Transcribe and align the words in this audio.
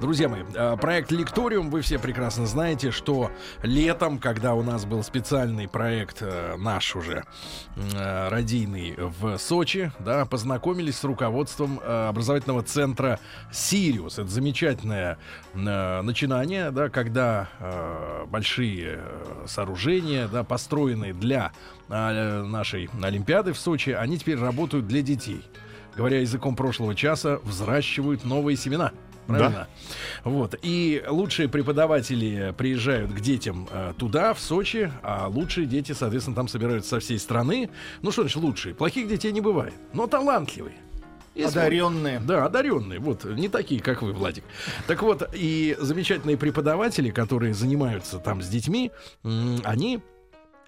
Друзья 0.00 0.28
мои, 0.28 0.44
э, 0.54 0.76
проект 0.80 1.10
Лекториум, 1.10 1.70
вы 1.70 1.80
все 1.80 1.98
прекрасно 1.98 2.46
знаете, 2.46 2.92
что 2.92 3.32
летом, 3.64 4.18
когда 4.18 4.54
у 4.54 4.62
нас 4.62 4.84
был 4.84 5.02
специальный 5.02 5.66
проект 5.66 6.18
э, 6.20 6.54
наш 6.56 6.94
уже 6.94 7.24
э, 7.74 8.28
радийный 8.28 8.94
в 8.96 9.38
Сочи, 9.38 9.90
да, 9.98 10.24
познакомились 10.24 10.98
с 10.98 11.04
руководством 11.04 11.80
образовательного 11.84 12.62
центра 12.62 13.18
Сириус. 13.50 14.20
Это 14.20 14.28
замечательное 14.28 15.18
начинание, 15.54 16.70
да, 16.70 16.88
когда 16.90 17.48
большие 18.28 19.00
сооружения, 19.46 20.28
да, 20.28 20.44
построенные 20.44 21.12
для 21.12 21.52
нашей 21.88 22.88
Олимпиады 23.02 23.52
в 23.52 23.58
Сочи, 23.58 23.90
они 23.90 24.18
теперь 24.18 24.38
работают 24.38 24.86
для 24.86 25.02
детей 25.02 25.42
говоря 25.96 26.20
языком 26.20 26.54
прошлого 26.54 26.94
часа, 26.94 27.40
взращивают 27.42 28.24
новые 28.24 28.56
семена. 28.56 28.92
Правильно? 29.28 29.68
Да. 30.24 30.30
Вот. 30.30 30.54
И 30.62 31.04
лучшие 31.06 31.48
преподаватели 31.48 32.54
приезжают 32.56 33.12
к 33.12 33.20
детям 33.20 33.68
э, 33.70 33.92
туда, 33.96 34.32
в 34.32 34.40
Сочи, 34.40 34.90
а 35.02 35.28
лучшие 35.28 35.66
дети, 35.66 35.92
соответственно, 35.92 36.34
там 36.34 36.48
собираются 36.48 36.90
со 36.90 37.00
всей 37.00 37.18
страны. 37.18 37.68
Ну 38.02 38.10
что 38.10 38.22
значит 38.22 38.42
лучшие? 38.42 38.74
Плохих 38.74 39.06
детей 39.06 39.30
не 39.32 39.42
бывает, 39.42 39.74
но 39.92 40.06
талантливые. 40.06 40.76
Есть 41.34 41.56
одаренные. 41.56 42.20
Да, 42.20 42.46
одаренные. 42.46 42.98
Вот, 42.98 43.24
не 43.24 43.48
такие, 43.48 43.80
как 43.80 44.02
вы, 44.02 44.12
Владик. 44.12 44.44
Так 44.86 45.02
вот, 45.02 45.22
и 45.34 45.76
замечательные 45.78 46.36
преподаватели, 46.36 47.10
которые 47.10 47.54
занимаются 47.54 48.18
там 48.18 48.42
с 48.42 48.48
детьми, 48.48 48.90
они 49.22 50.00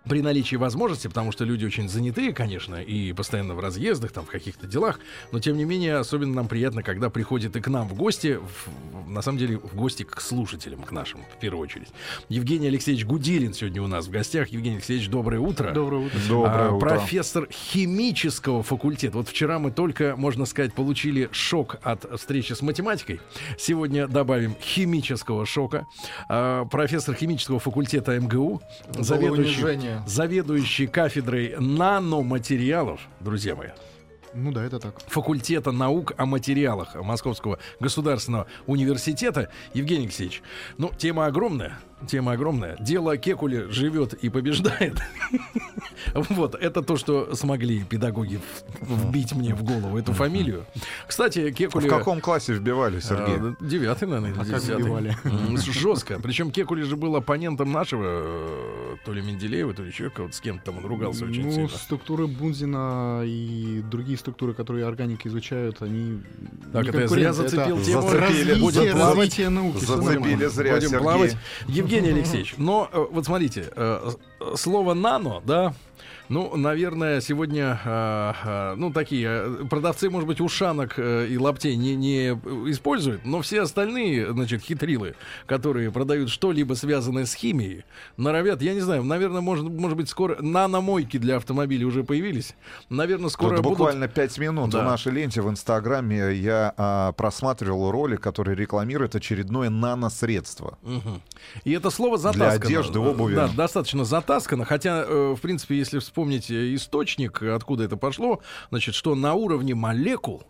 при 0.08 0.22
наличии 0.22 0.56
возможности, 0.56 1.08
потому 1.08 1.32
что 1.32 1.44
люди 1.44 1.64
очень 1.64 1.88
занятые, 1.88 2.32
конечно, 2.32 2.76
и 2.76 3.12
постоянно 3.12 3.54
в 3.54 3.60
разъездах, 3.60 4.12
там, 4.12 4.24
в 4.24 4.30
каких-то 4.30 4.66
делах, 4.66 5.00
но 5.32 5.40
тем 5.40 5.56
не 5.56 5.64
менее, 5.64 5.96
особенно 5.96 6.34
нам 6.34 6.48
приятно, 6.48 6.82
когда 6.82 7.10
приходит 7.10 7.56
и 7.56 7.60
к 7.60 7.68
нам 7.68 7.88
в 7.88 7.94
гости, 7.94 8.38
в, 8.38 9.10
на 9.10 9.22
самом 9.22 9.38
деле, 9.38 9.58
в 9.58 9.74
гости 9.74 10.02
к 10.02 10.20
слушателям, 10.20 10.82
к 10.82 10.92
нашим, 10.92 11.20
в 11.36 11.38
первую 11.38 11.62
очередь. 11.62 11.88
Евгений 12.28 12.68
Алексеевич 12.68 13.04
Гудилин 13.04 13.52
сегодня 13.52 13.82
у 13.82 13.86
нас 13.86 14.06
в 14.06 14.10
гостях. 14.10 14.48
Евгений 14.48 14.76
Алексеевич, 14.76 15.08
доброе 15.08 15.40
утро. 15.40 15.72
Доброе 15.72 16.06
утро. 16.06 16.18
Доброе 16.28 16.68
а, 16.68 16.72
утро. 16.72 16.88
Профессор 16.88 17.48
химического 17.50 18.62
факультета. 18.62 19.18
Вот 19.18 19.28
вчера 19.28 19.58
мы 19.58 19.70
только, 19.70 20.14
можно 20.16 20.46
сказать, 20.46 20.72
получили 20.72 21.28
шок 21.32 21.76
от 21.82 22.06
встречи 22.18 22.52
с 22.52 22.62
математикой. 22.62 23.20
Сегодня 23.58 24.08
добавим 24.08 24.56
химического 24.60 25.44
шока. 25.44 25.86
А, 26.28 26.64
профессор 26.64 27.14
химического 27.14 27.58
факультета 27.58 28.18
МГУ, 28.18 28.62
заведующий 28.98 29.60
заведующий 30.06 30.86
кафедрой 30.86 31.56
наноматериалов, 31.58 33.00
друзья 33.20 33.54
мои. 33.56 33.68
Ну 34.34 34.52
да, 34.52 34.64
это 34.64 34.78
так. 34.78 35.00
Факультета 35.08 35.72
наук 35.72 36.12
о 36.16 36.26
материалах 36.26 36.94
Московского 36.94 37.58
государственного 37.80 38.46
университета. 38.66 39.50
Евгений 39.74 40.04
Алексеевич, 40.04 40.42
ну, 40.78 40.92
тема 40.96 41.26
огромная. 41.26 41.78
Тема 42.06 42.32
огромная. 42.32 42.76
Дело 42.80 43.16
Кекули 43.16 43.66
живет 43.70 44.14
и 44.14 44.28
побеждает. 44.28 44.98
Вот, 46.14 46.54
это 46.54 46.82
то, 46.82 46.96
что 46.96 47.34
смогли 47.34 47.84
педагоги 47.84 48.40
вбить 48.80 49.34
мне 49.34 49.54
в 49.54 49.62
голову 49.62 49.98
эту 49.98 50.12
фамилию. 50.12 50.64
Кстати, 51.06 51.52
Кекули... 51.52 51.86
В 51.86 51.90
каком 51.90 52.20
классе 52.20 52.54
вбивали, 52.54 53.00
Сергей? 53.00 53.36
А, 53.36 53.56
девятый, 53.60 54.08
наверное, 54.08 54.32
или 54.32 54.50
десятый. 54.50 55.72
Жестко. 55.72 56.18
Причем 56.20 56.50
Кекули 56.50 56.82
же 56.82 56.96
был 56.96 57.16
оппонентом 57.16 57.70
нашего, 57.70 58.04
э, 58.06 58.96
то 59.04 59.12
ли 59.12 59.22
Менделеева, 59.22 59.74
то 59.74 59.82
ли 59.82 59.88
еще 59.88 60.10
кого-то, 60.10 60.34
с 60.34 60.40
кем-то 60.40 60.64
там 60.64 60.78
он 60.78 60.86
ругался 60.86 61.26
очень 61.26 61.44
ну, 61.44 61.52
сильно. 61.52 61.68
структуры 61.68 62.26
Бунзина 62.26 63.22
и 63.24 63.82
другие 63.90 64.18
структуры, 64.18 64.54
которые 64.54 64.86
органики 64.86 65.28
изучают, 65.28 65.82
они... 65.82 66.20
Так, 66.72 66.88
это 66.88 67.00
я 67.00 67.08
зря 67.08 67.32
зацепил 67.32 67.82
тему. 67.82 68.02
Плавать. 68.92 69.38
Науки, 69.50 69.84
Зацепили 69.84 70.46
зря, 70.46 70.74
Будем 70.74 70.98
плавать. 70.98 71.36
Евгений 71.96 72.18
Алексеевич, 72.18 72.54
но 72.56 72.88
э, 72.92 73.06
вот 73.10 73.24
смотрите, 73.24 73.70
э, 73.74 74.10
слово 74.56 74.94
«нано», 74.94 75.42
да, 75.44 75.74
ну, 76.30 76.56
наверное, 76.56 77.20
сегодня, 77.20 77.80
э, 77.84 78.32
э, 78.44 78.74
ну, 78.76 78.92
такие 78.92 79.28
э, 79.28 79.64
продавцы, 79.68 80.08
может 80.08 80.28
быть, 80.28 80.40
ушанок 80.40 80.94
э, 80.96 81.26
и 81.26 81.36
лаптей 81.36 81.74
не, 81.74 81.96
не 81.96 82.28
используют, 82.70 83.24
но 83.24 83.42
все 83.42 83.62
остальные, 83.62 84.32
значит, 84.32 84.62
хитрилы, 84.62 85.16
которые 85.46 85.90
продают 85.90 86.30
что-либо 86.30 86.74
связанное 86.74 87.26
с 87.26 87.34
химией, 87.34 87.84
норовят, 88.16 88.62
я 88.62 88.74
не 88.74 88.80
знаю, 88.80 89.02
наверное, 89.02 89.40
может, 89.40 89.68
может 89.68 89.96
быть, 89.96 90.08
скоро 90.08 90.40
наномойки 90.40 91.16
для 91.16 91.36
автомобилей 91.36 91.84
уже 91.84 92.04
появились. 92.04 92.54
Наверное, 92.88 93.28
скоро 93.28 93.56
Тут 93.56 93.64
будут... 93.64 93.78
буквально 93.78 94.06
пять 94.06 94.38
минут 94.38 94.70
да. 94.70 94.82
в 94.82 94.84
нашей 94.84 95.10
ленте 95.10 95.42
в 95.42 95.50
Инстаграме 95.50 96.32
я 96.34 96.72
а, 96.76 97.10
просматривал 97.12 97.90
ролик, 97.90 98.20
который 98.20 98.54
рекламирует 98.54 99.16
очередное 99.16 99.68
наносредство. 99.68 100.78
Угу. 100.84 101.20
И 101.64 101.72
это 101.72 101.90
слово 101.90 102.18
затаскано. 102.18 102.58
Для 102.58 102.68
одежды, 102.68 103.00
обуви. 103.00 103.34
Да, 103.34 103.48
достаточно 103.48 104.04
затаскано, 104.04 104.64
хотя, 104.64 105.04
э, 105.04 105.34
в 105.36 105.40
принципе, 105.40 105.76
если 105.76 105.98
вспомнить 105.98 106.19
вспомнить 106.20 106.50
э, 106.50 106.74
источник, 106.74 107.42
откуда 107.42 107.84
это 107.84 107.96
пошло, 107.96 108.40
значит, 108.68 108.94
что 108.94 109.14
на 109.14 109.32
уровне 109.32 109.74
молекул 109.74 110.42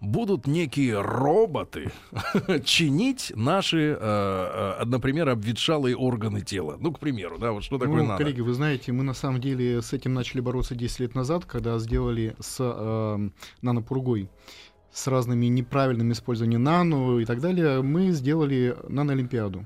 будут 0.00 0.46
некие 0.46 1.00
роботы 1.00 1.90
чинить 2.64 3.32
наши, 3.34 3.98
э, 3.98 4.76
э, 4.80 4.84
например, 4.84 5.28
обветшалые 5.28 5.96
органы 5.96 6.42
тела. 6.42 6.76
Ну, 6.78 6.92
к 6.92 7.00
примеру, 7.00 7.36
да, 7.38 7.50
вот 7.50 7.64
что 7.64 7.78
такое 7.78 8.02
ну, 8.02 8.06
надо. 8.06 8.22
Коллеги, 8.22 8.42
вы 8.42 8.54
знаете, 8.54 8.92
мы 8.92 9.02
на 9.02 9.14
самом 9.14 9.40
деле 9.40 9.82
с 9.82 9.92
этим 9.92 10.14
начали 10.14 10.40
бороться 10.40 10.76
10 10.76 11.00
лет 11.00 11.14
назад, 11.16 11.44
когда 11.46 11.76
сделали 11.78 12.36
с 12.38 12.58
э, 12.60 13.28
нанопургой 13.62 14.30
с 14.98 15.06
разными 15.06 15.46
неправильным 15.46 16.12
использованием 16.12 16.62
нано 16.62 17.20
и 17.20 17.24
так 17.24 17.40
далее, 17.40 17.82
мы 17.82 18.10
сделали 18.10 18.76
наноолимпиаду. 18.88 19.64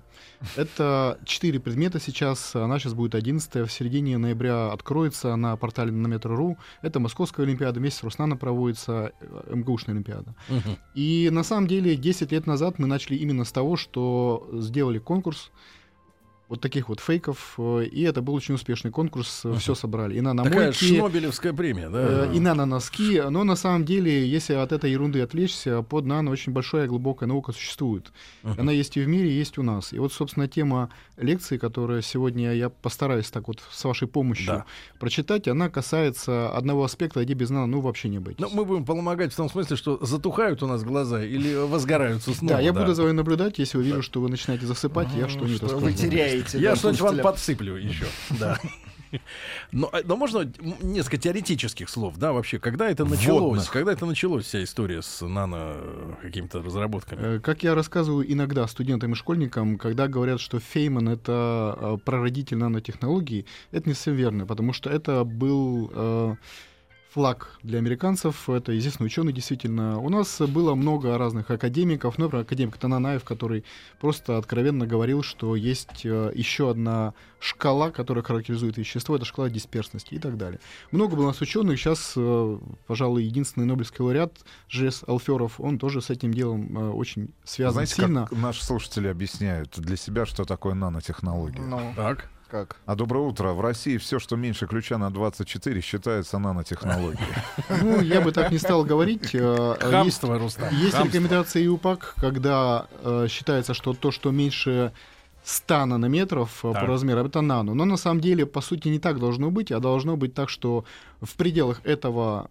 Это 0.56 1.18
четыре 1.24 1.58
предмета 1.58 2.00
сейчас, 2.00 2.54
она 2.54 2.78
сейчас 2.78 2.94
будет 2.94 3.14
11 3.14 3.54
в 3.54 3.68
середине 3.68 4.18
ноября 4.18 4.72
откроется 4.72 5.34
на 5.36 5.56
портале 5.56 5.90
нанометр.ру. 5.90 6.58
Это 6.82 7.00
Московская 7.00 7.44
Олимпиада, 7.44 7.80
вместе 7.80 8.00
с 8.00 8.02
Руснано 8.02 8.36
проводится 8.36 9.12
э, 9.20 9.54
МГУшная 9.54 9.94
Олимпиада. 9.94 10.34
Угу. 10.48 10.78
И 10.94 11.30
на 11.32 11.44
самом 11.44 11.66
деле 11.66 11.96
10 11.96 12.30
лет 12.32 12.46
назад 12.46 12.78
мы 12.78 12.86
начали 12.86 13.16
именно 13.16 13.44
с 13.44 13.52
того, 13.52 13.76
что 13.76 14.48
сделали 14.52 14.98
конкурс, 14.98 15.50
вот 16.52 16.60
таких 16.60 16.90
вот 16.90 17.00
фейков. 17.00 17.54
Э, 17.56 17.84
и 17.84 18.02
это 18.02 18.20
был 18.20 18.34
очень 18.34 18.54
успешный 18.56 18.90
конкурс. 18.90 19.42
Uh-huh. 19.44 19.58
Все 19.58 19.74
собрали. 19.74 20.18
И 20.18 20.20
на 20.20 20.34
намойки, 20.34 20.54
Такая 20.54 20.72
шнобелевская 20.72 21.54
премия, 21.54 21.88
да? 21.88 22.26
Э, 22.26 22.32
и 22.34 22.40
на 22.40 22.54
носки. 22.66 23.22
Но 23.30 23.42
на 23.42 23.56
самом 23.56 23.86
деле, 23.86 24.28
если 24.28 24.52
от 24.52 24.70
этой 24.70 24.90
ерунды 24.90 25.22
отвлечься, 25.22 25.80
под 25.80 26.04
нано 26.04 26.30
очень 26.30 26.52
большая 26.52 26.88
глубокая 26.88 27.26
наука 27.26 27.52
существует. 27.52 28.12
Uh-huh. 28.42 28.60
Она 28.60 28.70
есть 28.70 28.98
и 28.98 29.00
в 29.00 29.08
мире, 29.08 29.34
есть 29.34 29.56
у 29.56 29.62
нас. 29.62 29.94
И 29.94 29.98
вот, 29.98 30.12
собственно, 30.12 30.46
тема 30.46 30.90
лекции, 31.16 31.56
которую 31.56 32.02
сегодня 32.02 32.52
я 32.52 32.68
постараюсь 32.68 33.30
так 33.30 33.48
вот 33.48 33.62
с 33.70 33.82
вашей 33.84 34.06
помощью 34.06 34.46
да. 34.46 34.64
прочитать, 34.98 35.48
она 35.48 35.70
касается 35.70 36.50
одного 36.54 36.84
аспекта, 36.84 37.24
где 37.24 37.32
без 37.32 37.48
нано 37.48 37.66
ну 37.66 37.80
вообще 37.80 38.10
не 38.10 38.18
быть. 38.18 38.38
Но 38.38 38.50
мы 38.50 38.66
будем 38.66 38.84
помогать 38.84 39.32
в 39.32 39.36
том 39.36 39.48
смысле, 39.48 39.76
что 39.76 40.04
затухают 40.04 40.62
у 40.62 40.66
нас 40.66 40.84
глаза 40.84 41.24
или 41.24 41.54
возгораются 41.54 42.34
снова. 42.34 42.56
Да, 42.56 42.60
я 42.60 42.74
буду 42.74 42.92
за 42.92 43.04
вами 43.04 43.12
наблюдать, 43.12 43.58
если 43.58 43.78
увижу, 43.78 44.02
что 44.02 44.20
вы 44.20 44.28
начинаете 44.28 44.66
засыпать, 44.66 45.08
я 45.16 45.30
что-нибудь 45.30 45.62
Вы 45.62 45.94
теряете 45.94 46.41
говорите. 46.44 46.58
Я 46.58 46.76
что-нибудь 46.76 47.00
вам 47.00 47.18
подсыплю 47.18 47.76
еще. 47.76 48.06
Да. 48.38 48.58
Но, 49.72 49.90
э, 49.92 50.02
но 50.04 50.16
можно 50.16 50.50
несколько 50.80 51.18
теоретических 51.18 51.88
слов, 51.88 52.16
да, 52.16 52.32
вообще, 52.32 52.58
когда 52.58 52.90
это 52.90 53.04
началось? 53.04 53.42
Водных. 53.42 53.70
Когда 53.70 53.92
это 53.92 54.06
началось, 54.06 54.44
вся 54.44 54.62
история 54.62 55.02
с 55.02 55.26
нано 55.26 55.74
э, 55.74 56.14
какими-то 56.22 56.62
разработками? 56.62 57.36
Э, 57.36 57.40
как 57.40 57.62
я 57.62 57.74
рассказываю 57.74 58.30
иногда 58.30 58.66
студентам 58.66 59.12
и 59.12 59.14
школьникам, 59.14 59.78
когда 59.78 60.08
говорят, 60.08 60.40
что 60.40 60.60
Фейман— 60.60 61.08
это 61.10 62.00
прародитель 62.04 62.56
нанотехнологий, 62.56 63.46
это 63.70 63.88
не 63.88 63.94
совсем 63.94 64.14
верно, 64.14 64.46
потому 64.46 64.72
что 64.72 64.90
это 64.90 65.24
был 65.24 66.38
флаг 67.12 67.58
для 67.62 67.78
американцев. 67.78 68.48
Это 68.48 68.76
известный 68.78 69.06
ученый, 69.06 69.32
действительно. 69.32 69.98
У 69.98 70.08
нас 70.08 70.40
было 70.40 70.74
много 70.74 71.18
разных 71.18 71.50
академиков. 71.50 72.16
Например, 72.16 72.44
академик 72.44 72.76
Тананаев, 72.78 73.22
который 73.24 73.64
просто 74.00 74.38
откровенно 74.38 74.86
говорил, 74.86 75.22
что 75.22 75.54
есть 75.54 76.04
э, 76.04 76.32
еще 76.34 76.70
одна 76.70 77.12
шкала, 77.38 77.90
которая 77.90 78.24
характеризует 78.24 78.78
вещество. 78.78 79.16
Это 79.16 79.24
шкала 79.26 79.50
дисперсности 79.50 80.14
и 80.14 80.18
так 80.18 80.38
далее. 80.38 80.60
Много 80.90 81.16
было 81.16 81.24
у 81.24 81.28
нас 81.28 81.40
ученых. 81.40 81.78
Сейчас, 81.78 82.14
э, 82.16 82.58
пожалуй, 82.86 83.24
единственный 83.24 83.66
Нобелевский 83.66 84.02
лауреат 84.02 84.38
Жес 84.68 85.04
Алферов, 85.06 85.60
он 85.60 85.78
тоже 85.78 86.00
с 86.00 86.08
этим 86.08 86.32
делом 86.32 86.78
э, 86.78 86.90
очень 86.92 87.34
связан 87.44 87.74
Знаете, 87.74 87.94
сильно. 87.94 88.26
как 88.26 88.38
наши 88.38 88.64
слушатели 88.64 89.08
объясняют 89.08 89.78
для 89.78 89.96
себя, 89.96 90.24
что 90.24 90.44
такое 90.44 90.72
нанотехнология? 90.74 91.60
Ну, 91.62 91.92
так. 91.94 92.30
Как? 92.52 92.76
А 92.84 92.94
доброе 92.94 93.20
утро. 93.20 93.54
В 93.54 93.62
России 93.62 93.96
все, 93.96 94.18
что 94.18 94.36
меньше 94.36 94.66
ключа 94.66 94.98
на 94.98 95.10
24, 95.10 95.80
считается 95.80 96.38
нанотехнологией. 96.38 97.34
Ну, 97.80 98.02
я 98.02 98.20
бы 98.20 98.30
так 98.30 98.52
не 98.52 98.58
стал 98.58 98.84
говорить. 98.84 99.30
Э, 99.34 99.76
Хамство, 99.80 100.38
Рустам. 100.38 100.68
Есть 100.76 101.02
рекомендация 101.02 101.64
ИУПАК, 101.64 102.14
когда 102.18 102.88
э, 103.04 103.28
считается, 103.30 103.72
что 103.72 103.94
то, 103.94 104.10
что 104.10 104.30
меньше 104.32 104.92
100 105.44 105.86
нанометров 105.86 106.62
э, 106.62 106.74
по 106.74 106.80
размеру, 106.80 107.24
это 107.24 107.40
нано. 107.40 107.72
Но 107.72 107.86
на 107.86 107.96
самом 107.96 108.20
деле, 108.20 108.44
по 108.44 108.60
сути, 108.60 108.88
не 108.88 108.98
так 108.98 109.18
должно 109.18 109.50
быть, 109.50 109.72
а 109.72 109.80
должно 109.80 110.18
быть 110.18 110.34
так, 110.34 110.50
что 110.50 110.84
в 111.22 111.34
пределах 111.36 111.80
этого 111.84 112.50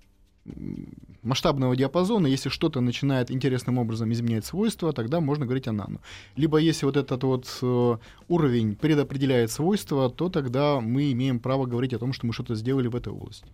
масштабного 1.23 1.75
диапазона, 1.75 2.27
если 2.27 2.49
что-то 2.49 2.81
начинает 2.81 3.31
интересным 3.31 3.77
образом 3.77 4.11
изменять 4.11 4.45
свойства, 4.45 4.91
тогда 4.91 5.19
можно 5.19 5.45
говорить 5.45 5.67
о 5.67 5.71
нано. 5.71 5.99
Либо 6.35 6.57
если 6.57 6.85
вот 6.85 6.97
этот 6.97 7.23
вот 7.23 7.59
э, 7.61 7.97
уровень 8.27 8.75
предопределяет 8.75 9.51
свойства, 9.51 10.09
то 10.09 10.29
тогда 10.29 10.79
мы 10.79 11.11
имеем 11.11 11.39
право 11.39 11.65
говорить 11.65 11.93
о 11.93 11.99
том, 11.99 12.13
что 12.13 12.25
мы 12.25 12.33
что-то 12.33 12.55
сделали 12.55 12.87
в 12.87 12.95
этой 12.95 13.13
области. 13.13 13.45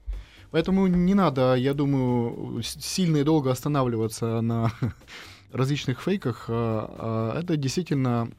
Поэтому 0.52 0.88
не 0.88 1.14
надо, 1.14 1.56
я 1.56 1.74
думаю, 1.74 2.62
сильно 2.64 3.18
и 3.18 3.24
долго 3.24 3.52
останавливаться 3.52 4.40
на 4.42 4.72
различных 5.52 6.02
фейках. 6.02 6.46
А, 6.48 7.34
а 7.36 7.40
это 7.40 7.58
действительно 7.58 8.30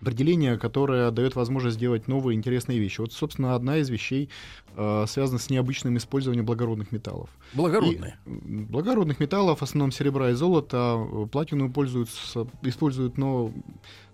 определение, 0.00 0.58
которое 0.58 1.10
дает 1.10 1.36
возможность 1.36 1.76
сделать 1.76 2.08
новые 2.08 2.36
интересные 2.36 2.78
вещи. 2.78 3.00
Вот, 3.00 3.12
собственно, 3.12 3.54
одна 3.54 3.78
из 3.78 3.88
вещей 3.90 4.28
э, 4.76 5.04
связана 5.08 5.38
с 5.38 5.50
необычным 5.50 5.96
использованием 5.96 6.44
благородных 6.44 6.92
металлов. 6.92 7.30
Благородные? 7.54 8.18
И, 8.26 8.30
благородных 8.30 9.18
металлов, 9.18 9.60
в 9.60 9.62
основном 9.62 9.92
серебра 9.92 10.30
и 10.30 10.34
золота, 10.34 10.96
платину 11.32 11.72
пользуются, 11.72 12.46
используют, 12.62 13.18
но 13.18 13.52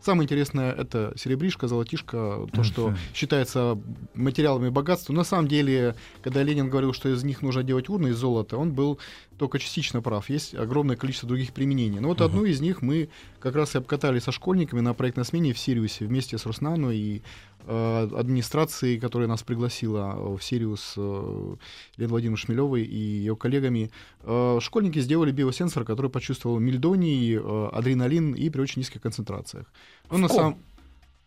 Самое 0.03 0.25
интересное 0.25 0.73
это 0.73 1.13
серебришка, 1.17 1.69
золотишко, 1.69 2.49
то, 2.53 2.65
что 2.65 2.93
считается 3.15 3.79
материалами 4.15 4.69
богатства. 4.69 5.13
На 5.13 5.23
самом 5.23 5.47
деле, 5.47 5.95
когда 6.23 6.43
Ленин 6.43 6.69
говорил, 6.69 6.93
что 6.93 7.09
из 7.09 7.23
них 7.23 7.41
нужно 7.41 7.63
делать 7.63 7.89
урны 7.89 8.09
из 8.09 8.17
золота, 8.17 8.57
он 8.57 8.73
был 8.73 8.99
только 9.39 9.61
частично 9.61 10.03
прав. 10.03 10.29
Есть 10.29 10.57
огромное 10.57 10.97
количество 10.97 11.29
других 11.29 11.53
применений. 11.53 12.01
Но 12.01 12.09
вот 12.09 12.21
uh-huh. 12.21 12.27
одну 12.27 12.45
из 12.45 12.61
них 12.61 12.83
мы 12.83 13.11
как 13.39 13.55
раз 13.55 13.77
и 13.77 13.79
обкатали 13.79 14.19
со 14.19 14.33
школьниками 14.33 14.81
на 14.81 14.93
проектной 14.93 15.25
смене 15.25 15.53
в 15.53 15.59
Сириусе 15.59 16.07
вместе 16.07 16.37
с 16.37 16.47
Руснану 16.47 16.91
и 16.91 17.23
э, 17.67 18.09
администрацией, 18.17 18.99
которая 18.99 19.29
нас 19.29 19.43
пригласила 19.43 20.37
в 20.37 20.43
Сириус, 20.43 20.95
э, 20.97 21.55
Лен 21.97 22.09
Владимир 22.09 22.39
Шмелевой 22.39 22.83
и 22.83 22.97
ее 22.97 23.37
коллегами. 23.37 23.91
Э, 24.23 24.59
школьники 24.61 24.99
сделали 25.01 25.33
биосенсор, 25.33 25.85
который 25.85 26.11
почувствовал 26.11 26.59
мельдоний, 26.59 27.39
адреналин 27.39 28.35
и 28.35 28.51
при 28.51 28.61
очень 28.61 28.81
низких 28.81 29.01
концентрациях. 29.01 29.67
Ну, 30.11 30.19
на 30.19 30.29
самом 30.29 30.59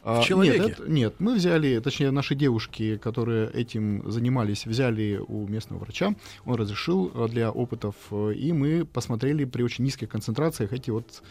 в 0.04 0.22
человеке? 0.22 0.60
Нет, 0.60 0.80
это, 0.80 0.92
нет, 0.92 1.16
мы 1.18 1.34
взяли, 1.34 1.80
точнее, 1.80 2.12
наши 2.12 2.36
девушки, 2.36 2.98
которые 2.98 3.50
этим 3.50 4.04
занимались, 4.12 4.68
взяли 4.68 5.20
у 5.28 5.48
местного 5.48 5.80
врача, 5.80 6.14
он 6.46 6.56
разрешил 6.56 7.10
для 7.28 7.50
опытов, 7.50 7.96
и 8.12 8.54
мы 8.54 8.86
посмотрели 8.86 9.46
при 9.46 9.64
очень 9.64 9.84
низких 9.84 10.10
концентрациях 10.10 10.74
эти 10.74 10.92
вот 10.92 11.24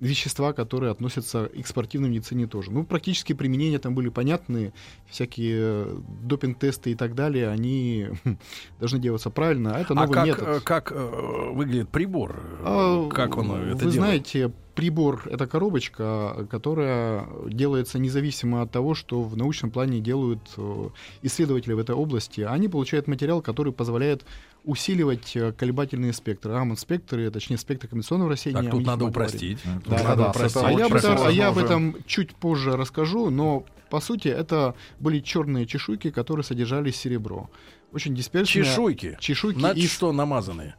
вещества, 0.00 0.52
которые 0.52 0.90
относятся 0.90 1.48
к 1.48 1.66
спортивной 1.66 2.08
медицине 2.08 2.46
тоже. 2.46 2.72
Ну, 2.72 2.84
практически 2.84 3.32
применения 3.32 3.78
там 3.78 3.94
были 3.94 4.08
понятны, 4.08 4.72
всякие 5.08 5.58
э, 5.60 5.98
допинг-тесты 6.22 6.90
и 6.90 6.94
так 6.94 7.14
далее, 7.14 7.48
они 7.48 8.08
должны 8.80 8.98
делаться 8.98 9.30
правильно, 9.30 9.76
а 9.76 9.80
это 9.80 9.94
новый 9.94 10.10
а 10.10 10.14
как, 10.14 10.26
метод. 10.26 10.62
как 10.64 10.92
э, 10.92 11.50
выглядит 11.52 11.88
прибор? 11.88 12.42
А, 12.62 13.08
как 13.10 13.36
он 13.36 13.52
это 13.52 13.74
Вы 13.74 13.78
делает? 13.78 13.94
знаете, 13.94 14.52
прибор— 14.74 15.22
это 15.30 15.46
коробочка, 15.46 16.46
которая 16.50 17.26
делается 17.46 17.98
независимо 17.98 18.62
от 18.62 18.70
того, 18.70 18.94
что 18.94 19.22
в 19.22 19.36
научном 19.36 19.70
плане 19.70 20.00
делают 20.00 20.40
э, 20.56 20.88
исследователи 21.22 21.74
в 21.74 21.78
этой 21.78 21.94
области. 21.94 22.40
Они 22.40 22.68
получают 22.68 23.06
материал, 23.06 23.42
который 23.42 23.72
позволяет 23.72 24.24
усиливать 24.64 25.36
э, 25.36 25.52
колебательные 25.52 26.12
спектры. 26.12 26.52
Рамон-спектры, 26.52 27.30
точнее, 27.30 27.58
спектр 27.58 27.88
кондиционного 27.88 28.32
рассеяния. 28.32 28.62
Так, 28.62 28.70
тут 28.70 28.86
надо 28.86 29.04
упростить. 29.06 29.58
Да, 29.86 30.14
да, 30.16 30.32
да. 30.32 30.32
А, 30.32 30.72
я 30.72 30.86
об, 30.86 30.94
этом, 30.94 31.22
а 31.22 31.30
я 31.30 31.48
об 31.48 31.58
этом 31.58 31.96
чуть 32.06 32.34
позже 32.34 32.76
расскажу, 32.76 33.30
но 33.30 33.64
по 33.90 34.00
сути 34.00 34.28
это 34.28 34.74
были 35.00 35.20
черные 35.20 35.66
чешуйки, 35.66 36.10
которые 36.10 36.44
содержали 36.44 36.90
серебро. 36.90 37.50
Очень 37.92 38.14
дисперсные. 38.14 38.64
Чешуйки? 38.64 39.16
Чешуйки. 39.20 39.58
На 39.58 39.72
из... 39.72 39.90
что 39.90 40.12
намазанные? 40.12 40.76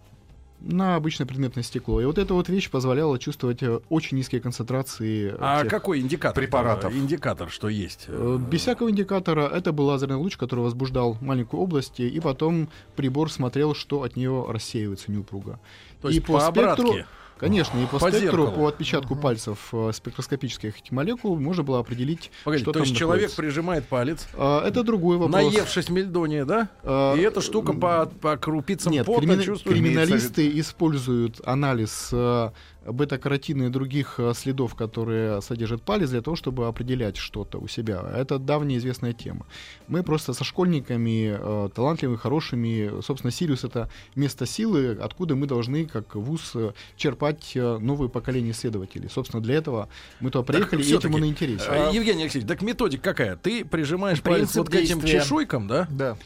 На 0.63 0.95
обычное 0.95 1.27
предметное 1.27 1.63
стекло. 1.63 2.01
И 2.01 2.05
вот 2.05 2.17
эта 2.17 2.33
вот 2.33 2.49
вещь 2.49 2.69
позволяла 2.69 3.19
чувствовать 3.19 3.61
э, 3.61 3.79
очень 3.89 4.17
низкие 4.17 4.41
концентрации. 4.41 5.35
А 5.39 5.61
тех... 5.61 5.69
какой 5.69 5.99
индикатор? 5.99 6.41
Препаратов. 6.41 6.93
Индикатор, 6.93 7.49
что 7.49 7.69
есть? 7.69 8.05
Э, 8.07 8.37
без 8.39 8.61
всякого 8.61 8.89
индикатора. 8.89 9.47
Это 9.47 9.71
был 9.73 9.85
лазерный 9.85 10.15
луч, 10.15 10.37
который 10.37 10.61
возбуждал 10.61 11.17
маленькую 11.21 11.61
область, 11.61 11.99
и 11.99 12.19
потом 12.19 12.69
прибор 12.95 13.31
смотрел, 13.31 13.75
что 13.75 14.03
от 14.03 14.15
нее 14.15 14.45
рассеивается 14.47 15.11
неупруго. 15.11 15.59
То 16.01 16.07
есть 16.07 16.19
и 16.19 16.21
по, 16.21 16.33
по 16.33 16.39
спектру... 16.39 16.89
Обратке? 16.89 17.05
Конечно, 17.43 17.77
и 17.77 17.85
по, 17.85 17.99
по 17.99 18.09
спектру, 18.09 18.51
по 18.51 18.67
отпечатку 18.67 19.17
пальцев 19.17 19.67
э, 19.73 19.91
спектроскопических 19.93 20.79
этих 20.79 20.91
молекул 20.93 21.37
можно 21.37 21.61
было 21.61 21.79
определить, 21.79 22.31
Погоди, 22.45 22.63
что 22.63 22.71
то 22.71 22.79
там 22.79 22.87
есть 22.87 22.97
человек 22.97 23.35
прижимает 23.35 23.85
палец. 23.85 24.29
А, 24.33 24.65
это 24.65 24.81
другой 24.83 25.17
вопрос. 25.17 25.51
Наевшись 25.51 25.89
мельдония, 25.89 26.45
да? 26.45 26.69
А, 26.83 27.15
и 27.15 27.19
эта 27.19 27.41
штука 27.41 27.73
по, 27.73 28.05
по 28.05 28.37
крупицам 28.37 28.93
нет, 28.93 29.05
пота 29.05 29.25
кримина- 29.25 29.43
чувствует. 29.43 29.75
Криминалисты 29.75 30.57
используют 30.57 31.41
анализ 31.45 32.11
э, 32.13 32.51
бета-каротина 32.85 33.63
и 33.63 33.69
других 33.69 34.15
э, 34.17 34.33
следов, 34.35 34.75
которые 34.75 35.41
содержат 35.41 35.81
палец, 35.83 36.09
для 36.09 36.21
того, 36.21 36.35
чтобы 36.35 36.67
определять 36.67 37.17
что-то 37.17 37.57
у 37.59 37.67
себя. 37.67 38.03
Это 38.15 38.39
давняя 38.39 38.77
известная 38.77 39.13
тема. 39.13 39.45
Мы 39.87 40.03
просто 40.03 40.33
со 40.33 40.43
школьниками, 40.43 41.35
э, 41.37 41.69
талантливыми, 41.73 42.17
хорошими, 42.17 43.01
собственно, 43.01 43.31
Сириус— 43.31 43.63
это 43.65 43.89
место 44.15 44.45
силы, 44.45 44.97
откуда 45.01 45.35
мы 45.35 45.47
должны, 45.47 45.85
как 45.85 46.15
вуз, 46.15 46.51
э, 46.55 46.73
черпать 46.97 47.51
новые 47.55 48.09
поколения 48.09 48.51
исследователей. 48.51 49.09
Собственно, 49.09 49.41
для 49.41 49.55
этого 49.55 49.89
мы 50.19 50.29
туда 50.29 50.43
приехали, 50.43 50.83
и 50.83 50.95
этим 50.95 51.15
он 51.15 51.25
интересен. 51.25 51.67
А, 51.69 51.91
Евгений 51.91 52.23
Алексеевич, 52.23 52.47
так 52.47 52.61
методика 52.61 53.03
какая? 53.03 53.35
Ты 53.35 53.65
прижимаешь 53.65 54.21
палец 54.21 54.55
вот 54.55 54.69
к 54.69 54.75
этим 54.75 55.01
чешуйкам, 55.01 55.67
да? 55.67 55.87
Да 55.89 56.17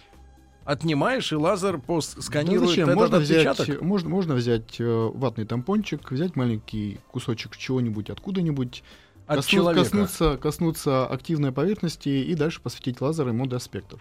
отнимаешь, 0.67 1.31
и 1.31 1.35
лазер 1.35 1.81
сканирует 1.99 2.61
да 2.61 2.67
зачем? 2.67 2.89
этот 2.89 2.95
можно 2.97 3.17
отпечаток? 3.17 3.67
Взять, 3.67 3.81
можно, 3.81 4.09
можно 4.09 4.35
взять 4.35 4.75
э, 4.79 5.11
ватный 5.13 5.45
тампончик, 5.45 6.11
взять 6.11 6.35
маленький 6.35 6.99
кусочек 7.09 7.55
чего-нибудь 7.55 8.09
откуда-нибудь, 8.09 8.83
От 9.27 9.37
коснуться, 9.37 9.49
человека. 9.49 9.83
коснуться, 9.83 10.37
коснуться 10.37 11.07
активной 11.07 11.53
поверхности 11.53 12.09
и 12.09 12.35
дальше 12.35 12.59
посветить 12.61 12.99
лазером 12.99 13.41
ему 13.41 13.59
спектр. 13.59 13.97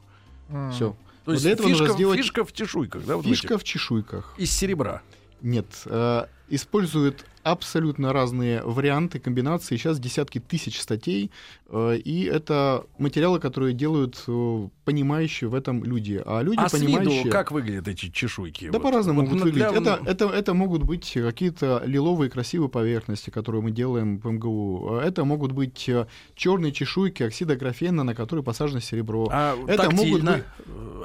Mm. 0.49 0.73
Все. 0.73 0.97
То 1.25 1.33
есть 1.33 1.45
для 1.45 1.53
этого 1.53 1.69
фишка, 1.69 1.83
нужно 1.83 1.95
сделать... 1.95 2.19
фишка 2.19 2.45
в 2.45 2.53
чешуйках, 2.53 3.07
да? 3.07 3.17
Вот 3.17 3.27
фишка 3.27 3.59
в 3.59 3.65
чешуйках. 3.65 4.35
Из 4.37 4.51
серебра. 4.51 5.03
Нет. 5.41 5.67
Э, 5.87 6.27
используют 6.49 7.25
абсолютно 7.47 8.13
разные 8.13 8.61
варианты, 8.63 9.21
комбинации. 9.21 9.77
Сейчас 9.77 10.01
десятки 10.01 10.41
тысяч 10.41 10.81
статей, 10.81 11.31
э, 11.69 11.97
и 11.97 12.25
это 12.25 12.87
материалы, 12.99 13.39
которые 13.39 13.73
делают 13.73 14.21
э, 14.27 14.69
понимающие 14.85 15.49
в 15.49 15.55
этом 15.55 15.85
люди. 15.85 16.21
А 16.27 16.43
люди 16.43 16.59
а 16.59 16.69
понимающие... 16.69 17.21
с 17.21 17.25
виду 17.25 17.31
как 17.31 17.53
выглядят 17.53 17.87
эти 17.87 18.11
чешуйки? 18.11 18.69
Да 18.71 18.79
вот. 18.79 18.83
по-разному 18.83 19.21
вот 19.21 19.29
могут 19.29 19.45
выглядеть. 19.45 19.71
Для... 19.71 19.81
Это, 19.81 20.01
это, 20.05 20.25
это 20.27 20.55
могут 20.55 20.83
быть 20.83 21.13
какие-то 21.15 21.85
лиловые 21.87 22.31
красивые 22.31 22.69
поверхности, 22.69 23.31
которые 23.31 23.63
мы 23.63 23.71
делаем 23.71 24.19
в 24.19 24.29
МГУ. 24.29 24.97
Это 24.97 25.25
могут 25.25 25.53
быть 25.53 25.89
э, 25.89 26.09
черные 26.35 26.73
чешуйки 26.73 27.23
оксида 27.23 27.55
графена, 27.55 28.03
на 28.03 28.17
которые 28.17 28.43
посажено 28.43 28.81
серебро. 28.81 29.29
А 29.31 29.57
это 29.69 29.93
могут 29.93 30.25
быть... 30.25 30.43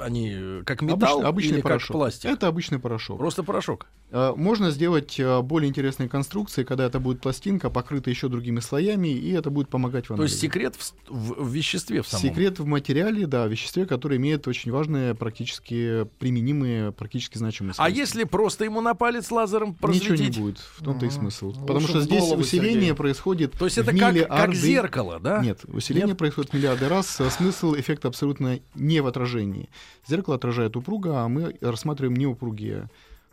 они 0.02 0.62
как 0.64 0.82
металл 0.82 1.18
обычный, 1.18 1.28
обычный 1.28 1.54
или 1.54 1.60
порошок. 1.60 1.86
как 1.86 1.92
пластик? 1.92 2.30
Это 2.30 2.48
обычный 2.48 2.80
порошок. 2.80 3.18
Просто 3.18 3.44
порошок. 3.44 3.86
Можно 4.10 4.72
сделать 4.72 5.20
более 5.40 5.68
интересные 5.68 6.08
конструкции 6.08 6.64
когда 6.64 6.86
это 6.86 7.00
будет 7.00 7.20
пластинка, 7.20 7.70
покрыта 7.70 8.10
еще 8.10 8.28
другими 8.28 8.60
слоями, 8.60 9.08
и 9.08 9.30
это 9.32 9.50
будет 9.50 9.68
помогать 9.68 10.06
в 10.06 10.12
анализе. 10.12 10.28
То 10.28 10.32
есть 10.32 10.40
секрет 10.40 10.76
в, 10.76 10.94
в, 11.08 11.44
в 11.44 11.52
веществе 11.52 12.02
в 12.02 12.08
самом? 12.08 12.22
Секрет 12.22 12.58
в 12.58 12.66
материале, 12.66 13.26
да, 13.26 13.46
в 13.46 13.50
веществе, 13.50 13.86
которое 13.86 14.16
имеет 14.16 14.48
очень 14.48 14.72
важные, 14.72 15.14
практически 15.14 16.06
применимые, 16.18 16.92
практически 16.92 17.38
значимые 17.38 17.74
свойства. 17.74 17.84
А 17.84 17.90
если 17.90 18.24
просто 18.24 18.64
ему 18.64 18.80
на 18.80 18.94
палец 18.94 19.30
лазером 19.30 19.74
просветить? 19.74 20.10
Ничего 20.10 20.28
не 20.28 20.40
будет, 20.40 20.58
в 20.58 20.82
том-то 20.82 21.06
и 21.06 21.10
смысл. 21.10 21.52
Потому 21.52 21.86
что 21.86 22.00
здесь 22.00 22.32
усиление 22.32 22.74
Сергей. 22.74 22.94
происходит 22.94 23.52
То 23.52 23.66
есть 23.66 23.78
это 23.78 23.96
как, 23.96 24.28
как 24.28 24.54
зеркало, 24.54 25.20
да? 25.20 25.42
Нет, 25.42 25.60
усиление 25.68 26.08
Нет? 26.08 26.18
происходит 26.18 26.52
миллиарды 26.52 26.88
раз, 26.88 27.20
а 27.20 27.30
смысл 27.30 27.74
эффекта 27.74 28.08
абсолютно 28.08 28.60
не 28.74 29.00
в 29.00 29.06
отражении. 29.06 29.68
Зеркало 30.08 30.36
отражает 30.36 30.76
упруго, 30.76 31.22
а 31.22 31.28
мы 31.28 31.56
рассматриваем 31.60 32.16
неупругие 32.16 32.88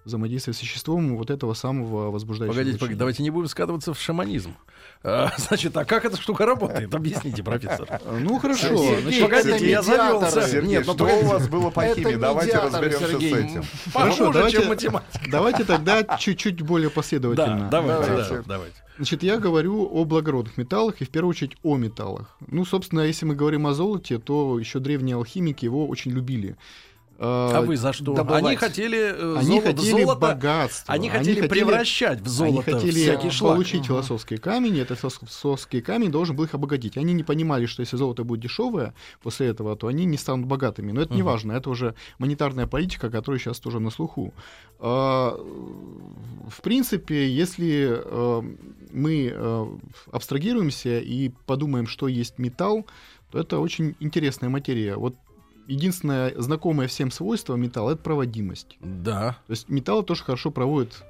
взаимодействия 0.06 0.54
с 0.54 0.62
веществом 0.62 1.18
вот 1.18 1.30
этого 1.30 1.54
самого 1.54 2.12
возбуждающего 2.12 2.54
Погодите, 2.54 2.80
погодите, 2.80 3.00
давайте 3.00 3.24
не 3.24 3.30
будем 3.30 3.48
скатываться 3.48 3.94
в 3.94 4.00
шаманизм. 4.00 4.56
А, 5.04 5.32
значит, 5.38 5.76
а 5.78 5.86
как 5.86 6.06
эта 6.06 6.18
штука 6.20 6.46
работает? 6.46 6.94
Объясните, 6.94 7.44
профессор. 7.44 7.88
Ну 8.20 8.38
хорошо, 8.40 8.68
Сергей, 8.78 9.02
значит, 9.02 9.22
Погодите, 9.22 9.70
я 9.70 9.82
завелся. 9.82 10.48
Сергей, 10.48 10.70
Нет, 10.70 10.88
ну, 10.88 10.94
что 10.94 11.04
погодите. 11.06 11.26
у 11.26 11.30
вас 11.30 11.48
было 11.48 11.70
по 11.70 11.82
Это 11.82 12.00
химии? 12.00 12.16
Давайте 12.16 12.58
разберемся 12.58 13.08
Сергей. 13.08 13.32
с 13.32 13.36
этим. 13.38 13.64
Хорошо, 13.94 14.18
Похуже, 14.18 14.34
давайте- 14.34 14.58
чем 14.58 14.68
математика. 14.70 15.20
давайте 15.32 15.64
тогда 15.64 16.18
чуть-чуть 16.18 16.62
более 16.62 16.90
последовательно. 16.90 17.70
Да, 17.70 17.82
давайте, 17.82 18.08
Давайте. 18.10 18.36
да, 18.36 18.44
давайте. 18.46 18.76
Значит, 18.98 19.24
я 19.24 19.38
говорю 19.38 19.88
о 19.90 20.04
благородных 20.04 20.58
металлах 20.58 21.02
и 21.02 21.06
в 21.06 21.10
первую 21.10 21.30
очередь 21.30 21.56
о 21.64 21.78
металлах. 21.78 22.36
Ну, 22.48 22.66
собственно, 22.66 23.00
если 23.00 23.26
мы 23.26 23.34
говорим 23.34 23.66
о 23.66 23.74
золоте, 23.74 24.18
то 24.20 24.60
еще 24.60 24.80
древние 24.80 25.16
алхимики 25.16 25.64
его 25.64 25.88
очень 25.88 26.12
любили. 26.12 26.58
А 27.22 27.62
вы 27.62 27.76
за 27.76 27.92
что? 27.94 28.14
добывать. 28.14 28.46
Они 28.46 28.56
хотели 28.56 28.98
э, 28.98 29.36
Они 29.38 29.48
золото- 29.60 29.68
хотели 29.76 29.92
золото- 30.04 30.20
богатства. 30.22 30.94
Они 30.94 31.10
хотели 31.10 31.48
превращать 31.48 32.20
в 32.22 32.24
Они 32.42 32.52
золото 32.54 32.72
хотели 32.72 32.92
всякий 32.92 33.30
шлак. 33.30 33.54
получить 33.54 33.86
философский 33.86 34.38
камень, 34.38 34.78
и 34.78 34.80
этот 34.80 35.00
философский 35.00 35.82
камень 35.82 36.12
должен 36.12 36.36
был 36.36 36.46
их 36.46 36.54
обогатить. 36.54 36.96
Они 36.98 37.12
не 37.14 37.24
понимали, 37.24 37.66
что 37.66 37.82
если 37.82 37.98
золото 37.98 38.24
будет 38.24 38.40
дешевое 38.40 38.94
после 39.22 39.48
этого, 39.48 39.76
то 39.76 39.88
они 39.88 40.06
не 40.06 40.18
станут 40.18 40.46
богатыми. 40.48 40.94
Но 40.94 41.02
это 41.02 41.14
не 41.14 41.22
Мгм. 41.22 41.32
важно, 41.32 41.52
это 41.52 41.70
уже 41.70 41.94
монетарная 42.20 42.68
политика, 42.68 43.10
которая 43.10 43.40
сейчас 43.40 43.60
тоже 43.60 43.80
на 43.80 43.90
слуху. 43.92 44.34
А, 44.80 45.36
В 46.50 46.62
принципе, 46.62 47.30
если 47.30 48.02
э, 48.04 48.42
мы 48.92 49.32
э, 49.32 49.66
абстрагируемся 50.12 51.00
и 51.00 51.30
подумаем, 51.46 51.86
что 51.86 52.08
есть 52.08 52.40
металл, 52.40 52.86
то 53.32 53.40
это 53.40 53.60
очень 53.60 53.96
интересная 54.00 54.50
материя. 54.50 54.96
Вот 54.96 55.16
единственное 55.70 56.34
знакомое 56.42 56.88
всем 56.88 57.12
свойство 57.12 57.56
металла— 57.56 57.92
это 57.94 58.02
проводимость. 58.02 58.78
Да. 58.82 59.38
То 59.48 59.52
есть 59.52 59.70
металл 59.70 60.04
тоже 60.04 60.24
хорошо 60.24 60.52
проводит. 60.52 61.04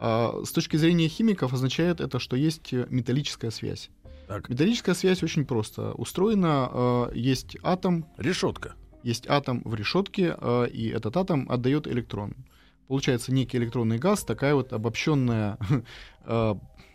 А 0.00 0.34
с 0.44 0.50
точки 0.52 0.76
зрения 0.76 1.08
химиков 1.08 1.52
означает 1.52 2.00
это, 2.00 2.18
что 2.18 2.36
есть 2.36 2.72
металлическая 2.72 3.50
связь. 3.50 3.90
Так, 4.28 4.48
Металлическая 4.48 4.94
связь 4.94 5.22
очень 5.22 5.44
просто 5.44 5.92
устроена. 5.92 6.68
э, 6.72 7.10
Есть 7.14 7.56
атом, 7.62 8.06
решетка. 8.18 8.74
есть 9.02 9.26
атом 9.28 9.62
в 9.64 9.74
решетке, 9.74 10.36
э, 10.38 10.68
и 10.70 10.88
этот 10.88 11.16
атом 11.16 11.46
отдает 11.50 11.86
электрон. 11.88 12.34
Получается 12.88 13.32
некий 13.32 13.56
электронный 13.58 13.98
газ, 13.98 14.24
такая 14.24 14.54
вот 14.54 14.72
обобщенная 14.72 15.58
э, 16.26 16.54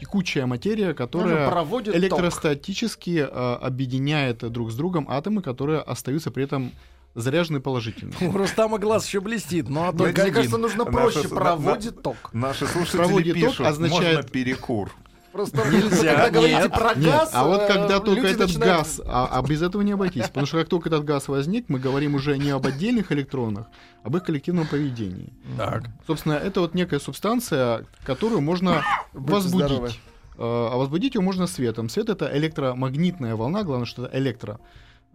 текучая 0.00 0.46
материя, 0.46 0.94
которая 0.94 1.48
проводит 1.50 1.94
ток. 1.94 2.02
электростатически 2.02 3.18
э, 3.18 3.54
объединяет 3.60 4.38
друг 4.50 4.70
с 4.70 4.76
другом 4.76 5.06
атомы, 5.08 5.42
которые 5.42 5.80
остаются 5.80 6.30
при 6.30 6.44
этом 6.44 6.72
заряжены 7.14 7.60
положительно. 7.60 8.12
У 8.20 8.32
Рустама 8.32 8.78
глаз 8.78 9.06
еще 9.06 9.20
блестит, 9.20 9.68
но 9.68 9.90
Мне 9.92 9.98
только 9.98 10.22
один. 10.22 10.34
кажется, 10.34 10.58
нужно 10.58 10.84
проще. 10.84 11.28
Проводит 11.28 12.02
ток. 12.02 12.16
Наши 12.32 12.66
слушатели 12.66 13.32
пишут, 13.32 13.66
означает- 13.66 14.16
можно 14.16 14.22
перекур. 14.30 14.90
Просто 15.34 15.68
Нельзя, 15.68 16.14
когда 16.14 16.30
говорите 16.30 16.58
нет, 16.60 16.72
про 16.72 16.94
Нет, 16.94 17.04
газ, 17.06 17.30
а 17.32 17.44
вот 17.44 17.62
э, 17.62 17.66
когда 17.66 17.98
только 17.98 18.28
этот 18.28 18.46
начинают- 18.46 18.78
газ, 18.78 19.00
а, 19.04 19.28
а 19.32 19.42
без 19.42 19.62
этого 19.62 19.82
не 19.82 19.90
обойтись, 19.90 20.28
потому 20.28 20.46
что 20.46 20.58
как 20.58 20.68
только 20.68 20.88
этот 20.90 21.04
газ 21.04 21.26
возник, 21.26 21.68
мы 21.68 21.80
говорим 21.80 22.14
уже 22.14 22.38
не 22.38 22.50
об 22.50 22.64
отдельных 22.64 23.10
электронах, 23.10 23.66
а 24.04 24.06
об 24.06 24.16
их 24.16 24.22
коллективном 24.22 24.68
поведении. 24.68 25.32
Так. 25.56 25.86
Собственно, 26.06 26.34
это 26.34 26.60
вот 26.60 26.74
некая 26.74 27.00
субстанция, 27.00 27.84
которую 28.04 28.42
можно 28.42 28.84
возбудить. 29.12 29.98
Э, 30.38 30.68
А 30.72 30.76
возбудить 30.76 31.16
ее 31.16 31.20
можно 31.20 31.48
светом. 31.48 31.88
Свет 31.88 32.10
это 32.10 32.30
электромагнитная 32.38 33.34
волна, 33.34 33.64
главное, 33.64 33.86
что 33.86 34.06
это 34.06 34.16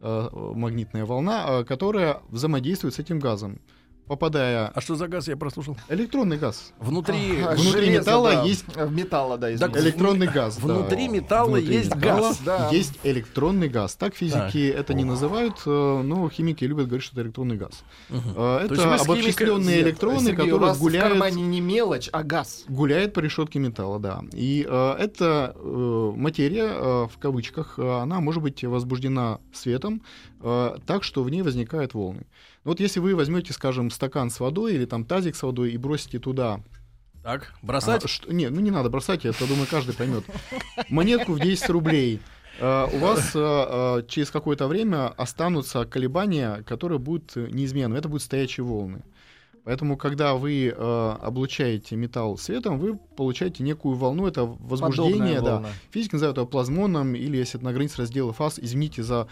электромагнитная 0.02 1.06
волна, 1.06 1.46
э, 1.48 1.64
которая 1.64 2.20
взаимодействует 2.28 2.94
с 2.94 3.00
этим 3.00 3.20
газом. 3.20 3.62
Попадая 4.10 4.72
А 4.74 4.82
что 4.82 4.96
за 4.96 5.08
газ 5.08 5.28
я 5.28 5.38
прослушал? 5.38 5.78
электронный 5.88 6.38
газ. 6.38 6.74
Внутри, 6.80 7.42
А, 7.44 7.51
внутри 7.54 7.72
железо, 7.72 8.00
металла 8.00 8.32
да. 8.34 8.44
есть- 8.44 8.66
Металла, 8.89 9.38
да, 9.38 9.56
Так. 9.56 9.78
Электронный 9.78 10.25
газ. 10.28 10.58
да. 10.58 10.62
внутри 10.66 11.08
металла 11.08 11.58
Внутри 11.58 11.75
есть 11.75 11.96
металла 11.96 12.20
газ. 12.30 12.42
Да. 12.44 12.70
Есть 12.72 13.00
электронный 13.04 13.70
газ. 13.70 13.96
Так 13.96 14.16
физики 14.16 14.68
это 14.68 14.96
не 14.96 15.04
называют, 15.04 15.58
э, 15.63 16.01
но 16.04 16.28
химики 16.28 16.63
любят 16.66 16.88
говорить, 16.88 17.04
что 17.06 17.13
это 17.18 17.28
электронный 17.28 17.58
газ. 17.58 17.84
Есть 18.10 18.25
Это 18.72 18.96
обобщенные 18.96 19.32
химика- 19.32 19.82
электроны, 19.82 20.20
Сергей, 20.22 20.34
у 20.34 20.38
которые 20.38 20.60
вас 20.60 20.78
в 20.78 20.82
гуляют, 20.82 21.10
кармане 21.10 21.44
не 21.44 21.62
мелочь, 21.62 22.10
а 22.12 22.24
газ. 22.24 22.66
гуляют 22.68 23.13
по 23.13 23.20
решетке 23.20 23.60
металла, 23.60 24.00
да. 24.00 24.24
И 24.34 24.66
э, 24.68 24.96
эта 24.98 25.54
э, 25.56 26.12
материя, 26.16 26.66
э, 26.68 27.08
в 27.13 27.18
кавычках, 27.20 27.78
э, 27.78 27.88
она 28.01 28.22
может 28.22 28.42
быть 28.42 28.63
возбуждена 28.63 29.38
светом 29.54 30.01
э, 30.42 30.78
так, 30.88 31.04
что 31.04 31.22
в 31.22 31.30
ней 31.30 31.44
возникают 31.44 31.94
волны. 31.94 32.25
Вот 32.63 32.80
если 32.80 33.00
вы 33.00 33.16
возьмете, 33.16 33.54
скажем, 33.54 33.89
стакан 33.89 34.30
с 34.30 34.39
водой 34.39 34.75
или 34.75 34.86
там 34.86 35.06
тазик 35.06 35.36
с 35.36 35.44
водой 35.44 35.72
и 35.72 35.78
бросите 35.78 36.20
туда 36.20 36.62
Так, 37.24 37.54
бросать? 37.62 38.04
а, 38.04 38.08
что- 38.08 38.32
не, 38.34 38.50
ну 38.50 38.60
не 38.60 38.72
надо 38.72 38.89
бросать, 38.89 39.24
я 39.24 39.32
думаю, 39.39 39.68
каждый 39.70 39.96
поймет. 39.96 40.24
Монетку 40.89 41.34
в 41.34 41.39
10 41.39 41.70
рублей. 41.70 42.20
Э, 42.60 42.88
у 42.94 42.98
вас 42.98 43.32
э, 43.36 43.39
э, 43.39 44.04
через 44.08 44.30
какое-то 44.32 44.68
время 44.68 45.08
останутся 45.10 45.86
колебания, 45.86 46.62
которые 46.63 47.00
будут 47.00 47.36
неизменны. 47.36 47.96
Это 47.96 48.10
будут 48.10 48.24
стоячие 48.24 48.66
волны. 48.66 49.01
Поэтому, 49.63 49.98
когда 49.98 50.34
вы 50.36 50.68
э, 50.75 51.16
облучаете 51.22 51.96
металл 51.96 52.38
светом, 52.38 52.80
вы 52.80 52.98
получаете 52.98 53.63
некую 53.63 53.96
волну, 53.96 54.25
это 54.28 54.44
возбуждение, 54.46 55.12
Подобная 55.38 55.42
да. 55.42 55.51
волна. 55.56 55.70
Физики 55.92 56.13
называют 56.16 56.38
это 56.38 56.48
плазмоном, 56.48 57.16
или 57.16 57.38
если 57.38 57.58
это 57.60 57.66
на 57.66 57.72
границе 57.74 58.00
раздела 58.00 58.34
фаз, 58.34 58.58
извините 58.60 59.04
за 59.04 59.28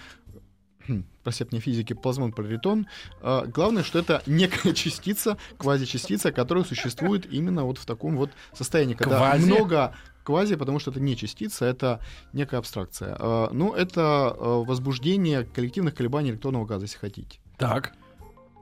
простят 1.24 1.52
мне 1.52 1.62
физики, 1.62 1.94
плазмон, 1.94 2.32
поляритон. 2.32 2.88
А, 3.22 3.46
главное, 3.46 3.84
что 3.84 4.00
это 4.00 4.22
некая 4.26 4.74
частица, 4.76 5.38
квазичастица, 5.58 6.32
которая 6.32 6.64
существует 6.64 7.32
именно 7.32 7.64
вот 7.64 7.78
в 7.78 7.86
таком 7.86 8.18
вот 8.18 8.32
состоянии, 8.54 8.94
когда 8.94 9.18
Квази? 9.18 9.46
много 9.46 9.96
квази, 10.24 10.56
потому 10.56 10.80
что 10.80 10.92
это 10.92 11.00
не 11.00 11.16
частица, 11.16 11.66
это 11.66 12.02
некая 12.34 12.58
абстракция. 12.58 13.16
А, 13.20 13.50
ну, 13.52 13.74
это 13.74 14.02
а, 14.02 14.64
возбуждение 14.64 15.44
коллективных 15.44 15.96
колебаний 15.96 16.32
электронного 16.32 16.66
газа, 16.66 16.86
если 16.86 16.98
хотите. 16.98 17.40
Так. 17.58 17.94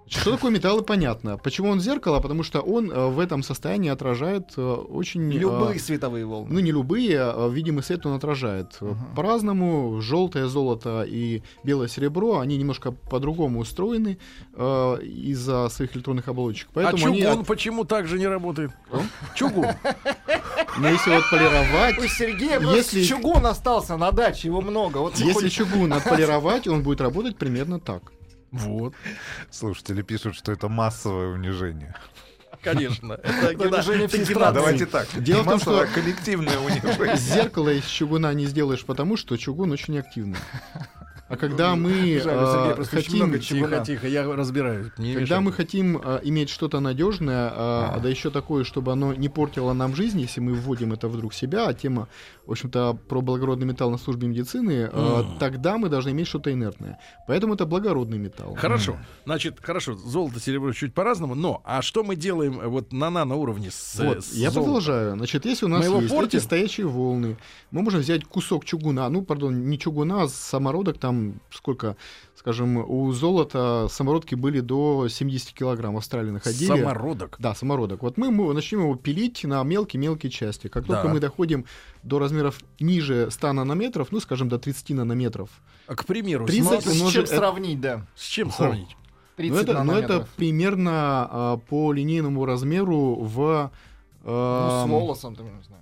Что 0.07 0.31
такое 0.31 0.51
металл, 0.51 0.81
понятно. 0.81 1.37
Почему 1.37 1.69
он 1.69 1.79
зеркало? 1.79 2.19
Потому 2.19 2.43
что 2.43 2.61
он 2.61 2.91
э, 2.91 3.07
в 3.07 3.19
этом 3.19 3.41
состоянии 3.41 3.89
отражает 3.89 4.53
э, 4.55 4.61
очень... 4.61 5.33
э, 5.33 5.37
Любые 5.37 5.79
световые 5.79 6.25
волны. 6.25 6.53
ну, 6.53 6.59
не 6.59 6.71
любые, 6.71 7.21
а 7.21 7.49
видимый 7.49 7.83
свет 7.83 8.05
он 8.05 8.13
отражает. 8.13 8.77
Мгм. 8.81 9.15
По-разному 9.15 9.99
желтое 10.01 10.47
золото 10.47 11.03
и 11.07 11.41
белое 11.63 11.87
серебро, 11.87 12.39
они 12.39 12.57
немножко 12.57 12.91
по-другому 12.91 13.59
устроены 13.59 14.19
э, 14.53 14.97
из-за 15.01 15.69
своих 15.69 15.95
электронных 15.95 16.27
оболочек. 16.27 16.69
Поэтому 16.73 17.05
а 17.05 17.09
они... 17.09 17.21
чугун 17.21 17.45
почему 17.45 17.83
так 17.83 18.07
же 18.07 18.19
не 18.19 18.27
работает? 18.27 18.71
Чугун. 19.33 19.67
Но 20.77 20.89
если 20.89 21.15
вот 21.15 21.23
полировать... 21.31 21.97
У 21.97 22.07
Сергея 22.07 22.59
Если- 22.59 23.03
чугун 23.03 23.45
остался 23.45 23.97
на 23.97 24.11
даче, 24.11 24.49
его 24.49 24.61
много. 24.61 24.99
Вот 24.99 25.15
Если 25.17 25.49
чугун 25.49 25.93
отполировать, 25.93 26.67
он 26.67 26.83
будет 26.83 27.01
работать 27.01 27.37
примерно 27.37 27.79
так. 27.79 28.11
Вот. 28.51 28.93
Слушатели 29.51 30.01
пишут, 30.01 30.35
что 30.35 30.51
это 30.51 30.69
массовое 30.69 31.27
унижение. 31.29 31.95
Конечно. 32.63 33.13
Это 33.13 33.27
Это 33.29 33.55
кино- 33.55 33.77
унижение 33.77 34.07
всей 34.07 34.25
страны. 34.25 34.53
Давайте 34.55 34.85
так. 34.85 35.07
Дело 35.21 35.41
в 35.43 35.45
том, 35.45 35.59
что- 35.59 35.79
а 35.81 35.85
коллективное 35.85 36.57
унижение. 36.59 37.17
Зеркало 37.17 37.69
из 37.69 37.85
чугуна 37.85 38.33
не 38.33 38.45
сделаешь, 38.45 38.83
потому 38.85 39.17
что 39.17 39.37
чугун 39.37 39.71
очень 39.71 39.99
активный. 39.99 40.37
А 41.27 41.37
когда 41.37 41.75
мы 41.75 42.19
Жаль, 42.23 42.37
у 42.37 42.45
Сергея 42.45 42.75
э, 42.77 42.83
хотим... 42.85 43.15
много 43.17 43.39
Тихо, 43.39 43.55
чугуна. 43.55 43.83
тихо, 43.85 44.07
я 44.07 44.23
разбираюсь. 44.35 44.87
Не 44.99 45.15
Когда 45.15 45.41
мы 45.41 45.51
хотим 45.51 45.97
э, 45.97 46.19
иметь 46.23 46.49
что-то 46.51 46.79
надежное, 46.79 47.49
а, 47.51 47.99
да 47.99 48.09
еще 48.09 48.29
такое, 48.29 48.63
чтобы 48.63 48.91
оно 48.91 49.11
не 49.11 49.27
портило 49.27 49.73
нам 49.73 49.95
жизнь, 49.95 50.19
если 50.21 50.39
мы 50.39 50.53
вводим 50.53 50.93
это 50.93 51.07
вдруг 51.07 51.33
в 51.33 51.35
себя, 51.35 51.67
а 51.67 51.73
тема, 51.73 52.07
в 52.47 52.51
общем-то, 52.51 52.97
про 53.07 53.21
благородный 53.21 53.65
металл 53.65 53.91
на 53.91 53.97
службе 53.97 54.27
медицины, 54.27 54.89
М. 54.91 55.37
тогда 55.39 55.77
мы 55.77 55.89
должны 55.89 56.09
иметь 56.11 56.27
что-то 56.27 56.51
инертное. 56.51 56.99
Поэтому 57.27 57.55
это 57.55 57.65
благородный 57.65 58.17
металл. 58.17 58.55
Хорошо. 58.55 58.97
Значит, 59.25 59.59
хорошо, 59.61 59.95
золото, 59.95 60.39
серебро 60.39 60.71
чуть 60.73 60.93
по-разному, 60.93 61.35
но 61.35 61.61
а 61.65 61.81
что 61.81 62.03
мы 62.03 62.15
делаем 62.15 62.59
э, 62.59 62.67
вот 62.67 62.93
на 62.93 63.09
наноуровне 63.09 63.71
с, 63.71 63.99
э, 63.99 64.07
Вот, 64.07 64.25
с 64.25 64.33
я 64.33 64.51
золотом? 64.51 64.63
продолжаю. 64.63 65.15
Значит, 65.17 65.45
если 65.45 65.65
у 65.65 65.69
нас 65.69 65.79
Мы 65.81 65.85
его 65.85 66.01
есть 66.01 66.13
портим? 66.13 66.37
эти 66.37 66.43
стоячие 66.43 66.87
волны, 66.87 67.37
мы 67.71 67.81
можем 67.81 68.01
взять 68.01 68.23
кусок 68.25 68.65
чугуна, 68.65 69.09
ну, 69.09 69.23
пардон, 69.23 69.67
не 69.69 69.77
чугуна, 69.79 70.23
а 70.23 70.27
самородок 70.27 70.97
там 70.97 71.41
сколько, 71.51 71.95
скажем, 72.45 72.77
у 72.77 73.11
золота 73.11 73.87
самородки 73.89 74.35
были 74.35 74.59
до 74.59 75.07
70 75.07 75.51
килограмм 75.51 75.95
в 75.95 75.97
Австралии 75.97 76.29
находили. 76.29 76.67
Самородок. 76.67 77.37
Да, 77.39 77.55
самородок. 77.55 78.03
Вот 78.03 78.17
мы, 78.17 78.29
мы 78.29 78.53
начнем 78.53 78.81
его 78.81 78.95
пилить 78.95 79.43
на 79.45 79.63
мелкие-мелкие 79.63 80.29
части. 80.31 80.67
Как 80.67 80.85
только 80.85 81.07
Да. 81.07 81.09
мы 81.09 81.19
доходим 81.19 81.65
до 82.03 82.19
размеров 82.19 82.59
ниже 82.79 83.31
100 83.31 83.53
нанометров, 83.53 84.09
ну, 84.11 84.19
скажем, 84.19 84.47
до 84.47 84.59
30 84.59 84.93
нанометров, 84.93 85.49
А, 85.87 85.95
к 85.95 86.05
примеру, 86.05 86.45
30 86.45 86.83
с, 86.83 86.85
Ну, 86.85 86.91
с 86.91 86.95
умножить- 86.95 87.13
чем 87.13 87.25
сравнить, 87.25 87.81
да? 87.81 88.05
с 88.15 88.27
чем 88.27 88.51
сравнить? 88.51 88.95
30 89.37 89.65
ну, 89.65 89.71
это, 89.73 89.83
ну, 89.83 89.93
это 89.93 90.27
примерно 90.35 90.91
а, 91.31 91.57
по 91.57 91.93
линейному 91.93 92.45
размеру 92.45 93.15
в... 93.15 93.71
Ну, 94.23 94.29
а, 94.31 94.85
с 94.85 94.89
волосом, 94.89 95.35
там, 95.35 95.47
не 95.47 95.63
знаю. 95.63 95.81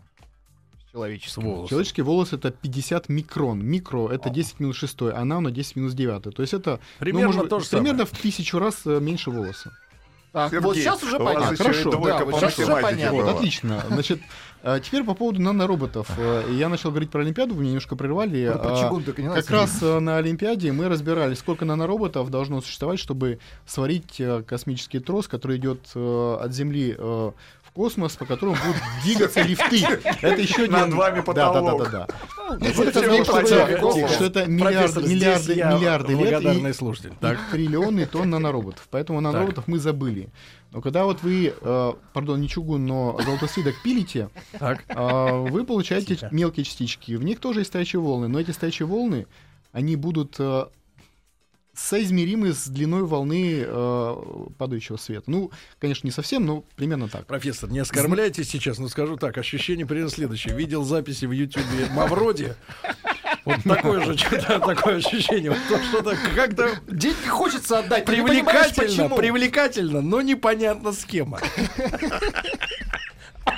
Человеческим. 0.94 1.42
волосом. 1.44 1.68
Человеческий 1.70 2.02
волос 2.04 2.34
это 2.34 2.52
50 2.52 3.10
микрон. 3.10 3.66
Микро 3.66 4.10
это 4.10 4.30
10 4.30 4.60
минус 4.60 4.78
6, 4.78 4.96
а 5.14 5.26
нано 5.26 5.50
10 5.50 5.76
минус 5.76 5.94
9. 5.94 6.36
То 6.36 6.42
есть 6.42 6.54
это 6.54 6.72
ну, 6.72 6.80
Примерно 7.00 7.28
может 7.28 7.42
быть, 7.42 7.50
то 7.50 7.60
же 7.60 7.66
самое. 7.66 7.84
примерно 7.84 8.06
в 8.06 8.12
тысячу 8.12 8.60
раз 8.60 8.82
э, 8.86 9.00
меньше 9.00 9.32
волоса. 9.32 9.74
Так, 10.34 10.50
Сергей, 10.52 10.66
вот 10.66 10.76
сейчас 10.76 11.04
уже 11.04 11.20
понятно. 11.20 11.56
Хорошо, 11.56 11.92
да, 11.92 12.26
вот 12.26 12.36
сейчас 12.36 12.60
уже 12.60 12.72
понятно. 12.72 13.24
Вот, 13.24 13.36
отлично. 13.36 13.84
Значит, 13.88 14.20
а, 14.64 14.80
теперь 14.80 15.04
по 15.04 15.14
поводу 15.14 15.42
нанороботов. 15.42 16.08
Э, 16.18 16.46
Я 16.52 16.70
начал 16.70 16.90
говорить 16.90 17.12
про 17.12 17.22
Олимпиаду, 17.22 17.54
вы 17.54 17.62
меня 17.62 17.72
немножко 17.72 17.96
прервали. 17.96 18.52
Про 18.52 18.74
А, 18.74 18.82
чугун 18.82 19.04
не 19.18 19.30
Как 19.30 19.50
раз 19.52 19.82
э, 19.84 20.00
на 20.00 20.18
Олимпиаде 20.18 20.72
мы 20.72 20.90
разбирали, 20.90 21.36
сколько 21.36 21.66
нанороботов 21.66 22.32
должно 22.32 22.62
существовать, 22.62 23.00
чтобы 23.00 23.38
сварить 23.68 24.20
э, 24.20 24.42
космический 24.42 25.00
трос, 25.00 25.28
который 25.28 25.58
идет 25.58 25.82
э, 25.94 26.38
от 26.42 26.52
Земли 26.52 26.96
э, 26.98 27.32
космос, 27.74 28.15
по 28.15 28.25
которому 28.25 28.56
будут 28.65 28.82
двигаться 29.03 29.42
лифты. 29.42 29.84
Это 30.22 30.42
еще 30.42 30.68
Над 30.68 30.84
один- 30.84 30.98
вами 30.98 31.15
Да, 31.18 31.22
потолок. 31.24 31.84
да, 31.84 31.89
да, 31.89 32.08
да. 32.08 32.15
Ну, 32.60 32.92
того, 32.92 33.15
не 33.18 33.24
что, 33.24 34.25
это- 34.25 34.46
миллиарды, 34.46 35.01
миллиарды, 35.01 36.15
миллиарды 36.15 36.50
лет 36.50 36.70
и, 36.70 36.74
слушатель. 36.74 37.13
Так. 37.20 37.39
триллионы 37.51 38.06
тонн 38.06 38.30
нанороботов. 38.30 38.88
Поэтому 38.92 39.22
нанороботов 39.22 39.68
мы 39.68 39.80
забыли. 39.80 40.30
Но 40.72 40.82
когда 40.82 41.06
вот 41.06 41.22
вы, 41.24 41.53
э, 41.60 41.94
пардон, 42.13 42.42
не 42.42 42.50
чугун, 42.50 42.86
но 42.86 43.20
золотослиток 43.24 43.75
пилите, 43.84 44.30
Так. 44.60 44.84
а, 44.89 45.34
вы 45.42 45.63
получаете 45.65 46.18
мелкие 46.32 46.63
частички. 46.65 47.13
В 47.15 47.24
них 47.24 47.39
тоже 47.39 47.60
есть 47.62 47.70
стоячие 47.70 48.00
волны, 48.01 48.27
но 48.27 48.39
эти 48.39 48.51
стоячие 48.51 48.88
волны, 48.88 49.27
они 49.72 49.96
будут 49.96 50.36
э, 50.39 50.65
соизмеримы 51.74 52.53
с 52.53 52.68
длиной 52.68 53.03
волны 53.03 53.63
э, 53.65 54.15
падающего 54.58 54.98
света. 54.98 55.24
Ну, 55.30 55.51
конечно, 55.80 56.08
не 56.08 56.12
совсем, 56.12 56.46
но 56.46 56.63
примерно 56.75 57.08
так. 57.08 57.25
Профессор, 57.25 57.70
не 57.70 57.80
оскорбляйте 57.80 58.44
сейчас, 58.44 58.77
но 58.77 58.88
скажу 58.89 59.18
так, 59.18 59.38
ощущение 59.38 59.86
примерно 59.86 60.10
следующее. 60.12 60.56
Видел 60.56 60.84
записи 60.84 61.25
в 61.25 61.32
Ютьюбе 61.32 61.88
Мавроди. 61.92 62.56
Вот 63.46 63.62
такое 63.63 64.06
же 64.06 64.18
что-то, 64.18 64.60
такое 64.60 64.98
ощущение. 64.98 65.51
Вот 65.51 65.82
что-то 65.89 66.15
как-то 66.36 66.70
Деньги 66.88 67.27
хочется 67.27 67.80
отдать, 67.80 68.06
привлекательно, 68.06 69.10
привлекательно, 69.10 70.01
но 70.01 70.22
непонятно 70.22 70.94
с 70.94 71.03
кем. 71.03 71.36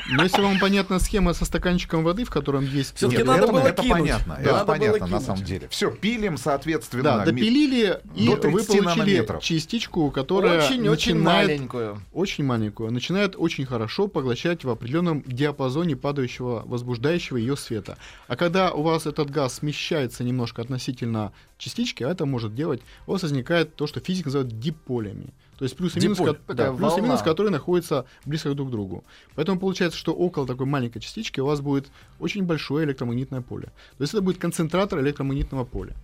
Но 0.10 0.24
если 0.24 0.42
вам 0.42 0.60
понятна 0.60 1.00
схема 1.00 1.34
со 1.34 1.46
стаканчиком 1.46 2.04
воды, 2.04 2.26
в 2.26 2.30
котором 2.30 2.64
есть... 2.66 2.96
Всё-таки 2.96 3.22
э, 3.22 3.26
надо 3.26 3.44
это, 3.44 3.52
было 3.52 3.60
это 3.60 3.82
кинуть. 3.82 3.98
понятно, 3.98 4.40
Да, 4.44 4.58
это 4.58 4.66
понятно 4.66 5.08
на 5.08 5.20
самом 5.20 5.44
деле. 5.44 5.68
Все, 5.70 5.92
пилим, 5.92 6.38
соответственно. 6.38 7.04
Да, 7.04 7.26
допилили, 7.26 8.00
и 8.16 8.30
вы 8.30 8.38
30 8.38 8.84
получили 8.84 9.40
частичку, 9.42 10.12
которая 10.12 10.60
Очень-очень 10.60 11.16
начинает 11.16 11.48
маленькую. 11.48 12.02
очень 12.14 12.44
маленькую, 12.44 12.92
начинает 12.92 13.36
очень 13.36 13.66
хорошо 13.66 14.08
поглощать 14.08 14.64
в 14.64 14.70
определенном 14.70 15.24
диапазоне 15.26 15.96
падающего, 15.96 16.64
возбуждающего 16.66 17.38
ее 17.38 17.58
света. 17.58 17.98
А 18.28 18.36
когда 18.36 18.72
у 18.72 18.84
вас 18.84 19.08
этот 19.08 19.32
газ 19.32 19.56
смещается 19.56 20.24
немножко 20.24 20.62
относительно 20.62 21.34
частички, 21.58 22.04
а 22.04 22.10
это 22.10 22.26
может 22.26 22.54
делать, 22.54 22.82
у 23.08 23.14
вас 23.14 23.24
возникает 23.24 23.76
то, 23.76 23.88
что 23.88 24.00
физика 24.00 24.28
называет 24.28 24.60
диполями. 24.60 25.34
То 25.58 25.64
есть 25.64 25.78
плюс 25.78 25.96
и 25.96 26.00
минус, 26.02 26.18
Диполь. 26.18 26.36
ко- 26.36 26.54
да, 26.54 26.74
плюс 26.74 26.98
и 26.98 27.02
минус, 27.02 27.22
которые 27.22 27.52
находятся 27.52 28.06
близко 28.26 28.54
друг 28.54 28.68
к 28.68 28.72
другу. 28.72 29.04
Поэтому 29.36 29.60
получается, 29.60 29.98
что 29.98 30.14
около 30.14 30.46
такой 30.46 30.66
маленькой 30.66 31.00
частички 31.00 31.40
у 31.40 31.46
вас 31.46 31.62
будет 31.62 31.88
очень 32.20 32.44
большое 32.44 32.86
электромагнитное 32.86 33.42
поле. 33.42 33.68
То 33.98 34.02
есть 34.02 34.14
это 34.14 34.22
будет 34.22 34.38
концентратор 34.38 35.00
электромагнитного 35.00 35.64
поля. 35.64 35.96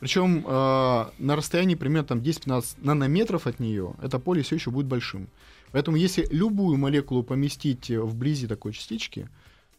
Причем 0.00 0.44
э, 0.46 1.06
на 1.18 1.36
расстоянии 1.36 1.74
примерно 1.76 2.06
там 2.06 2.18
10-15 2.18 2.76
нанометров 2.82 3.46
от 3.46 3.58
нее 3.58 3.94
это 4.02 4.18
поле 4.18 4.42
все 4.42 4.56
еще 4.56 4.70
будет 4.70 4.86
большим. 4.86 5.28
Поэтому 5.72 5.96
если 5.96 6.28
любую 6.30 6.76
молекулу 6.76 7.22
поместить 7.22 7.90
э, 7.90 7.98
вблизи 8.00 8.46
такой 8.46 8.72
частички, 8.72 9.28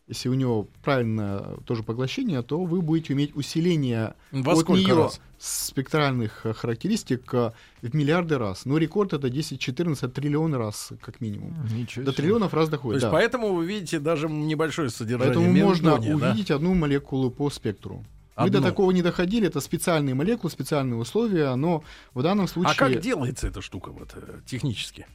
если 0.08 0.30
у 0.30 0.34
нее 0.34 0.68
правильное 0.84 1.58
тоже 1.66 1.82
поглощение, 1.84 2.42
то 2.44 2.64
вы 2.64 2.82
будете 2.82 3.14
иметь 3.14 3.36
усиление 3.36 4.14
Во 4.32 4.54
от 4.54 4.70
нее 4.70 4.96
раз? 4.96 5.20
спектральных 5.40 6.46
э, 6.46 6.54
характеристик 6.54 7.34
э, 7.34 7.52
в 7.82 7.96
миллиарды 7.96 8.38
раз. 8.38 8.66
Но 8.66 8.78
рекорд 8.78 9.14
это 9.14 9.28
10-14 9.28 10.08
триллионов 10.10 10.60
раз, 10.60 10.94
как 11.02 11.22
минимум. 11.22 11.56
Ничего 11.72 12.06
До 12.06 12.12
себе. 12.12 12.22
триллионов 12.22 12.54
раз 12.54 12.66
То 12.66 12.72
доходит. 12.72 13.02
есть 13.02 13.12
да. 13.12 13.12
поэтому 13.12 13.54
вы 13.54 13.66
видите 13.66 14.00
даже 14.00 14.30
небольшое 14.30 14.90
содержание 14.90 15.34
Поэтому 15.34 15.52
можно 15.52 15.98
да? 15.98 16.16
увидеть 16.16 16.52
одну 16.52 16.76
молекулу 16.76 17.32
по 17.32 17.50
спектру. 17.50 18.06
Мы 18.38 18.50
до 18.50 18.62
такого 18.62 18.92
не 18.92 19.02
доходили, 19.02 19.48
это 19.48 19.62
специальные 19.62 20.14
молекулы, 20.14 20.52
специальные 20.52 20.98
условия, 20.98 21.56
но 21.56 21.84
в 22.14 22.22
данном 22.22 22.48
случае... 22.48 22.74
А 22.74 22.76
как 22.76 23.00
делается 23.00 23.48
эта 23.48 23.62
штука 23.62 23.92
вот 23.92 24.12
э, 24.14 24.42
технически? 24.46 25.08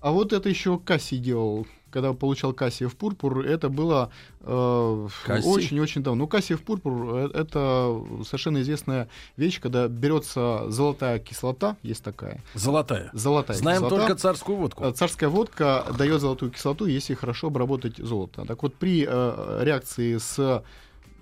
А 0.00 0.12
вот 0.12 0.32
это 0.32 0.48
еще 0.48 0.78
Кассий 0.78 1.18
делал, 1.18 1.66
когда 1.90 2.12
получал 2.12 2.52
Кассиев 2.52 2.96
пурпур, 2.96 3.40
это 3.40 3.68
было 3.68 4.10
э, 4.40 5.08
очень-очень 5.26 6.02
давно. 6.02 6.24
Ну, 6.24 6.28
Кассиев 6.28 6.62
пурпур 6.62 7.16
э, 7.16 7.30
это 7.34 8.00
совершенно 8.24 8.60
известная 8.62 9.08
вещь, 9.36 9.60
когда 9.60 9.88
берется 9.88 10.70
золотая 10.70 11.18
кислота, 11.18 11.76
есть 11.82 12.02
такая, 12.02 12.42
Золотая. 12.54 13.10
золотая 13.12 13.56
Знаем 13.56 13.82
кислота. 13.82 13.96
только 13.96 14.14
царскую 14.18 14.58
водку. 14.58 14.84
Э, 14.84 14.92
Царская 14.92 15.28
водка 15.28 15.86
дает 15.98 16.20
золотую 16.20 16.50
кислоту, 16.52 16.86
если 16.86 17.14
хорошо 17.14 17.48
обработать 17.48 17.96
золото. 17.98 18.44
Так 18.46 18.62
вот, 18.62 18.74
при 18.74 19.06
э, 19.08 19.60
реакции 19.64 20.16
с 20.18 20.62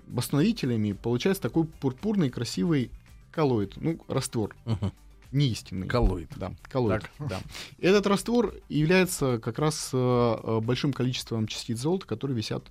восстановителями 0.07 0.93
получается 0.93 1.41
такой 1.43 1.65
пурпурный 1.65 2.29
красивый 2.29 2.91
коллоид, 3.31 3.73
ну, 3.77 3.99
раствор, 4.07 4.55
Мгм. 4.65 4.91
Неистинный. 5.31 5.87
Коллоид. 5.87 6.29
Да, 6.35 6.53
коллоид. 6.63 7.09
Да. 7.19 7.39
Этот 7.79 8.07
раствор 8.07 8.55
является 8.67 9.39
как 9.39 9.59
раз 9.59 9.91
э, 9.93 9.97
э, 9.97 10.59
большим 10.59 10.93
количеством 10.93 11.47
частиц 11.47 11.79
золота, 11.79 12.07
которые 12.07 12.35
висят 12.35 12.67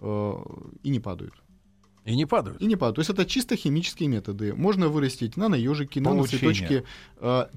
э, 0.00 0.32
и 0.82 0.88
не 0.90 1.00
падают. 1.00 1.34
И 2.04 2.16
не 2.16 2.24
падают. 2.24 2.60
И 2.62 2.66
не 2.66 2.76
падают. 2.76 2.96
То 2.96 3.00
есть 3.00 3.10
это 3.10 3.26
чисто 3.26 3.56
химические 3.56 4.08
методы. 4.08 4.54
Можно 4.54 4.88
вырастить 4.88 5.36
наноежики, 5.36 5.98
наноцветочки, 5.98 6.84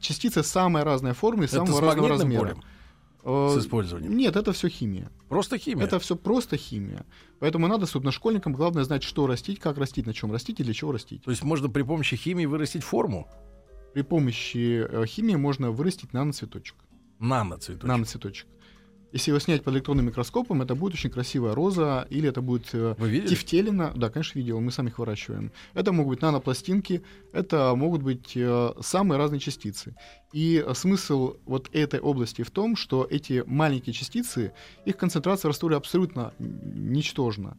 частицы 0.01 0.43
самой 0.43 0.83
разной 0.83 1.13
формы, 1.13 1.45
Это 1.45 1.55
самого 1.57 1.79
разного 1.79 2.09
размера. 2.09 2.55
полем? 3.23 3.49
С 3.49 3.59
использованием? 3.59 4.17
Нет, 4.17 4.35
это 4.35 4.51
все 4.51 4.67
химия. 4.67 5.09
Просто 5.29 5.57
химия. 5.57 5.85
Это 5.85 5.99
все 5.99 6.17
просто 6.17 6.57
химия. 6.57 7.05
Поэтому 7.39 7.67
надо, 7.67 7.85
собственно, 7.85 8.11
школьникам 8.11 8.51
главное 8.51 8.83
знать, 8.83 9.03
что 9.03 9.25
растить, 9.25 9.59
как 9.59 9.77
растить, 9.77 10.05
на 10.05 10.13
чем 10.13 10.33
растить 10.33 10.59
и 10.59 10.63
для 10.63 10.73
чего 10.73 10.91
растить. 10.91 11.23
То 11.23 11.31
есть 11.31 11.43
можно 11.43 11.69
при 11.69 11.83
помощи 11.83 12.17
химии 12.17 12.45
вырастить 12.45 12.83
форму? 12.83 13.29
При 13.93 14.03
помощи 14.03 14.85
э, 14.87 15.05
химии 15.05 15.35
можно 15.35 15.71
вырастить 15.71 16.13
наноцветочек. 16.13 16.75
Наноцветочек. 17.19 17.83
Наноцветочек. 17.83 18.47
Если 19.13 19.31
его 19.31 19.39
снять 19.39 19.63
под 19.63 19.73
электронным 19.73 20.05
микроскопом, 20.05 20.61
это 20.61 20.73
будет 20.73 20.93
очень 20.93 21.09
красивая 21.09 21.53
роза, 21.53 22.07
или 22.09 22.29
это 22.29 22.41
будет 22.41 22.69
э, 22.73 22.95
Вы 22.97 23.19
тефтелина. 23.19 23.91
Да, 23.93 24.09
конечно, 24.09 24.39
видел, 24.39 24.61
мы 24.61 24.71
сами 24.71 24.87
их 24.87 24.99
выращиваем. 24.99 25.51
Это 25.73 25.91
могут 25.91 26.15
быть 26.15 26.21
нанопластинки, 26.21 27.03
это 27.33 27.75
могут 27.75 28.03
быть 28.03 28.31
э, 28.35 28.73
самые 28.79 29.17
разные 29.17 29.41
частицы. 29.41 29.95
И 30.31 30.65
смысл 30.73 31.35
вот 31.45 31.69
этой 31.73 31.99
области 31.99 32.43
в 32.43 32.51
том, 32.51 32.77
что 32.77 33.05
эти 33.09 33.43
маленькие 33.45 33.93
частицы, 33.93 34.53
их 34.85 34.95
концентрация 34.95 35.49
в 35.49 35.51
растворе 35.51 35.75
абсолютно 35.75 36.33
ничтожна. 36.39 37.57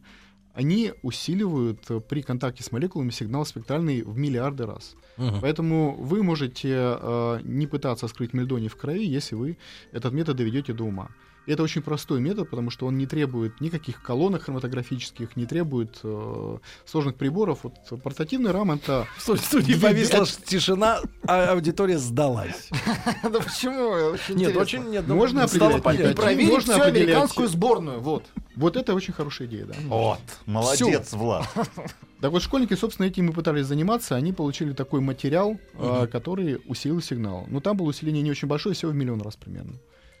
Они 0.55 0.93
усиливают 1.03 1.87
при 2.07 2.21
контакте 2.21 2.63
с 2.63 2.71
молекулами 2.71 3.11
сигнал 3.11 3.45
спектральный 3.45 4.01
в 4.03 4.17
миллиарды 4.17 4.65
раз. 4.65 4.95
Мгм. 5.17 5.41
Поэтому 5.41 5.95
вы 5.95 6.23
можете 6.23 6.69
э, 6.71 7.39
не 7.43 7.67
пытаться 7.67 8.07
скрыть 8.07 8.33
мельдоний 8.33 8.67
в 8.67 8.75
крови, 8.75 9.05
если 9.05 9.35
вы 9.35 9.57
этот 9.91 10.13
метод 10.13 10.37
доведете 10.37 10.73
до 10.73 10.83
ума. 10.83 11.09
И 11.45 11.51
это 11.51 11.61
очень 11.61 11.81
простой 11.81 12.21
метод, 12.21 12.49
потому 12.49 12.69
что 12.69 12.85
он 12.85 12.97
не 12.97 13.05
требует 13.05 13.59
никаких 13.59 14.01
колонок 14.01 14.43
хроматографических, 14.43 15.35
не 15.35 15.45
требует 15.45 15.99
э, 16.03 16.57
сложных 16.85 17.15
приборов. 17.15 17.59
Вот 17.63 18.01
портативный 18.01 18.51
рам 18.51 18.71
это 18.71 19.07
студии 19.17 19.73
повисла 19.73 20.25
тишина, 20.25 21.01
а 21.27 21.51
аудитория 21.51 21.97
сдалась. 21.97 22.69
Да 23.23 23.39
почему? 23.39 24.15
Нет, 24.29 24.55
очень 24.55 24.89
нет. 24.89 25.05
ну, 25.07 25.15
Можно 25.15 25.47
стало 25.47 25.75
определять 25.75 26.15
проверить 26.15 26.51
можно 26.51 26.73
всю 26.73 26.83
американскую 26.83 27.47
сборную. 27.47 27.99
Вот. 27.99 28.25
вот 28.55 28.77
это 28.77 28.93
очень 28.93 29.13
хорошая 29.13 29.47
идея, 29.47 29.65
да. 29.65 29.75
Вот, 29.87 30.19
молодец, 30.45 31.13
Влад. 31.13 31.47
Так 32.23 32.31
вот, 32.31 32.41
школьники, 32.41 32.73
собственно, 32.73 33.07
этим 33.07 33.29
и 33.29 33.33
пытались 33.33 33.65
заниматься. 33.65 34.15
Они 34.15 34.31
получили 34.31 34.71
такой 34.71 35.01
материал, 35.01 35.57
Мгм. 35.73 36.07
который 36.07 36.61
усилил 36.67 37.01
сигнал. 37.01 37.45
Но 37.49 37.59
там 37.59 37.75
было 37.75 37.87
усиление 37.87 38.23
не 38.23 38.31
очень 38.31 38.47
большое, 38.47 38.73
всего 38.75 38.91
в 38.91 38.95
миллион 38.95 39.21
раз 39.21 39.35
примерно. 39.35 39.73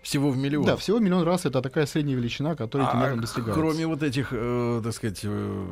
Всего 0.03 0.29
в 0.29 0.37
миллион. 0.37 0.65
Да, 0.65 0.75
всего 0.75 0.99
миллион 0.99 1.23
раз 1.23 1.45
это 1.45 1.61
такая 1.61 1.85
средняя 1.85 2.17
величина, 2.17 2.55
которая 2.57 2.89
этим 2.89 2.97
А 2.99 3.01
методом 3.03 3.21
достигается. 3.21 3.53
кроме 3.53 3.87
вот 3.87 4.03
этих, 4.03 4.27
э, 4.31 4.81
так 4.83 4.93
сказать, 4.93 5.21
э, 5.23 5.65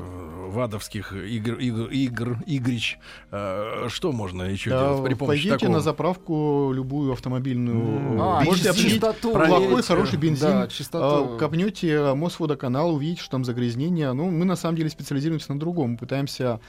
вадовских 0.50 1.12
игр, 1.14 1.56
игр, 1.56 1.88
игр 1.90 2.38
игрич, 2.46 2.98
э, 3.32 3.88
что 3.90 4.12
можно 4.14 4.44
еще 4.44 4.70
Да, 4.70 4.80
делать 4.96 5.04
при 5.06 5.14
помощи 5.16 5.28
пойдите 5.44 5.52
такого? 5.58 5.72
на 5.74 5.80
заправку 5.82 6.72
любую 6.74 7.12
автомобильную. 7.12 8.22
А, 8.22 8.42
можете 8.44 8.70
определить 8.70 8.94
чистоту. 8.94 9.32
плохой, 9.34 9.84
хороший 9.84 10.18
бензин. 10.18 10.48
Да, 10.50 10.68
чистоту. 10.68 11.36
А, 11.36 11.38
Копнете 11.38 12.14
Мосводоканал, 12.14 12.96
увидите, 12.96 13.22
что 13.22 13.32
там 13.32 13.44
загрязнение. 13.44 14.14
Ну, 14.14 14.32
мы 14.32 14.46
на 14.46 14.56
самом 14.56 14.78
деле 14.78 14.90
специализируемся 14.90 15.54
на 15.54 15.60
другом. 15.60 15.92
Мы 15.92 15.98
пытаемся 15.98 16.62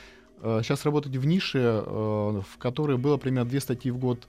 сейчас 0.42 0.84
работать 0.84 1.14
в 1.14 1.24
нише, 1.24 1.58
э, 1.86 2.40
в 2.44 2.58
которой 2.58 2.98
было 2.98 3.16
примерно 3.16 3.48
две 3.48 3.60
статьи 3.60 3.92
в 3.92 3.98
год 3.98 4.26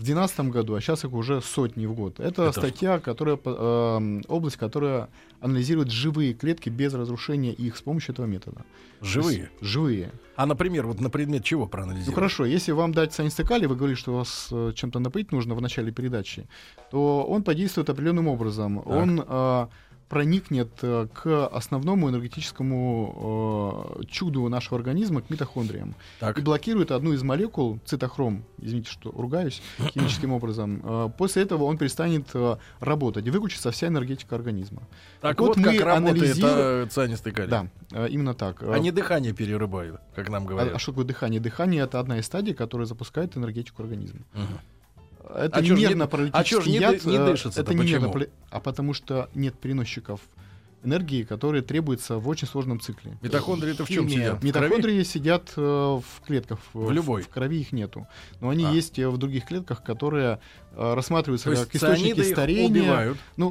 в 0.00 0.02
2012 0.02 0.40
году, 0.50 0.74
а 0.74 0.80
сейчас 0.80 1.04
их 1.04 1.12
уже 1.12 1.42
сотни 1.42 1.84
в 1.84 1.92
год. 1.92 2.20
Это, 2.20 2.44
Это 2.44 2.52
статья, 2.52 2.98
которая, 3.00 3.38
эм, 3.44 4.22
область, 4.28 4.56
которая 4.56 5.10
анализирует 5.42 5.90
живые 5.90 6.32
клетки 6.32 6.70
без 6.70 6.94
разрушения 6.94 7.52
их 7.52 7.76
с 7.76 7.82
помощью 7.82 8.14
этого 8.14 8.24
метода. 8.24 8.64
Живые. 9.02 9.38
Есть 9.38 9.50
Живые. 9.60 10.10
А, 10.36 10.46
например, 10.46 10.86
вот 10.86 11.00
на 11.00 11.10
предмет 11.10 11.44
чего 11.44 11.64
Ну 11.64 11.68
проанализировать? 11.68 12.14
хорошо, 12.14 12.46
если 12.46 12.72
вам 12.72 12.92
дать 12.92 13.12
санистекали, 13.12 13.66
вы 13.66 13.76
говорите, 13.76 14.00
что 14.00 14.16
вас 14.16 14.48
э, 14.50 14.72
чем-то 14.74 15.00
напоить 15.00 15.32
нужно 15.32 15.54
в 15.54 15.60
начале 15.60 15.92
передачи, 15.92 16.48
то 16.90 17.22
он 17.28 17.42
подействует 17.42 17.90
определенным 17.90 18.26
образом. 18.26 18.82
Он 18.86 19.22
э, 19.26 19.66
проникнет 20.10 20.68
э, 20.82 21.06
к 21.14 21.46
основному 21.46 22.10
энергетическому 22.10 23.96
э, 24.00 24.04
чуду 24.06 24.48
нашего 24.48 24.76
организма, 24.76 25.22
к 25.22 25.30
митохондриям. 25.30 25.94
Так. 26.18 26.36
И 26.36 26.42
блокирует 26.42 26.90
одну 26.90 27.12
из 27.12 27.22
молекул, 27.22 27.78
цитохром, 27.84 28.44
извините, 28.58 28.90
что 28.90 29.12
ругаюсь, 29.12 29.62
химическим 29.94 30.32
образом. 30.32 30.82
Э, 30.84 31.08
После 31.16 31.44
этого 31.44 31.62
он 31.64 31.78
перестанет 31.78 32.26
э, 32.34 32.56
работать, 32.80 33.24
и 33.24 33.30
выключится 33.30 33.70
вся 33.70 33.86
энергетика 33.86 34.34
организма. 34.34 34.82
Так 35.20 35.38
вот 35.40 35.50
вот, 35.50 35.56
мы 35.58 35.76
как 35.76 35.86
работает 35.86 36.36
анализируем- 36.36 36.84
а, 36.84 36.86
цианистый 36.88 37.32
калий. 37.32 37.48
Да, 37.50 37.68
э, 37.92 38.08
именно 38.08 38.34
так. 38.34 38.62
Э, 38.64 38.72
Они 38.72 38.90
дыхание 38.90 39.32
перерубают, 39.32 40.00
как 40.16 40.28
нам 40.28 40.42
а, 40.42 40.46
говорят. 40.46 40.74
а 40.74 40.78
что 40.80 40.90
такое 40.90 41.04
дыхание? 41.04 41.40
Дыхание 41.40 41.84
это 41.84 42.00
одна 42.00 42.18
из 42.18 42.26
стадий, 42.26 42.52
которая 42.52 42.86
запускает 42.86 43.36
энергетику 43.36 43.82
организма. 43.84 44.20
Мгм. 44.34 44.58
Это 45.36 45.58
А 45.58 45.62
ж 45.62 45.68
не- 45.74 45.80
нервно-паралитический 45.82 46.56
а 46.62 46.66
не 46.68 46.78
яд. 46.78 47.04
не 47.04 47.16
э, 47.16 47.26
дышится-то? 47.26 47.60
это 47.72 47.78
Почему? 47.78 48.06
нервно-парали- 48.06 48.30
А 48.50 48.60
потому 48.60 48.94
что 48.94 49.28
нет 49.34 49.58
переносчиков 49.58 50.20
энергии, 50.82 51.24
которые 51.24 51.60
требуются 51.62 52.16
в 52.16 52.26
очень 52.26 52.48
сложном 52.48 52.80
цикле. 52.80 53.18
Митохондрии 53.20 53.72
это 53.72 53.84
в 53.84 53.88
чем 53.88 54.08
Химия. 54.08 54.16
сидят? 54.24 54.36
В 54.36 54.40
крови? 54.40 54.46
Митохондрии 54.46 55.02
сидят 55.02 55.52
э, 55.56 55.60
в 55.60 56.26
клетках. 56.26 56.58
В 56.72 56.90
любой? 56.90 57.20
В 57.22 57.28
крови 57.28 57.60
их 57.60 57.72
нету. 57.72 58.06
Но 58.40 58.48
они 58.48 58.64
А. 58.64 58.70
есть 58.72 58.98
э, 58.98 59.06
в 59.06 59.18
других 59.18 59.44
клетках, 59.44 59.82
которые 59.82 60.40
э, 60.74 60.94
рассматриваются 60.94 61.44
То 61.46 61.50
есть 61.50 61.64
как 61.66 61.74
источники 61.74 62.22
старения. 62.22 62.66
убивают. 62.66 63.18
Ну, 63.36 63.50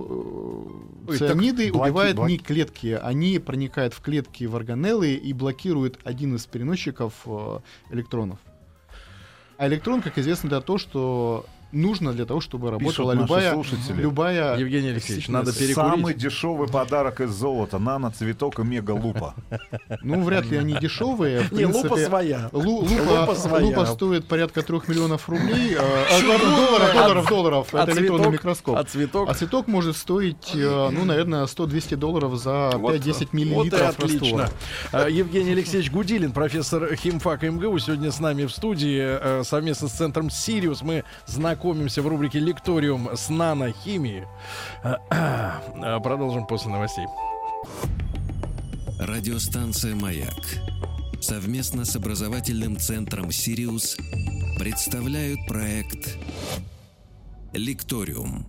э, 1.08 1.12
Ой, 1.12 1.18
так 1.20 1.28
цианиды 1.30 1.72
блоки- 1.72 1.84
убивают 1.90 2.16
блоки- 2.18 2.32
не 2.32 2.38
клетки, 2.40 3.00
они 3.00 3.38
проникают 3.38 3.94
в 3.94 4.02
клетки 4.02 4.46
в 4.46 4.56
органеллы 4.56 5.14
и 5.14 5.32
блокируют 5.34 6.00
один 6.04 6.36
из 6.36 6.48
переносчиков 6.48 7.14
э, 7.28 7.60
электронов. 7.92 8.40
А 9.58 9.68
электрон, 9.68 10.02
как 10.02 10.18
известно, 10.18 10.48
это 10.48 10.62
то, 10.62 10.78
что 10.80 11.46
нужно 11.72 12.14
для 12.14 12.26
того, 12.26 12.40
чтобы 12.42 12.72
работала 12.72 13.14
Пишут 13.14 13.22
любая, 13.30 13.54
слушатели. 13.54 14.02
любая 14.02 14.58
Евгений 14.58 14.90
Алексеевич, 14.90 15.28
надо 15.28 15.52
перекурить. 15.54 15.76
Самый 15.76 16.14
дешевый 16.14 16.68
подарок 16.68 17.22
из 17.22 17.30
золота. 17.32 17.80
Нано-цветок 17.80 18.60
и 18.60 18.64
мега-лупа. 18.64 19.36
Ну, 20.02 20.24
вряд 20.24 20.46
ли 20.46 20.58
они 20.58 20.76
дешевые. 20.76 21.46
Не, 21.52 21.66
лупа 21.66 21.98
своя. 21.98 22.50
лу- 22.52 22.88
Лупа 23.62 23.86
стоит 23.86 24.28
порядка 24.28 24.62
трех 24.62 24.88
миллионов 24.88 25.28
рублей. 25.30 25.76
э, 25.80 26.22
долларов, 26.22 26.94
долларов, 26.94 27.28
долларов. 27.30 27.68
А 27.74 27.84
Это 27.84 27.92
электронный 27.92 28.18
цветок? 28.18 28.34
микроскоп. 28.34 28.76
А 28.78 28.84
цветок? 28.84 29.30
А 29.30 29.34
цветок 29.34 29.68
может 29.68 29.98
стоить, 29.98 30.52
э, 30.56 30.90
ну, 30.92 31.06
наверное, 31.06 31.46
100-200 31.46 31.96
долларов 31.96 32.36
за 32.38 32.72
5-10 32.74 32.80
Вот 32.80 33.34
и 33.34 33.38
миллилитров 33.38 34.00
раствора. 34.00 34.50
А, 34.92 35.08
Евгений 35.10 35.52
Алексеевич 35.52 35.92
Гудилин, 35.92 36.32
профессор 36.32 36.96
химфака 36.96 37.50
МГУ, 37.50 37.78
сегодня 37.80 38.12
с 38.12 38.20
нами 38.20 38.46
в 38.46 38.52
студии 38.52 39.00
э, 39.02 39.44
совместно 39.44 39.88
с 39.88 39.92
центром 39.94 40.30
«Сириус». 40.30 40.82
Мы 40.82 41.04
знакомимся 41.60 42.02
в 42.02 42.08
рубрике 42.08 42.40
«Лекториум» 42.40 43.10
с 43.14 43.28
нанохимией. 43.28 44.24
А, 44.82 46.00
Продолжим 46.00 46.48
после 46.48 46.72
новостей. 46.72 47.06
Радиостанция 48.98 49.94
«Маяк» 49.94 50.40
совместно 51.20 51.84
с 51.84 51.98
образовательным 51.98 52.78
центром 52.78 53.30
«Сириус» 53.30 53.98
представляют 54.58 55.40
проект 55.50 56.18
«Лекториум». 57.52 58.49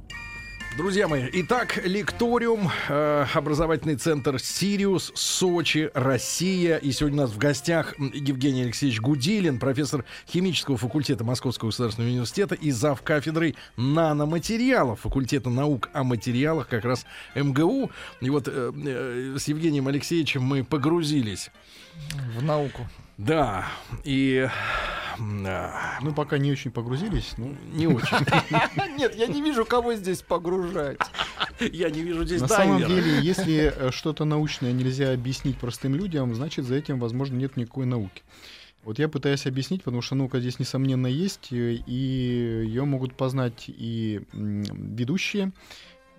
Друзья 0.80 1.08
мои, 1.08 1.28
итак, 1.34 1.78
лекториум, 1.84 2.70
э, 2.88 3.26
образовательный 3.34 3.96
центр 3.96 4.38
«Сириус», 4.38 5.12
Сочи, 5.14 5.90
Россия. 5.92 6.78
И 6.78 6.90
сегодня 6.90 7.18
у 7.18 7.22
нас 7.26 7.32
в 7.32 7.36
гостях 7.36 7.94
Евгений 7.98 8.62
Алексеевич 8.62 8.98
Гудилин, 8.98 9.58
профессор 9.58 10.06
химического 10.26 10.78
факультета 10.78 11.22
Московского 11.22 11.68
государственного 11.68 12.10
университета 12.10 12.54
и 12.54 12.70
зав. 12.70 13.02
кафедрой 13.02 13.56
наноматериалов 13.76 15.00
факультета 15.00 15.50
наук 15.50 15.90
о 15.92 16.02
материалах 16.02 16.66
как 16.66 16.86
раз 16.86 17.04
МГУ. 17.34 17.90
И 18.22 18.30
вот 18.30 18.48
э, 18.48 18.72
э, 18.74 19.36
с 19.38 19.48
Евгением 19.48 19.86
Алексеевичем 19.86 20.42
мы 20.42 20.64
погрузились. 20.64 21.50
В 22.38 22.42
науку. 22.42 22.88
Да, 23.20 23.66
и... 24.02 24.48
м, 25.18 25.44
а, 25.46 25.98
Ну, 26.00 26.14
пока 26.14 26.38
не 26.38 26.50
очень 26.50 26.70
погрузились. 26.70 27.34
Ну, 27.36 27.54
не 27.74 27.86
очень. 27.86 28.16
Нет, 28.96 29.14
я 29.14 29.26
не 29.26 29.42
вижу, 29.42 29.66
кого 29.66 29.92
здесь 29.92 30.22
погружать. 30.22 30.98
Я 31.60 31.90
не 31.90 32.00
вижу 32.00 32.24
здесь 32.24 32.40
на 32.40 32.48
самом 32.48 32.78
деле, 32.78 33.20
если 33.20 33.74
э, 33.76 33.90
что-то 33.90 34.24
научное 34.24 34.72
нельзя 34.72 35.12
объяснить 35.12 35.58
простым 35.58 35.94
людям, 35.94 36.34
значит, 36.34 36.64
за 36.64 36.76
этим, 36.76 36.98
возможно, 36.98 37.36
нет 37.36 37.58
никакой 37.58 37.84
науки. 37.84 38.22
Вот 38.84 38.98
я 38.98 39.08
пытаюсь 39.08 39.46
объяснить, 39.46 39.82
потому 39.82 40.00
что 40.00 40.14
наука 40.14 40.40
здесь, 40.40 40.58
несомненно, 40.58 41.06
есть, 41.06 41.52
э, 41.52 41.74
и 41.86 42.64
ее 42.64 42.86
могут 42.86 43.12
познать 43.14 43.64
и 43.68 44.22
ведущие, 44.32 45.52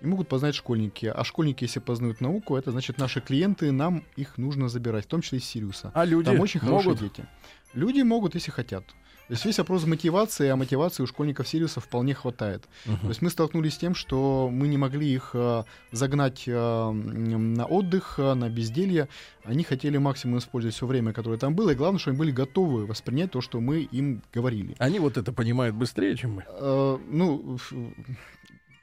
и 0.02 0.06
могут 0.06 0.28
познать 0.28 0.54
школьники. 0.54 1.06
А 1.06 1.24
школьники, 1.24 1.64
если 1.64 1.80
познают 1.80 2.20
науку, 2.20 2.56
это 2.56 2.72
значит 2.72 2.98
наши 2.98 3.20
клиенты, 3.20 3.70
нам 3.70 4.02
их 4.16 4.36
нужно 4.36 4.68
забирать, 4.68 5.04
в 5.04 5.08
том 5.08 5.22
числе 5.22 5.38
из 5.38 5.44
Сириуса. 5.44 5.92
А 5.94 6.04
люди 6.04 6.30
Там 6.30 6.40
очень 6.40 6.60
хорошие 6.60 6.94
могут? 6.94 7.00
дети. 7.00 7.28
Люди 7.74 8.02
могут, 8.02 8.34
если 8.34 8.50
хотят. 8.50 8.84
То 9.28 9.34
есть 9.34 9.44
весь 9.44 9.58
вопрос 9.58 9.86
мотивации, 9.86 10.48
а 10.48 10.56
мотивации 10.56 11.04
у 11.04 11.06
школьников 11.06 11.48
Сириуса 11.48 11.80
вполне 11.80 12.12
хватает. 12.14 12.68
То 12.84 13.08
есть 13.08 13.22
мы 13.22 13.30
столкнулись 13.30 13.74
с 13.74 13.78
тем, 13.78 13.94
что 13.94 14.50
мы 14.52 14.66
не 14.68 14.76
могли 14.76 15.10
их 15.14 15.30
э, 15.34 15.62
загнать 15.92 16.42
э, 16.46 16.90
на 16.90 17.64
отдых, 17.64 18.16
э, 18.18 18.34
на 18.34 18.50
безделье. 18.50 19.08
Они 19.44 19.62
хотели 19.62 19.96
максимум 19.96 20.38
использовать 20.38 20.74
все 20.74 20.86
время, 20.86 21.12
которое 21.12 21.38
там 21.38 21.54
было, 21.54 21.70
и 21.70 21.74
главное, 21.74 21.98
что 22.00 22.10
они 22.10 22.18
были 22.18 22.32
готовы 22.32 22.84
воспринять 22.84 23.30
то, 23.30 23.40
что 23.40 23.60
мы 23.60 23.82
им 23.82 24.22
говорили. 24.34 24.74
Они 24.78 24.98
вот 24.98 25.16
это 25.16 25.32
понимают 25.32 25.76
быстрее, 25.76 26.16
чем 26.16 26.34
мы. 26.34 26.44
Э, 26.48 26.98
ну, 27.08 27.58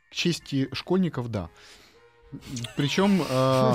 к 0.09 0.15
чести 0.15 0.69
школьников, 0.73 1.29
да. 1.29 1.49
Причем 2.77 3.23
э, 3.27 3.73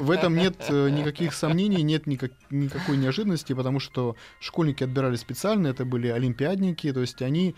в 0.00 0.10
этом 0.12 0.36
нет 0.36 0.56
э, 0.68 0.90
никаких 0.90 1.34
сомнений, 1.34 1.82
нет 1.82 2.06
никак- 2.06 2.30
никакой 2.50 2.96
неожиданности, 2.96 3.52
потому 3.52 3.80
что 3.80 4.14
школьники 4.38 4.84
отбирали 4.84 5.16
специально, 5.16 5.66
это 5.66 5.84
были 5.84 6.06
олимпиадники, 6.06 6.92
то 6.92 7.00
есть 7.00 7.20
они 7.20 7.56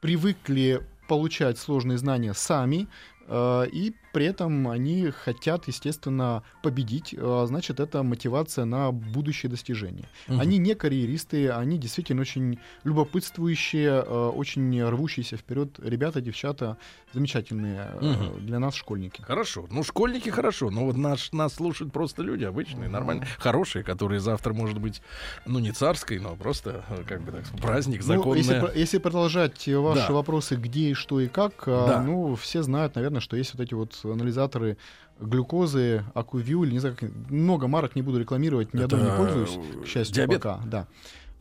привыкли 0.00 0.82
получать 1.06 1.58
сложные 1.58 1.96
знания 1.98 2.34
сами, 2.34 2.88
и 3.30 3.92
при 4.12 4.24
этом 4.24 4.68
они 4.68 5.10
хотят, 5.10 5.68
естественно, 5.68 6.42
победить, 6.62 7.14
э, 7.16 7.44
значит, 7.46 7.78
это 7.78 8.02
мотивация 8.02 8.64
на 8.64 8.90
будущее 8.90 9.50
достижения. 9.50 10.06
Мгм. 10.28 10.40
Они 10.40 10.58
не 10.58 10.74
карьеристы, 10.74 11.50
они 11.50 11.78
действительно 11.78 12.22
очень 12.22 12.58
любопытствующие, 12.84 14.02
э, 14.06 14.28
очень 14.34 14.82
рвущиеся 14.82 15.36
вперед 15.36 15.78
ребята, 15.82 16.20
девчата, 16.20 16.76
замечательные 17.12 17.88
э, 18.00 18.04
Мгм. 18.04 18.46
для 18.46 18.58
нас 18.58 18.74
школьники. 18.74 19.20
Хорошо. 19.22 19.66
Ну, 19.70 19.82
школьники 19.82 20.28
хорошо, 20.30 20.70
но 20.70 20.84
вот 20.86 20.96
наш, 20.96 21.32
нас 21.32 21.54
слушают 21.54 21.92
просто 21.92 22.22
люди 22.22 22.44
обычные, 22.44 22.88
нормальные, 22.88 23.26
хорошие, 23.38 23.82
которые 23.84 24.20
завтра, 24.20 24.52
может 24.54 24.78
быть, 24.78 25.02
ну, 25.46 25.58
не 25.58 25.72
царской, 25.72 26.18
но 26.18 26.36
просто, 26.36 26.84
э, 26.88 27.02
как 27.06 27.22
бы 27.22 27.32
так 27.32 27.44
праздник, 27.60 28.00
Ну, 28.00 28.06
законное. 28.06 28.38
если, 28.38 28.78
если 28.78 28.98
продолжать 28.98 29.68
э, 29.68 29.76
ваши 29.78 30.08
Да. 30.08 30.12
вопросы, 30.14 30.56
где 30.56 30.90
и 30.90 30.94
что 30.94 31.20
и 31.20 31.28
как, 31.28 31.64
э, 31.66 31.84
Да. 31.86 32.02
ну, 32.02 32.34
все 32.36 32.62
знают, 32.62 32.94
наверное, 32.94 33.17
что 33.20 33.36
есть 33.36 33.54
вот 33.54 33.62
эти 33.62 33.74
вот 33.74 33.98
анализаторы 34.04 34.76
глюкозы, 35.20 36.04
акувью, 36.14 36.64
или 36.64 36.72
не 36.72 36.78
знаю, 36.78 36.96
как, 36.98 37.10
много 37.30 37.66
марок 37.68 37.96
не 37.96 38.02
буду 38.02 38.18
рекламировать, 38.20 38.74
ни 38.74 38.82
одной 38.82 39.00
не 39.02 39.06
Это, 39.08 39.16
пользуюсь, 39.16 39.56
э, 39.56 39.82
к 39.82 39.86
счастью, 39.86 40.14
диабет? 40.14 40.42
пока, 40.42 40.60
да. 40.66 40.86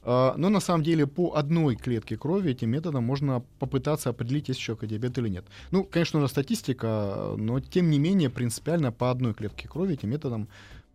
А, 0.09 0.35
Но 0.37 0.47
на 0.49 0.61
самом 0.61 0.83
деле 0.83 1.05
по 1.05 1.33
одной 1.35 1.75
клетке 1.75 2.15
крови 2.15 2.51
этим 2.51 2.69
методом 2.69 3.03
можно 3.03 3.43
попытаться 3.59 4.09
определить, 4.09 4.47
есть 4.47 4.59
человека 4.59 4.87
диабет 4.87 5.17
или 5.17 5.27
нет. 5.27 5.45
Ну, 5.71 5.83
конечно, 5.83 6.19
нужна 6.19 6.29
статистика, 6.29 7.33
но 7.37 7.59
тем 7.59 7.89
не 7.89 7.99
менее 7.99 8.29
принципиально 8.29 8.93
по 8.93 9.11
одной 9.11 9.33
клетке 9.33 9.67
крови 9.67 9.95
этим 9.95 10.09
методом 10.09 10.47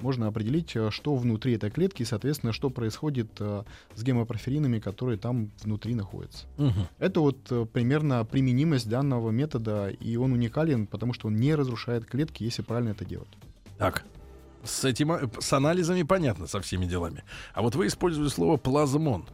можно 0.02 0.26
определить, 0.26 0.74
э, 0.74 0.90
что 0.90 1.16
внутри 1.16 1.54
этой 1.54 1.70
клетки 1.70 2.02
и, 2.02 2.04
соответственно, 2.04 2.52
что 2.52 2.70
происходит 2.70 3.28
э, 3.40 3.62
с 3.94 4.02
гемопроферинами, 4.02 4.78
которые 4.78 5.18
там 5.18 5.50
внутри 5.62 5.94
находятся. 5.94 6.46
Мгм. 6.58 6.88
Это 6.98 7.20
вот 7.20 7.38
э, 7.50 7.66
примерно 7.72 8.24
применимость 8.24 8.88
данного 8.88 9.30
метода, 9.30 9.88
и 9.88 10.16
он 10.16 10.32
уникален, 10.32 10.86
потому 10.86 11.12
что 11.12 11.28
он 11.28 11.36
не 11.36 11.54
разрушает 11.54 12.06
клетки, 12.06 12.44
если 12.44 12.62
правильно 12.62 12.90
это 12.90 13.04
делать. 13.04 13.30
Так. 13.78 14.04
С 14.64 14.84
этим, 14.84 15.30
с 15.40 15.52
анализами 15.52 16.02
понятно, 16.02 16.46
со 16.46 16.60
всеми 16.60 16.86
делами. 16.86 17.24
А 17.52 17.62
вот 17.62 17.74
вы 17.74 17.88
использовали 17.88 18.28
слово 18.28 18.56
плазмон. 18.56 19.26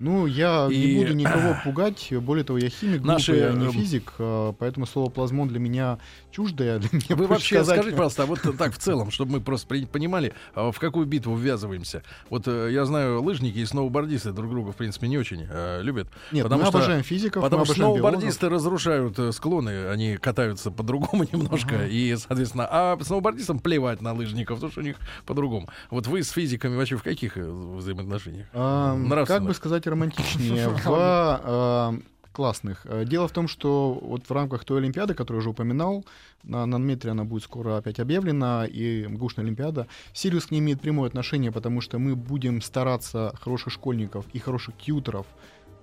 Ну, 0.00 0.26
я 0.26 0.68
И- 0.70 0.94
не 0.94 1.00
буду 1.02 1.14
никого 1.14 1.56
пугать. 1.64 2.12
Более 2.12 2.44
того, 2.44 2.58
я 2.58 2.68
химик, 2.68 3.02
Наши, 3.02 3.32
глупый, 3.32 3.50
а 3.50 3.52
не 3.54 3.66
эм, 3.66 3.72
физик, 3.72 4.12
а, 4.18 4.52
поэтому 4.52 4.86
слово 4.86 5.10
плазмон 5.10 5.48
для 5.48 5.58
меня 5.58 5.98
чуждое. 6.30 6.78
Для 6.78 6.88
меня 6.92 7.16
Вы 7.16 7.26
вообще 7.26 7.56
сказать- 7.56 7.76
скажите, 7.78 7.96
пожалуйста, 7.96 8.22
а 8.22 8.26
вот 8.26 8.40
так 8.56 8.72
в 8.74 8.78
целом, 8.78 9.10
чтобы 9.10 9.32
мы 9.32 9.40
просто 9.40 9.66
понимали, 9.90 10.34
а 10.54 10.70
в 10.70 10.78
какую 10.78 11.06
битву 11.06 11.34
ввязываемся. 11.36 12.02
Вот 12.30 12.46
э, 12.46 12.70
я 12.72 12.84
знаю, 12.84 13.22
лыжники 13.22 13.58
и 13.58 13.64
сноубордисты 13.66 14.32
друг 14.32 14.50
друга, 14.50 14.72
в 14.72 14.76
принципе, 14.76 15.08
не 15.08 15.18
очень 15.18 15.46
э, 15.50 15.82
любят. 15.82 16.08
Нет, 16.30 16.44
потому 16.44 16.62
мы 16.62 16.68
что- 16.68 16.78
обожаем 16.78 17.02
физиков, 17.02 17.42
Потому 17.42 17.64
что 17.64 17.72
обожаем 17.72 17.94
биологов. 17.94 18.10
сноубордисты 18.20 18.48
разрушают 18.48 19.18
э, 19.18 19.32
склоны, 19.32 19.88
они 19.88 20.16
катаются 20.16 20.70
по-другому 20.70 21.24
немножко, 21.32 21.86
и, 21.86 22.14
соответственно, 22.16 22.68
а 22.70 22.96
сноубордистам 23.02 23.58
плевать 23.58 24.00
на 24.00 24.12
лыжников, 24.12 24.58
потому 24.58 24.70
что 24.70 24.80
у 24.80 24.84
них 24.84 24.96
по-другому. 25.26 25.68
Вот 25.90 26.06
вы 26.06 26.22
с 26.22 26.30
физиками 26.30 26.76
вообще 26.76 26.96
в 26.96 27.02
каких 27.02 27.36
э, 27.36 27.42
взаимоотношениях? 27.50 28.46
А, 28.52 28.96
как 29.26 29.42
бы 29.42 29.54
сказать 29.54 29.87
романтичнее, 29.88 30.68
в 30.84 30.86
а, 30.86 31.94
классных. 32.32 32.82
А, 32.84 33.04
Дело 33.04 33.28
в 33.28 33.32
том, 33.32 33.48
что 33.48 33.98
вот 34.00 34.24
в 34.28 34.30
рамках 34.30 34.64
той 34.64 34.78
Олимпиады, 34.78 35.14
которую 35.14 35.40
уже 35.40 35.50
упоминал, 35.50 36.04
на 36.44 36.66
нанометре 36.66 37.10
она 37.10 37.24
будет 37.24 37.42
скоро 37.42 37.76
опять 37.78 37.98
объявлена, 38.00 38.66
и 38.66 39.06
МГУшная 39.06 39.44
Олимпиада, 39.44 39.86
Сириус 40.12 40.46
к 40.46 40.50
ней 40.50 40.60
имеет 40.60 40.80
прямое 40.80 41.08
отношение, 41.08 41.50
потому 41.50 41.80
что 41.80 41.98
мы 41.98 42.14
будем 42.14 42.62
стараться 42.62 43.34
хороших 43.40 43.72
школьников 43.72 44.24
и 44.32 44.38
хороших 44.38 44.76
тьютеров. 44.76 45.26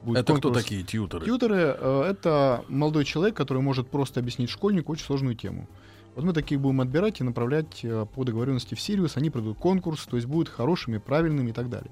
Будет 0.04 0.20
Это 0.20 0.34
кто 0.34 0.42
конкурс. 0.50 0.64
такие 0.64 0.84
тьютеры? 0.84 1.26
Тьютеры 1.26 1.76
э, 1.78 2.08
это 2.12 2.64
молодой 2.68 3.06
человек, 3.06 3.36
который 3.36 3.62
может 3.62 3.90
просто 3.90 4.20
объяснить 4.20 4.50
школьнику 4.50 4.92
очень 4.92 5.06
сложную 5.06 5.36
тему. 5.36 5.68
Вот 6.16 6.24
мы 6.24 6.32
таких 6.32 6.62
будем 6.62 6.80
отбирать 6.80 7.20
и 7.20 7.24
направлять 7.24 7.84
э, 7.84 8.06
по 8.14 8.24
договоренности 8.24 8.76
в 8.76 8.80
Сириус, 8.80 9.18
они 9.18 9.30
пройдут 9.30 9.58
конкурс, 9.58 10.06
то 10.06 10.16
есть 10.16 10.28
будут 10.28 10.48
хорошими, 10.48 11.00
правильными 11.00 11.50
и 11.50 11.54
так 11.54 11.70
далее. 11.70 11.92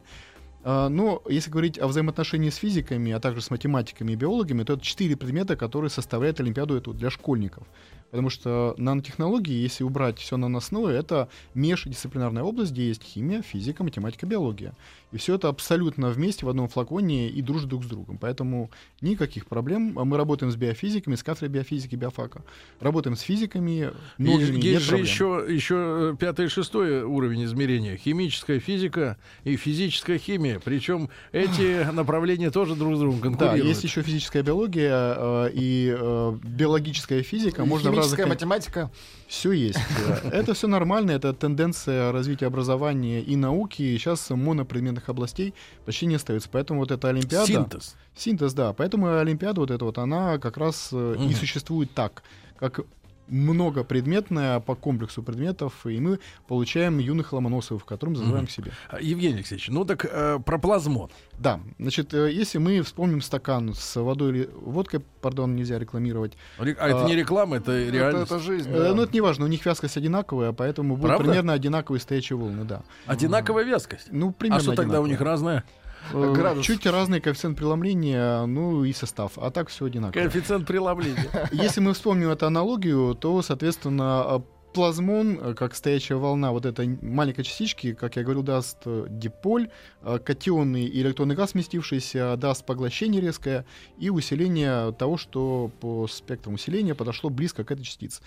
А, 0.64 0.90
Но 0.90 1.22
если 1.28 1.50
говорить 1.50 1.78
о 1.78 1.88
взаимоотношении 1.88 2.50
с 2.50 2.56
физиками, 2.56 3.12
а 3.12 3.20
также 3.20 3.42
с 3.42 3.50
математиками 3.50 4.14
и 4.14 4.16
биологами, 4.16 4.64
то 4.64 4.74
это 4.74 4.82
четыре 4.84 5.16
предмета, 5.16 5.56
которые 5.56 5.90
составляют 5.90 6.40
Олимпиаду 6.40 6.76
эту 6.76 6.94
для 6.94 7.10
школьников. 7.10 7.68
Потому 8.14 8.30
что 8.30 8.76
нанотехнологии, 8.78 9.56
если 9.60 9.84
убрать 9.84 10.20
все 10.20 10.38
наносное, 10.38 10.94
это 11.00 11.30
междисциплинарная 11.56 12.44
область, 12.44 12.72
где 12.72 12.90
есть 12.90 13.02
химия, 13.02 13.42
физика, 13.42 13.84
математика, 13.84 14.28
биология. 14.28 14.74
И 15.12 15.18
все 15.18 15.34
это 15.36 15.48
абсолютно 15.50 16.10
вместе 16.10 16.46
в 16.46 16.50
одном 16.50 16.68
флаконе 16.68 17.30
и 17.30 17.42
дружит 17.42 17.70
друг 17.70 17.84
с 17.84 17.88
другом. 17.88 18.20
Поэтому 18.20 18.70
никаких 19.02 19.48
проблем. 19.48 19.98
А 19.98 20.06
Мы 20.06 20.18
работаем 20.18 20.52
с 20.52 20.56
биофизиками, 20.56 21.16
с 21.16 21.24
кафедрой 21.24 21.50
биофизики, 21.50 21.96
биофака. 21.96 22.44
Работаем 22.80 23.16
с 23.16 23.22
физиками, 23.22 23.92
многими, 24.20 24.56
Есть, 24.58 24.64
есть 24.64 24.82
же 24.84 24.88
проблем. 24.90 25.06
еще, 25.06 25.46
еще 25.50 26.18
пятый 26.20 26.46
и 26.46 26.50
шестой 26.50 27.02
уровень 27.04 27.46
измерения. 27.46 27.98
Химическая 27.98 28.60
физика 28.60 29.18
и 29.44 29.56
физическая 29.56 30.20
химия. 30.20 30.60
Причем 30.64 31.10
эти 31.32 31.84
направления 31.92 32.52
тоже 32.52 32.76
друг 32.76 32.96
с 32.96 33.00
другом 33.00 33.22
Да, 33.22 33.28
конкурируют. 33.30 33.66
есть 33.66 33.84
еще 33.84 34.04
физическая 34.04 34.44
биология 34.44 35.16
э, 35.18 35.50
и 35.54 35.96
э, 35.96 36.38
биологическая 36.44 37.24
физика. 37.24 37.64
И 37.64 37.66
Можно 37.66 37.92
Химическая 38.04 38.28
математика. 38.28 38.92
Все 39.28 39.52
есть. 39.52 39.80
Это 40.24 40.54
все 40.54 40.68
нормально, 40.68 41.12
это 41.12 41.34
тенденция 41.34 42.12
развития 42.12 42.48
образования 42.48 43.22
и 43.22 43.36
науки. 43.36 43.98
Сейчас 43.98 44.30
монопредметных 44.30 45.10
областей 45.10 45.54
почти 45.86 46.06
не 46.06 46.16
остается. 46.16 46.50
Поэтому 46.52 46.80
вот 46.80 46.92
эта 46.92 47.10
Олимпиада... 47.10 47.48
Синтез. 47.48 47.96
Синтез, 48.16 48.54
да. 48.54 48.74
Поэтому 48.74 49.08
и 49.08 49.12
Олимпиада 49.12 49.62
вот 49.62 49.72
эта 49.72 49.86
вот, 49.86 49.98
она 49.98 50.38
как 50.38 50.58
раз 50.58 50.90
э, 50.92 51.16
и 51.20 51.34
существует 51.34 51.94
так, 51.94 52.24
как 52.58 52.82
многопредметная 53.28 54.60
по 54.60 54.76
комплексу 54.76 55.24
предметов, 55.24 55.86
и 55.86 56.00
мы 56.00 56.20
получаем 56.48 57.00
юных 57.00 57.34
ломоносов, 57.34 57.86
которым 57.86 58.16
зазываем 58.16 58.44
Мгм. 58.44 58.48
к 58.48 58.52
себе. 58.52 58.72
А, 58.90 59.00
Евгений 59.00 59.36
Алексеевич, 59.36 59.70
ну 59.70 59.86
так 59.86 60.06
э, 60.06 60.40
про 60.46 60.58
плазмон. 60.60 61.10
Да, 61.40 61.60
значит, 61.80 62.14
э, 62.14 62.32
если 62.32 62.58
мы 62.60 62.82
вспомним 62.82 63.22
стакан 63.22 63.74
с 63.74 63.96
водой 64.00 64.30
или 64.32 64.50
водкой, 64.54 65.02
пардон, 65.22 65.56
нельзя 65.56 65.80
рекламировать, 65.80 66.34
Ре- 66.60 66.76
А, 66.80 66.90
это 66.90 67.06
А, 67.06 67.08
не 67.08 67.16
реклама, 67.16 67.58
это 67.58 67.72
Это, 67.72 67.92
реальность. 67.92 68.32
это 68.32 68.40
жизнь. 68.40 68.70
Э, 68.70 68.78
да. 68.90 68.94
Ну, 68.94 69.04
это 69.04 69.14
не 69.14 69.22
важно, 69.22 69.46
у 69.46 69.48
них 69.48 69.66
вязкость 69.66 69.98
одинаковая, 69.98 70.52
поэтому 70.52 70.96
будут 70.96 71.10
Правда? 71.12 71.24
примерно 71.26 71.54
одинаковые 71.54 72.00
стоячие 72.02 72.38
волны, 72.38 72.64
да. 72.66 72.84
Одинаковая 73.06 73.64
вязкость. 73.64 74.08
Ну, 74.12 74.30
А 74.30 74.34
примерно 74.34 74.62
что 74.64 74.76
тогда 74.76 75.02
у 75.02 75.06
них 75.06 75.20
одинаковые. 75.22 75.64
Разное? 76.12 76.30
Э, 76.30 76.34
Градус. 76.34 76.66
Чуть 76.66 76.86
разный 76.86 77.22
коэффициент 77.22 77.58
преломления, 77.58 78.46
ну 78.46 78.84
и 78.84 78.94
состав, 78.94 79.34
а 79.38 79.52
так 79.52 79.70
все 79.70 79.86
одинаково. 79.86 80.22
Коэффициент 80.22 80.68
преломления. 80.68 81.50
Если 81.52 81.82
мы 81.82 81.94
вспомним 81.94 82.30
эту 82.30 82.46
аналогию, 82.48 83.16
то, 83.16 83.42
соответственно, 83.42 84.26
э, 84.28 84.40
плазмон, 84.74 85.40
э, 85.40 85.54
как 85.54 85.76
стоячая 85.76 86.16
волна 86.16 86.52
вот 86.52 86.66
этой 86.66 86.88
маленькой 87.02 87.44
частички, 87.44 87.94
как 87.94 88.16
я 88.16 88.24
говорил, 88.24 88.44
даст 88.44 88.80
э, 88.86 89.06
диполь, 89.10 89.70
э, 90.02 90.20
катионный 90.20 90.86
и 90.86 91.02
электронный 91.02 91.36
газ 91.36 91.52
сместившийся 91.52 92.36
даст 92.38 92.66
поглощение 92.66 93.22
резкое 93.22 93.66
и 93.98 94.10
усиление 94.10 94.92
того, 94.94 95.18
что 95.18 95.72
по 95.80 96.08
спектрам 96.08 96.56
усиления 96.56 96.96
подошло 96.96 97.30
близко 97.30 97.64
к 97.64 97.72
этой 97.72 97.84
частице. 97.84 98.22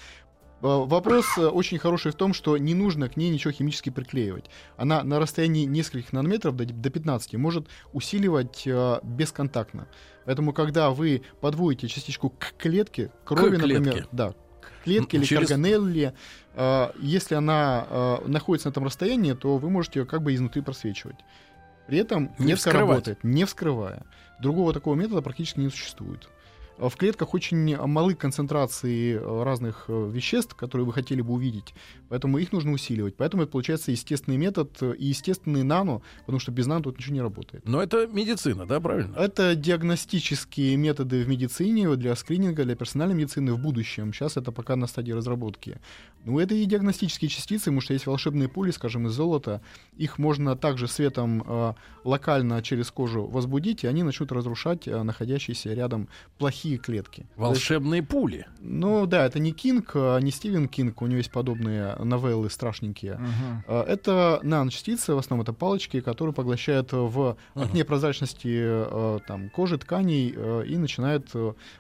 Вопрос 0.61 1.27
э, 1.37 1.47
очень 1.47 1.79
хороший 1.79 2.13
в 2.13 2.15
том, 2.15 2.33
что 2.33 2.57
не 2.57 2.75
нужно 2.75 3.09
к 3.09 3.17
ней 3.17 3.29
ничего 3.31 3.53
химически 3.53 3.91
приклеивать. 3.91 4.47
Она 4.77 5.03
на 5.03 5.19
расстоянии 5.21 5.65
нескольких 5.67 6.13
нанометров 6.13 6.57
до, 6.57 6.65
до 6.65 6.91
15 6.91 7.35
может 7.35 7.67
усиливать 7.93 8.63
э, 8.67 8.99
бесконтактно. 9.03 9.87
Поэтому, 10.25 10.53
когда 10.53 10.91
вы 10.91 11.23
подводите 11.41 11.89
частичку 11.89 12.31
к 12.31 12.55
клетке, 12.59 13.13
крови, 13.25 13.57
клетке. 13.57 13.79
например, 13.79 14.09
да, 14.13 14.31
к 14.33 14.85
клетке 14.85 15.19
или 15.19 15.25
через- 15.25 15.49
к 15.49 15.51
органелле, 15.53 16.15
э, 16.55 16.91
если 17.01 17.35
она 17.35 17.87
э, 17.89 18.17
находится 18.27 18.69
на 18.69 18.71
этом 18.73 18.85
расстоянии, 18.85 19.35
то 19.35 19.59
вы 19.59 19.69
можете 19.71 20.01
ее 20.01 20.07
как 20.07 20.23
бы 20.23 20.35
изнутри 20.35 20.63
просвечивать. 20.63 21.17
При 21.87 21.99
этом 21.99 22.31
Не 22.39 22.47
клетка 22.47 22.57
вскрывать. 22.57 22.89
работает, 22.89 23.23
не 23.25 23.45
вскрывая. 23.45 24.03
Другого 24.41 24.73
такого 24.73 24.95
метода 24.97 25.23
практически 25.23 25.61
не 25.61 25.69
существует. 25.69 26.29
В 26.79 26.95
клетках 26.97 27.33
очень 27.33 27.75
малы 27.77 28.15
концентрации 28.15 29.15
э, 29.15 29.43
разных 29.43 29.87
э, 29.89 30.11
веществ, 30.13 30.55
которые 30.55 30.87
вы 30.87 30.93
хотели 30.93 31.23
бы 31.23 31.33
увидеть, 31.33 31.75
поэтому 32.11 32.37
их 32.37 32.53
нужно 32.53 32.73
усиливать. 32.73 33.17
Поэтому 33.17 33.45
это 33.45 33.53
получается 33.53 33.93
естественный 33.93 34.37
метод 34.37 34.83
и 34.83 35.07
естественный 35.07 35.63
нано, 35.63 36.03
потому 36.21 36.39
что 36.39 36.53
без 36.53 36.67
нано 36.67 36.83
тут 36.83 36.99
ничего 36.99 37.15
не 37.15 37.23
работает. 37.23 37.67
Но 37.67 37.83
это 37.83 38.07
медицина, 38.07 38.67
да, 38.67 38.79
правильно? 38.81 39.17
Это 39.17 39.55
диагностические 39.55 40.77
методы 40.77 41.23
в 41.23 41.29
медицине 41.29 41.97
для 41.97 42.15
скрининга, 42.15 42.65
для 42.65 42.77
персональной 42.77 43.15
медицины 43.15 43.55
в 43.55 43.59
будущем. 43.59 44.13
Сейчас 44.13 44.37
это 44.37 44.53
пока 44.53 44.77
на 44.77 44.87
стадии 44.87 45.13
разработки. 45.13 45.81
Ну, 46.27 46.39
это 46.41 46.55
и 46.55 46.65
диагностические 46.67 47.31
частицы, 47.31 47.67
потому 47.67 47.81
что 47.81 47.95
есть 47.95 48.07
волшебные 48.07 48.49
пули, 48.49 48.71
скажем, 48.71 49.07
из 49.07 49.13
золота. 49.13 49.63
Их 49.97 50.19
можно 50.19 50.57
также 50.57 50.89
светом 50.89 51.43
э, 51.47 51.75
локально 52.05 52.63
через 52.63 52.91
кожу 52.91 53.25
возбудить, 53.27 53.85
и 53.85 53.87
они 53.87 54.03
начнут 54.03 54.31
разрушать 54.33 54.87
э, 54.87 55.03
находящиеся 55.03 55.73
рядом 55.73 56.09
плохие 56.37 56.66
клетки. 56.77 57.21
То 57.21 57.27
есть, 57.27 57.37
Волшебные 57.39 58.03
пули. 58.03 58.47
ну 58.61 59.07
да, 59.07 59.25
это 59.27 59.39
не 59.39 59.53
Кинг, 59.53 59.93
а 59.95 60.19
не 60.19 60.31
Стивен 60.33 60.69
Кинг, 60.69 61.01
у 61.03 61.07
него 61.07 61.19
есть 61.19 61.31
подобные 61.31 61.95
новеллы 61.97 62.51
страшненькие. 62.51 63.21
А, 63.69 63.85
Это 63.85 64.41
наночастицы, 64.43 65.15
в 65.15 65.19
основном 65.19 65.43
это 65.45 65.53
палочки, 65.53 66.01
которые 66.01 66.35
поглощают 66.35 66.89
в 66.93 67.37
окне 67.55 67.85
прозрачности 67.85 68.49
э, 68.53 69.19
там, 69.27 69.49
кожи, 69.51 69.79
тканей 69.79 70.35
и 70.67 70.77
начинают 70.77 71.31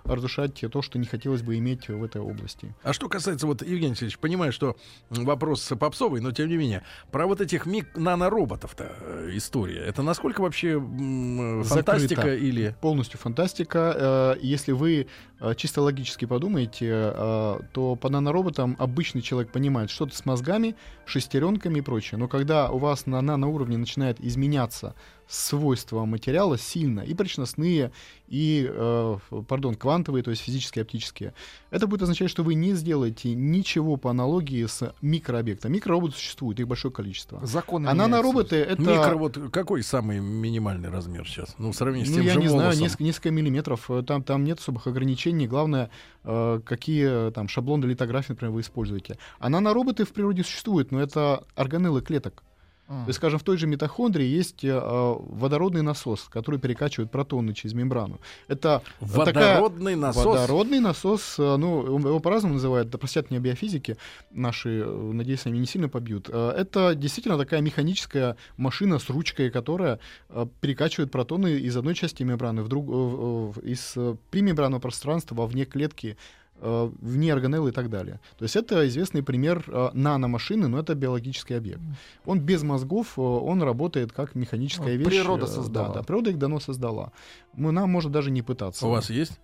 разрушать 0.04 0.64
то, 0.70 0.82
что 0.82 0.98
не 0.98 1.06
хотелось 1.06 1.42
бы 1.42 1.56
иметь 1.58 1.88
в 1.88 2.02
этой 2.04 2.20
области. 2.20 2.74
А 2.82 2.92
что 2.92 3.08
касается, 3.08 3.46
вот, 3.46 3.62
Евгений 3.62 3.88
Алексеевич, 3.88 4.18
понимаю, 4.18 4.52
что 4.52 4.76
вопрос 5.10 5.72
попсовый, 5.78 6.20
но 6.20 6.32
тем 6.32 6.48
не 6.48 6.56
менее, 6.56 6.82
про 7.10 7.26
вот 7.26 7.40
этих 7.40 7.66
миг 7.66 7.96
нанороботов-то 7.96 8.92
э, 9.00 9.30
история, 9.34 9.80
это 9.80 10.02
насколько 10.02 10.40
вообще 10.40 10.72
э, 10.78 11.62
фантастика 11.64 12.22
Закрыто. 12.22 12.34
или... 12.36 12.76
Полностью 12.80 13.18
фантастика. 13.18 14.34
Э, 14.36 14.38
Если 14.40 14.72
вы 14.76 15.06
э, 15.40 15.54
чисто 15.56 15.82
логически 15.82 16.24
подумаете, 16.24 16.88
э, 16.90 17.60
то 17.72 17.96
по 17.96 18.08
нанороботам 18.08 18.76
обычный 18.78 19.22
человек 19.22 19.50
понимает 19.50 19.90
что-то 19.90 20.16
с 20.16 20.24
мозгами, 20.24 20.76
шестеренками 21.04 21.78
и 21.78 21.82
прочее. 21.82 22.18
Но 22.18 22.28
когда 22.28 22.70
у 22.70 22.78
вас 22.78 23.06
на 23.06 23.20
наноуровне 23.20 23.76
начинает 23.76 24.20
изменяться 24.20 24.94
свойства 25.28 26.04
материала 26.04 26.56
сильно, 26.58 27.00
и 27.00 27.14
причностные, 27.14 27.90
и, 28.28 28.68
э, 28.68 29.18
пардон, 29.48 29.74
квантовые, 29.74 30.22
то 30.22 30.30
есть 30.30 30.42
физические, 30.42 30.82
оптические, 30.82 31.34
это 31.70 31.86
будет 31.86 32.02
означать, 32.02 32.30
что 32.30 32.42
вы 32.42 32.54
не 32.54 32.74
сделаете 32.74 33.34
ничего 33.34 33.96
по 33.96 34.10
аналогии 34.10 34.64
с 34.66 34.92
микрообъектом. 35.02 35.72
Микророботы 35.72 36.14
существуют, 36.14 36.60
их 36.60 36.68
большое 36.68 36.92
количество. 36.92 37.44
Законы 37.46 37.88
А 37.88 37.92
меняются. 37.92 38.10
нанороботы— 38.10 38.56
это... 38.56 38.82
Микро, 38.82 39.16
вот 39.16 39.38
какой 39.52 39.82
самый 39.82 40.20
минимальный 40.20 40.90
размер 40.90 41.26
сейчас? 41.28 41.54
Ну, 41.58 41.72
в 41.72 41.76
сравнении 41.76 42.04
с 42.06 42.10
Ну, 42.10 42.16
тем 42.16 42.24
я 42.24 42.32
же 42.34 42.40
не 42.40 42.48
знаю, 42.48 42.62
волосом. 42.64 42.82
несколько, 42.82 43.04
несколько 43.04 43.30
миллиметров. 43.30 43.90
Э, 43.90 44.02
Там, 44.06 44.22
там 44.22 44.44
нет 44.44 44.58
особых 44.60 44.86
ограничений. 44.86 45.46
Главное, 45.46 45.90
э, 46.24 46.60
какие 46.64 47.28
э, 47.28 47.30
там 47.32 47.48
шаблоны 47.48 47.84
литографии, 47.86 48.32
например, 48.32 48.52
вы 48.52 48.60
используете. 48.60 49.18
А 49.38 49.48
нанороботы 49.48 50.04
в 50.04 50.12
природе 50.12 50.42
существуют, 50.44 50.92
но 50.92 51.00
это 51.00 51.44
органеллы 51.54 52.00
клеток. 52.02 52.42
То 52.86 53.04
есть, 53.08 53.16
скажем, 53.16 53.40
в 53.40 53.42
той 53.42 53.56
же 53.56 53.66
митохондрии 53.66 54.26
есть 54.26 54.64
э, 54.64 54.78
водородный 54.78 55.82
насос, 55.82 56.28
который 56.30 56.60
перекачивает 56.60 57.10
протоны 57.10 57.52
через 57.52 57.74
мембрану. 57.74 58.20
Это 58.46 58.80
водородный 59.00 59.94
такая... 59.94 59.96
насос. 59.96 60.24
Водородный 60.24 60.80
насос, 60.80 61.34
э, 61.38 61.56
ну, 61.56 61.98
его 61.98 62.20
по-разному 62.20 62.54
называют, 62.54 62.88
да 62.90 62.98
простят 62.98 63.30
меня 63.30 63.40
биофизики 63.40 63.96
наши, 64.30 64.82
э, 64.86 65.10
надеюсь, 65.12 65.46
они 65.46 65.58
не 65.58 65.66
сильно 65.66 65.88
побьют. 65.88 66.28
Э, 66.32 66.50
это 66.56 66.94
действительно 66.94 67.36
такая 67.36 67.60
механическая 67.60 68.36
машина 68.56 69.00
с 69.00 69.10
ручкой, 69.10 69.50
которая 69.50 69.98
э, 70.28 70.46
перекачивает 70.60 71.10
протоны 71.10 71.58
из 71.58 71.76
одной 71.76 71.94
части 71.94 72.22
мембраны 72.22 72.62
в 72.62 72.68
друг, 72.68 72.86
э, 72.88 73.62
э, 73.64 73.68
из 73.68 73.94
э, 73.96 74.14
примембранного 74.30 74.80
пространства 74.80 75.34
вовне 75.34 75.64
клетки 75.64 76.16
э, 76.16 76.45
вне 76.60 77.32
органеллы 77.32 77.70
и 77.70 77.72
так 77.72 77.90
далее. 77.90 78.20
То 78.38 78.44
есть 78.44 78.56
это 78.56 78.86
известный 78.88 79.22
пример 79.22 79.64
э, 79.68 79.90
наномашины, 79.92 80.68
но 80.68 80.78
это 80.78 80.94
биологический 80.94 81.54
объект. 81.54 81.80
Он 82.24 82.40
без 82.40 82.62
мозгов, 82.62 83.18
э, 83.18 83.20
он 83.20 83.62
работает 83.62 84.12
как 84.12 84.34
механическая 84.34 84.94
Ну, 84.94 84.98
вещь. 84.98 85.08
природа 85.08 85.44
э, 85.44 85.48
создала. 85.48 85.88
Да, 85.88 85.94
да, 85.94 86.02
природа 86.02 86.30
их 86.30 86.38
давно 86.38 86.60
создала. 86.60 87.12
Мы, 87.52 87.72
нам 87.72 87.90
можно 87.90 88.10
даже 88.10 88.30
не 88.30 88.42
пытаться. 88.42 88.86
У 88.86 88.90
вас 88.90 89.10
есть? 89.10 89.38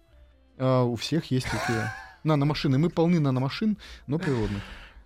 Э, 0.57 0.83
у 0.83 0.97
всех 0.97 1.31
есть 1.31 1.47
такие 1.51 1.93
наномашины. 2.25 2.79
Мы 2.79 2.89
полны 2.89 3.21
наномашин, 3.21 3.77
но 4.07 4.19
природных. 4.19 4.63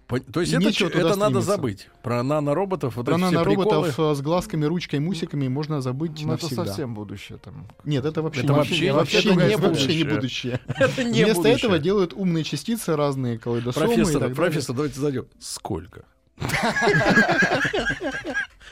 То 0.09 0.41
есть 0.41 0.53
И 0.53 0.57
это, 0.57 0.69
это 0.69 1.17
надо 1.17 1.41
стремиться. 1.41 1.43
забыть. 1.43 1.89
Про 2.03 2.23
нанороботов, 2.23 2.95
вот 2.95 3.07
Про 3.07 3.19
нанороботов 3.19 3.87
приколы. 3.87 4.13
э, 4.13 4.15
с 4.15 4.21
глазками, 4.21 4.65
ручкой, 4.65 5.01
мусиками 5.01 5.49
можно 5.49 5.81
забыть 5.81 6.13
Ну, 6.25 6.33
это 6.35 6.43
навсегда. 6.45 6.65
совсем 6.67 6.95
будущее 6.95 7.39
там. 7.43 7.67
Нет, 7.85 8.05
это 8.05 8.23
вообще, 8.23 8.43
Это 8.43 8.53
не- 8.53 8.57
вообще- 8.59 8.93
вообще, 8.93 9.19
это 9.19 9.29
не, 9.31 9.35
не 9.49 9.57
вообще 9.57 9.97
не 9.97 10.05
будущее. 10.05 10.15
будущее. 10.15 10.61
Это 10.69 11.03
не 11.05 11.11
Вместо 11.25 11.35
будущее. 11.35 11.57
этого 11.57 11.79
делают 11.81 12.13
умные 12.13 12.45
частицы, 12.45 12.95
разные 12.95 13.37
калейдосомы 13.39 13.87
и 13.87 13.97
Профессор, 13.97 14.21
далее. 14.21 14.37
профессор, 14.37 14.77
давайте 14.77 15.01
зайдем. 15.01 15.27
Сколько? 15.41 16.05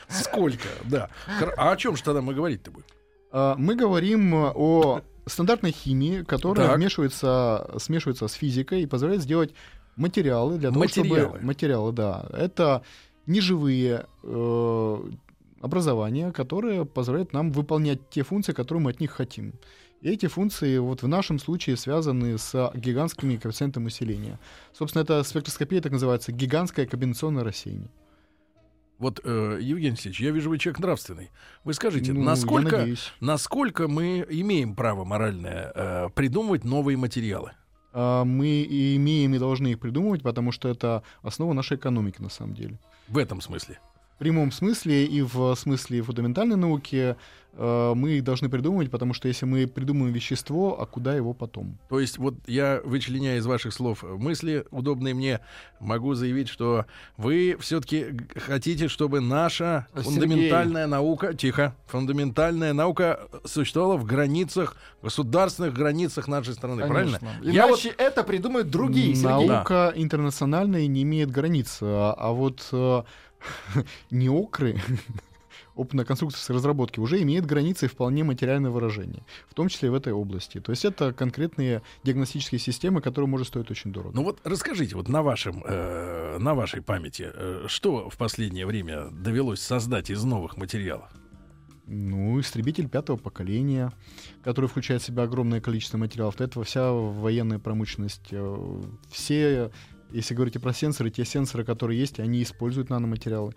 Сколько, 0.07 0.67
да. 0.85 1.09
А 1.57 1.71
о 1.71 1.77
чем 1.77 1.95
же 1.97 2.03
тогда 2.03 2.21
мы 2.21 2.33
говорить-то 2.33 2.71
будем? 2.71 2.85
А, 3.31 3.55
Мы 3.57 3.75
говорим 3.75 4.33
о 4.33 5.01
стандартной 5.25 5.71
химии, 5.71 6.21
которая 6.23 6.67
Так. 6.67 6.77
вмешивается, 6.77 7.71
смешивается 7.79 8.27
с 8.27 8.33
физикой 8.33 8.83
и 8.83 8.85
позволяет 8.85 9.21
сделать 9.21 9.53
материалы 9.95 10.57
для 10.57 10.69
того, 10.69 10.81
Материалы. 10.81 11.29
чтобы... 11.29 11.45
Материалы, 11.45 11.91
да. 11.91 12.25
Это 12.31 12.83
неживые 13.25 14.05
э, 14.23 15.11
образования, 15.61 16.31
которые 16.31 16.85
позволяют 16.85 17.33
нам 17.33 17.51
выполнять 17.51 18.09
те 18.09 18.23
функции, 18.23 18.53
которые 18.53 18.83
мы 18.83 18.91
от 18.91 18.99
них 18.99 19.11
хотим. 19.11 19.53
И 20.01 20.09
эти 20.09 20.27
функции 20.27 20.77
вот 20.77 21.01
в 21.01 21.07
нашем 21.07 21.39
случае 21.39 21.77
связаны 21.77 22.37
с 22.37 22.71
гигантскими 22.75 23.37
коэффициентами 23.37 23.87
усиления. 23.87 24.39
Собственно, 24.73 25.01
это 25.01 25.23
спектроскопия 25.23 25.81
так 25.81 25.91
называется 25.91 26.31
гигантское 26.31 26.85
комбинационное 26.85 27.43
рассеяние. 27.43 27.89
Вот, 28.97 29.19
э, 29.23 29.59
Евгений 29.61 29.89
Алексеевич, 29.89 30.21
я 30.21 30.31
вижу, 30.31 30.49
вы 30.49 30.57
человек 30.57 30.79
нравственный. 30.79 31.31
Вы 31.63 31.73
скажите, 31.73 32.13
Ну, 32.13 32.23
насколько, 32.23 32.87
насколько 33.19 33.87
мы 33.87 34.25
имеем 34.29 34.75
право 34.75 35.03
моральное 35.03 35.71
э, 35.75 36.09
придумывать 36.13 36.63
новые 36.63 36.97
материалы? 36.97 37.51
А, 37.97 38.25
мы 38.25 38.47
и 38.47 38.97
имеем 38.97 39.33
и 39.33 39.39
должны 39.39 39.69
их 39.69 39.79
придумывать, 39.79 40.21
потому 40.21 40.51
что 40.51 40.67
это 40.67 41.01
основа 41.21 41.53
нашей 41.53 41.77
экономики 41.77 42.21
на 42.21 42.29
самом 42.29 42.53
деле. 42.53 42.77
В 43.07 43.17
этом 43.17 43.39
смысле. 43.39 43.79
В 44.15 44.17
прямом 44.17 44.53
смысле 44.53 45.05
и 45.05 45.21
в 45.21 45.53
смысле 45.55 46.01
фундаментальной 46.01 46.55
науки 46.55 47.17
э, 47.51 47.93
мы 47.95 48.21
должны 48.21 48.47
придумывать, 48.47 48.89
потому 48.89 49.13
что 49.13 49.27
если 49.27 49.45
мы 49.45 49.67
придумаем 49.67 50.13
вещество, 50.13 50.79
а 50.79 50.85
куда 50.85 51.13
его 51.13 51.33
потом? 51.33 51.77
То 51.89 51.99
есть 51.99 52.17
вот 52.17 52.35
я, 52.47 52.79
вычленяя 52.85 53.39
из 53.39 53.45
ваших 53.45 53.73
слов 53.73 54.03
мысли, 54.03 54.65
удобные 54.71 55.13
мне, 55.13 55.41
могу 55.81 56.13
заявить, 56.13 56.47
что 56.47 56.85
вы 57.17 57.57
все-таки 57.59 58.17
хотите, 58.37 58.87
чтобы 58.87 59.19
наша 59.19 59.85
Сергей. 59.93 60.11
фундаментальная 60.11 60.87
наука, 60.87 61.33
тихо, 61.33 61.75
фундаментальная 61.87 62.71
наука 62.71 63.19
существовала 63.43 63.97
в 63.97 64.05
границах, 64.05 64.77
государственных 65.01 65.73
границах 65.73 66.29
нашей 66.29 66.53
страны, 66.53 66.87
правильно? 66.87 67.19
Конечно. 67.19 67.51
Я 67.51 67.67
вот 67.67 67.81
Иначе 67.81 67.93
это 67.97 68.23
придумают 68.23 68.69
другие, 68.69 69.13
Сергей. 69.13 69.49
Наука 69.49 69.91
интернациональная 69.93 70.87
не 70.87 71.03
имеет 71.03 71.31
границ, 71.31 71.79
а, 71.81 72.15
а 72.17 72.31
вот 73.75 73.83
э, 73.83 73.87
неокры 74.11 74.79
опытно-конструкторской 75.75 76.55
разработки 76.55 76.99
уже 76.99 77.21
имеет 77.21 77.45
границы 77.45 77.87
вполне 77.87 78.23
материальное 78.23 78.71
выражение, 78.71 79.23
в 79.49 79.53
том 79.53 79.69
числе 79.69 79.87
и 79.87 79.91
в 79.91 79.95
этой 79.95 80.13
области. 80.13 80.59
То 80.59 80.71
есть 80.71 80.85
это 80.85 81.13
конкретные 81.13 81.81
диагностические 82.03 82.59
системы, 82.59 83.01
которые 83.01 83.29
может 83.29 83.47
стоить 83.47 83.69
очень 83.71 83.91
дорого. 83.91 84.15
Ну 84.15 84.23
вот 84.23 84.39
расскажите, 84.43 84.95
вот 84.95 85.07
на 85.07 85.21
вашем, 85.21 85.63
э, 85.65 86.37
на 86.39 86.55
вашей 86.55 86.81
памяти, 86.81 87.29
э, 87.33 87.65
что 87.67 88.09
в 88.09 88.17
последнее 88.17 88.65
время 88.65 89.09
довелось 89.11 89.61
создать 89.61 90.09
из 90.09 90.23
новых 90.23 90.57
материалов? 90.57 91.09
Ну, 91.87 92.39
истребитель 92.39 92.89
пятого 92.89 93.15
поколения, 93.17 93.93
который 94.43 94.67
включает 94.67 95.03
в 95.03 95.05
себя 95.05 95.23
огромное 95.23 95.61
количество 95.61 95.99
материалов. 95.99 96.35
До 96.35 96.43
этого 96.43 96.65
вся 96.65 96.91
военная 96.91 97.59
промышленность, 97.59 98.29
э, 98.31 98.81
все, 99.11 99.71
если 100.15 100.33
говорите 100.33 100.59
про 100.59 100.73
сенсоры, 100.73 101.09
те 101.09 101.25
сенсоры, 101.25 101.63
которые 101.63 101.99
есть, 101.99 102.19
они 102.19 102.41
используют 102.41 102.89
наноматериалы. 102.89 103.53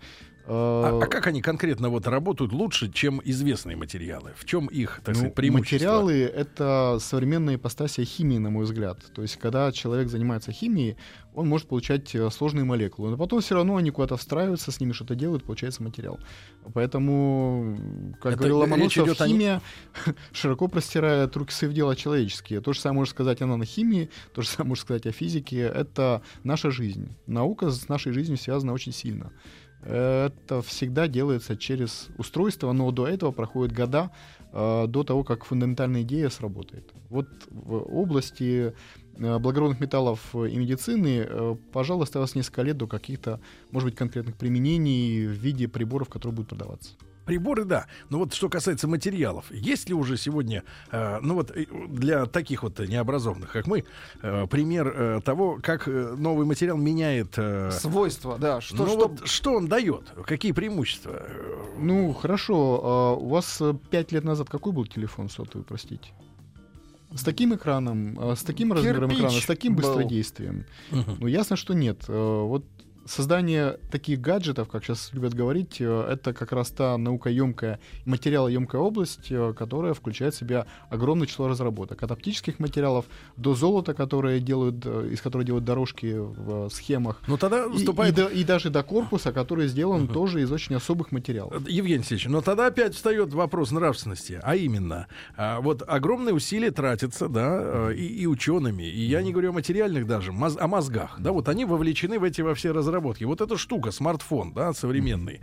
А, 0.51 0.99
Э, 0.99 0.99
а 1.03 1.05
как 1.05 1.27
они 1.27 1.41
конкретно 1.41 1.89
вот 1.89 2.07
работают 2.07 2.51
лучше, 2.51 2.91
чем 2.91 3.21
известные 3.23 3.77
материалы? 3.77 4.31
В 4.35 4.45
чем 4.45 4.65
их, 4.65 5.01
так 5.03 5.09
ну, 5.13 5.19
сказать, 5.19 5.35
преимущество? 5.35 5.75
материалы— 5.75 6.13
это 6.35 6.97
современная 6.99 7.55
ипостасия 7.55 8.03
химии, 8.03 8.39
на 8.39 8.49
мой 8.49 8.65
взгляд. 8.65 8.99
То 9.13 9.21
есть, 9.21 9.37
когда 9.37 9.71
человек 9.71 10.09
занимается 10.09 10.51
химией, 10.51 10.97
он 11.35 11.47
может 11.47 11.67
получать 11.67 12.13
э, 12.15 12.29
сложные 12.31 12.63
молекулы, 12.65 13.11
но 13.11 13.17
потом 13.17 13.41
все 13.41 13.55
равно 13.55 13.75
они 13.75 13.91
куда-то 13.91 14.17
встраиваются, 14.17 14.71
с 14.71 14.79
ними 14.79 14.91
что-то 14.91 15.13
делают, 15.13 15.43
получается 15.43 15.83
материал. 15.83 16.19
Поэтому, 16.73 17.77
как 18.19 18.33
Это 18.33 18.37
говорил 18.39 18.57
Ломоносов, 18.59 19.05
идет 19.05 19.21
о 19.21 19.27
химия 19.27 19.61
широко 20.31 20.67
простирает 20.67 21.35
руки 21.37 21.53
свои 21.53 21.69
в 21.69 21.73
дела 21.73 21.95
человеческие. 21.95 22.61
То 22.61 22.73
же 22.73 22.79
самое 22.79 23.01
можно 23.01 23.11
сказать 23.11 23.41
о 23.41 23.45
нанохимии, 23.45 24.09
то 24.33 24.41
же 24.41 24.47
самое 24.47 24.69
можно 24.69 24.81
сказать 24.81 25.05
о 25.05 25.11
физике. 25.11 25.59
Это 25.59 26.23
наша 26.43 26.71
жизнь. 26.71 27.15
Наука 27.27 27.69
с 27.69 27.87
нашей 27.87 28.11
жизнью 28.13 28.37
связана 28.37 28.73
очень 28.73 28.93
сильно. 28.93 29.31
Это 29.81 30.61
всегда 30.61 31.07
делается 31.07 31.55
через 31.55 32.09
устройство, 32.17 32.73
но 32.73 32.91
до 32.91 33.07
этого 33.07 33.31
проходят 33.31 33.73
года, 33.73 34.11
э, 34.51 34.87
до 34.87 35.03
того, 35.03 35.23
как 35.23 35.45
фундаментальная 35.45 36.01
идея 36.01 36.29
сработает. 36.29 36.91
Вот 37.09 37.27
в 37.49 37.75
области 37.75 38.73
э, 39.17 39.39
благородных 39.39 39.79
металлов 39.79 40.35
и 40.35 40.55
медицины, 40.57 41.25
э, 41.25 41.55
пожалуй, 41.71 42.03
осталось 42.03 42.35
несколько 42.35 42.63
лет 42.63 42.77
до 42.77 42.87
каких-то, 42.87 43.39
может 43.71 43.89
быть, 43.89 43.95
конкретных 43.95 44.35
применений 44.35 45.25
в 45.27 45.31
виде 45.31 45.69
приборов, 45.69 46.09
которые 46.09 46.35
будут 46.35 46.49
продаваться. 46.49 46.95
Приборы, 47.29 47.63
да. 47.65 47.85
Но 48.09 48.19
вот 48.19 48.33
что 48.33 48.49
касается 48.49 48.87
материалов, 48.87 49.45
есть 49.51 49.87
ли 49.89 49.95
уже 49.95 50.17
сегодня, 50.17 50.63
э, 50.91 51.19
ну 51.21 51.35
вот 51.35 51.51
э, 51.51 51.65
для 51.87 52.25
таких 52.25 52.63
вот 52.63 52.79
необразованных, 52.79 53.51
как 53.51 53.67
мы, 53.67 53.85
э, 54.21 54.47
пример 54.47 54.87
э, 54.87 55.21
того, 55.23 55.59
как 55.61 55.87
э, 55.87 56.15
новый 56.17 56.45
материал 56.45 56.77
меняет... 56.77 57.33
э, 57.37 57.71
Свойства, 57.71 58.37
да. 58.37 58.61
Что, 58.61 58.75
ну 58.77 58.87
что... 58.87 58.97
вот 58.97 59.27
что 59.27 59.53
он 59.53 59.67
дает? 59.67 60.11
Какие 60.25 60.51
преимущества? 60.51 61.21
Ну, 61.77 62.13
хорошо. 62.13 62.81
а 62.83 63.13
у 63.15 63.27
вас 63.29 63.57
э, 63.61 63.73
пять 63.91 64.11
лет 64.11 64.23
назад 64.23 64.49
какой 64.49 64.73
был 64.73 64.85
телефон 64.85 65.29
сотовый, 65.29 65.65
простите? 65.65 66.09
С 67.13 67.23
таким 67.23 67.55
экраном, 67.55 68.19
с 68.35 68.43
таким 68.43 68.71
размером 68.71 69.09
Кирпич 69.09 69.17
экрана, 69.17 69.41
с 69.41 69.45
таким 69.45 69.75
был. 69.75 69.81
быстродействием. 69.81 70.65
мгм. 70.91 71.17
Ну, 71.19 71.27
ясно, 71.27 71.55
что 71.55 71.73
нет. 71.73 72.07
Вот 72.07 72.65
создание 73.09 73.77
таких 73.91 74.21
гаджетов, 74.21 74.67
как 74.69 74.83
сейчас 74.83 75.09
любят 75.13 75.33
говорить, 75.33 75.77
э, 75.79 76.07
это 76.11 76.33
как 76.33 76.51
раз 76.51 76.69
та 76.69 76.97
наукоемкая, 76.97 77.79
материалоемкая 78.05 78.81
область, 78.81 79.27
э, 79.31 79.53
которая 79.57 79.93
включает 79.93 80.33
в 80.35 80.37
себя 80.37 80.65
огромное 80.89 81.27
число 81.27 81.47
разработок. 81.47 82.01
От 82.03 82.11
оптических 82.11 82.59
материалов 82.59 83.05
до 83.37 83.55
золота, 83.55 83.93
которые 83.93 84.39
делают, 84.39 84.85
э, 84.85 85.09
из 85.11 85.21
которого 85.21 85.43
делают 85.45 85.65
дорожки 85.65 86.15
в 86.17 86.69
схемах. 86.69 87.21
Ну 87.27 87.37
тогда 87.37 87.65
И, 87.65 87.69
выступает... 87.69 88.13
и 88.13 88.21
до- 88.21 88.27
и 88.27 88.43
даже 88.43 88.69
до 88.69 88.83
корпуса, 88.83 89.31
который 89.31 89.67
сделан 89.67 90.03
Мгм. 90.03 90.13
тоже 90.13 90.41
из 90.41 90.51
очень 90.51 90.75
особых 90.75 91.11
материалов. 91.11 91.67
Евгений 91.67 91.95
Алексеевич, 91.99 92.27
но 92.27 92.41
тогда 92.41 92.67
опять 92.67 92.93
встает 92.95 93.33
вопрос 93.33 93.71
нравственности, 93.71 94.39
а 94.43 94.55
именно, 94.55 95.07
а, 95.35 95.61
вот 95.61 95.83
огромные 95.87 96.33
усилия 96.35 96.71
тратятся, 96.71 97.27
да, 97.27 97.91
и, 97.91 98.05
и 98.05 98.27
учеными, 98.27 98.83
и 98.83 99.01
я 99.01 99.21
не 99.23 99.31
говорю 99.31 99.49
о 99.49 99.53
материальных 99.53 100.05
даже, 100.05 100.31
о 100.31 100.67
мозгах, 100.67 101.15
да, 101.19 101.31
вот 101.31 101.49
они 101.49 101.65
вовлечены 101.65 102.19
в 102.19 102.23
эти 102.23 102.41
во 102.41 102.53
все 102.53 102.71
разработки. 102.71 102.98
Вот 103.27 103.41
эта 103.41 103.57
штука, 103.57 103.91
смартфон, 103.91 104.53
да, 104.53 104.73
современный, 104.73 105.39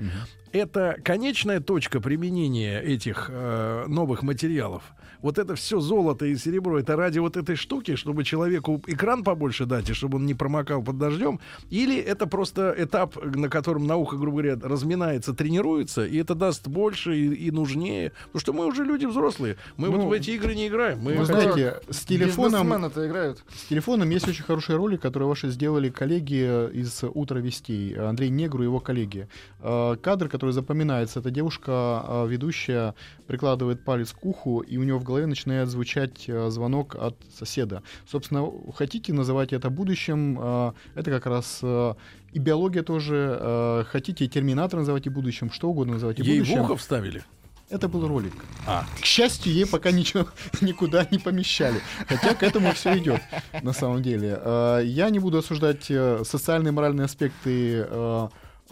это 0.52 0.96
конечная 1.04 1.60
точка 1.60 2.00
применения 2.00 2.80
этих 2.80 3.28
э, 3.30 3.84
новых 3.88 4.22
материалов. 4.22 4.82
Вот 5.26 5.38
это 5.38 5.56
все 5.56 5.80
золото 5.80 6.24
и 6.24 6.36
серебро, 6.36 6.78
это 6.78 6.94
ради 6.94 7.18
вот 7.18 7.36
этой 7.36 7.56
штуки, 7.56 7.96
чтобы 7.96 8.22
человеку 8.22 8.80
экран 8.86 9.24
побольше 9.24 9.66
дать, 9.66 9.90
и 9.90 9.92
чтобы 9.92 10.18
он 10.18 10.26
не 10.26 10.34
промокал 10.34 10.84
под 10.84 10.98
дождем, 10.98 11.40
или 11.68 11.98
это 11.98 12.28
просто 12.28 12.72
этап, 12.78 13.16
на 13.20 13.48
котором 13.48 13.88
наука, 13.88 14.16
грубо 14.16 14.42
говоря, 14.42 14.56
разминается, 14.62 15.34
тренируется, 15.34 16.06
и 16.06 16.16
это 16.16 16.36
даст 16.36 16.68
больше 16.68 17.16
и, 17.16 17.48
и 17.48 17.50
нужнее. 17.50 18.12
Потому 18.26 18.40
что 18.40 18.52
мы 18.52 18.66
уже 18.66 18.84
люди 18.84 19.06
взрослые. 19.06 19.56
Мы 19.76 19.88
Ну, 19.88 19.96
вот 19.96 20.10
в 20.10 20.12
эти 20.12 20.30
игры 20.30 20.54
не 20.54 20.68
играем. 20.68 21.00
Мы 21.00 21.16
Вы 21.16 21.24
знаете, 21.24 21.80
с 21.90 22.04
телефоном, 22.04 22.86
играют. 22.86 23.42
с 23.52 23.64
телефоном 23.64 24.08
есть 24.10 24.28
очень 24.28 24.44
хорошие 24.44 24.76
роли, 24.76 24.96
которые 24.96 25.28
ваши 25.28 25.50
сделали 25.50 25.88
коллеги 25.88 26.70
из 26.72 27.02
утра 27.02 27.40
новостей, 27.40 27.96
Андрей 27.98 28.30
Негру 28.30 28.62
и 28.62 28.66
его 28.66 28.78
коллеги. 28.78 29.28
Э, 29.60 29.96
кадр, 30.00 30.28
который 30.28 30.52
запоминается, 30.52 31.18
это 31.18 31.32
девушка, 31.32 32.04
э, 32.06 32.26
ведущая, 32.28 32.94
прикладывает 33.26 33.84
палец 33.84 34.12
к 34.12 34.24
уху, 34.24 34.60
и 34.60 34.76
у 34.76 34.84
нее 34.84 34.96
в 34.96 35.02
голове 35.02 35.15
начинает 35.24 35.68
звучать 35.68 36.24
э, 36.28 36.50
звонок 36.50 36.94
от 36.94 37.16
соседа. 37.38 37.82
Собственно, 38.06 38.50
хотите 38.74 39.12
называть 39.12 39.52
это 39.52 39.70
будущим, 39.70 40.38
э, 40.40 40.72
это 40.94 41.10
как 41.10 41.26
раз 41.26 41.60
э, 41.62 41.94
и 42.32 42.38
биология 42.38 42.82
тоже. 42.82 43.86
Хотите 43.90 44.26
терминатор 44.26 44.80
называть 44.80 45.06
и 45.06 45.08
будущим, 45.08 45.50
что 45.50 45.70
угодно 45.70 45.94
называть 45.94 46.18
и 46.20 46.22
Ей 46.22 46.40
будущим. 46.40 46.58
в 46.58 46.64
ухо 46.64 46.76
вставили? 46.76 47.22
Это 47.70 47.88
был 47.88 48.06
ролик. 48.06 48.34
А. 48.66 48.84
К 49.00 49.04
счастью, 49.04 49.52
ей 49.52 49.66
пока 49.66 49.90
ничего 49.90 50.26
никуда 50.60 51.06
не 51.10 51.18
помещали. 51.18 51.80
Хотя 52.06 52.34
к 52.34 52.42
этому 52.42 52.72
все 52.72 52.98
идет, 52.98 53.22
на 53.62 53.72
самом 53.72 54.02
деле. 54.02 54.38
Я 54.84 55.08
не 55.10 55.18
буду 55.18 55.38
осуждать 55.38 55.84
социальные 55.84 56.72
и 56.72 56.74
моральные 56.74 57.06
аспекты 57.06 57.86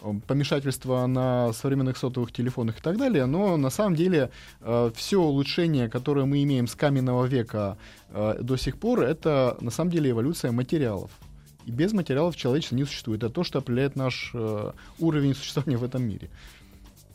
э, 0.05 0.13
помешательства 0.27 1.05
на 1.07 1.53
современных 1.53 1.97
сотовых 1.97 2.31
телефонах 2.31 2.79
и 2.79 2.81
так 2.81 2.97
далее, 2.97 3.25
но 3.25 3.57
на 3.57 3.69
самом 3.69 3.95
деле 3.95 4.29
все 4.95 5.17
улучшение, 5.17 5.89
которое 5.89 6.25
мы 6.25 6.43
имеем 6.43 6.67
с 6.67 6.75
каменного 6.75 7.25
века 7.25 7.77
э, 8.09 8.39
до 8.41 8.57
сих 8.57 8.77
пор, 8.77 9.01
это 9.01 9.57
на 9.61 9.71
самом 9.71 9.91
деле 9.91 10.11
эволюция 10.11 10.51
материалов. 10.51 11.11
И 11.65 11.71
без 11.71 11.93
материалов 11.93 12.35
человечество 12.35 12.75
не 12.75 12.85
существует. 12.85 13.23
Это 13.23 13.33
то, 13.33 13.43
что 13.43 13.59
определяет 13.59 13.95
наш 13.95 14.31
э, 14.33 14.71
уровень 14.99 15.33
существования 15.33 15.77
в 15.77 15.83
этом 15.83 16.03
мире. 16.03 16.29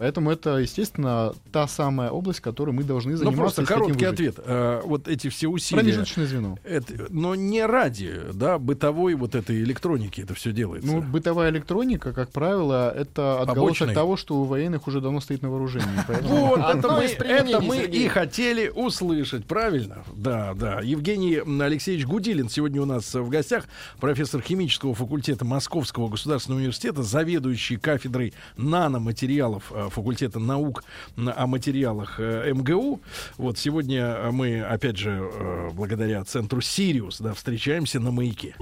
Поэтому 0.00 0.30
это, 0.30 0.56
естественно, 0.56 1.34
та 1.52 1.68
самая 1.68 2.08
область, 2.10 2.40
которой 2.40 2.70
мы 2.70 2.84
должны 2.84 3.12
Ну, 3.12 3.18
заниматься. 3.18 3.38
просто 3.42 3.60
если 3.60 3.74
хотим 3.74 3.84
короткий 3.84 4.04
ответ. 4.06 4.40
Э, 4.42 4.80
вот 4.82 5.08
эти 5.08 5.28
все 5.28 5.46
усилия... 5.48 5.82
Промежуточное 5.82 6.24
звено. 6.24 6.58
Это, 6.64 7.06
но 7.10 7.34
не 7.34 7.66
ради, 7.66 8.18
да, 8.32 8.58
бытовой 8.58 9.12
вот 9.12 9.34
этой 9.34 9.60
электроники 9.62 10.22
это 10.22 10.32
все 10.32 10.52
делается. 10.52 10.90
Ну, 10.90 11.02
бытовая 11.02 11.50
электроника, 11.50 12.14
как 12.14 12.30
правило, 12.30 12.90
это 12.90 13.42
отголосок 13.42 13.78
Побочный. 13.80 13.94
того, 13.94 14.16
что 14.16 14.36
у 14.36 14.44
военных 14.44 14.86
уже 14.86 15.02
давно 15.02 15.20
стоит 15.20 15.42
на 15.42 15.50
вооружении. 15.50 15.86
Вот, 16.22 16.60
это 16.60 17.60
мы, 17.60 17.84
и 17.84 18.08
хотели 18.08 18.68
услышать, 18.74 19.44
правильно? 19.44 20.02
Да, 20.14 20.54
да. 20.54 20.80
Евгений 20.80 21.42
Алексеевич 21.62 22.06
Гудилин 22.06 22.48
сегодня 22.48 22.80
у 22.80 22.86
нас 22.86 23.12
в 23.14 23.28
гостях, 23.28 23.64
профессор 24.00 24.40
химического 24.40 24.94
факультета 24.94 25.44
Московского 25.44 26.08
государственного 26.08 26.60
университета, 26.60 27.02
заведующий 27.02 27.76
кафедрой 27.76 28.32
наноматериалов 28.56 29.70
э, 29.72 29.89
факультета 29.90 30.38
наук 30.38 30.84
о 31.16 31.46
материалах 31.46 32.18
э, 32.18 32.52
МГУ. 32.52 33.00
Вот 33.36 33.58
сегодня 33.58 34.30
мы, 34.32 34.62
опять 34.62 34.96
же, 34.96 35.20
э, 35.20 35.70
благодаря 35.72 36.24
центру 36.24 36.60
Сириус, 36.60 37.20
да, 37.20 37.34
встречаемся 37.34 38.00
на 38.00 38.10
маяке. 38.10 38.54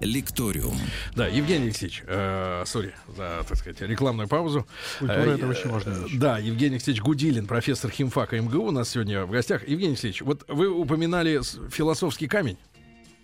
Лекториум. 0.00 0.76
Да, 1.14 1.26
Евгений 1.26 1.64
Алексеевич, 1.64 2.02
э, 2.06 2.64
сори 2.66 2.94
за, 3.16 3.42
так 3.48 3.56
сказать, 3.56 3.80
рекламную 3.80 4.28
паузу. 4.28 4.66
Культура 4.98 5.20
Э, 5.20 5.34
это 5.34 5.46
очень 5.46 5.70
важная 5.70 5.96
э. 5.96 6.08
Да, 6.14 6.38
Евгений 6.38 6.76
Алексеевич 6.76 7.02
Гудилин, 7.02 7.46
профессор 7.46 7.90
химфака 7.90 8.38
МГУ, 8.38 8.68
у 8.68 8.70
нас 8.72 8.90
сегодня 8.90 9.24
в 9.24 9.30
гостях. 9.30 9.66
Евгений 9.66 9.92
Алексеевич, 9.92 10.20
вот 10.20 10.44
вы 10.48 10.68
упоминали 10.68 11.40
философский 11.70 12.28
камень. 12.28 12.58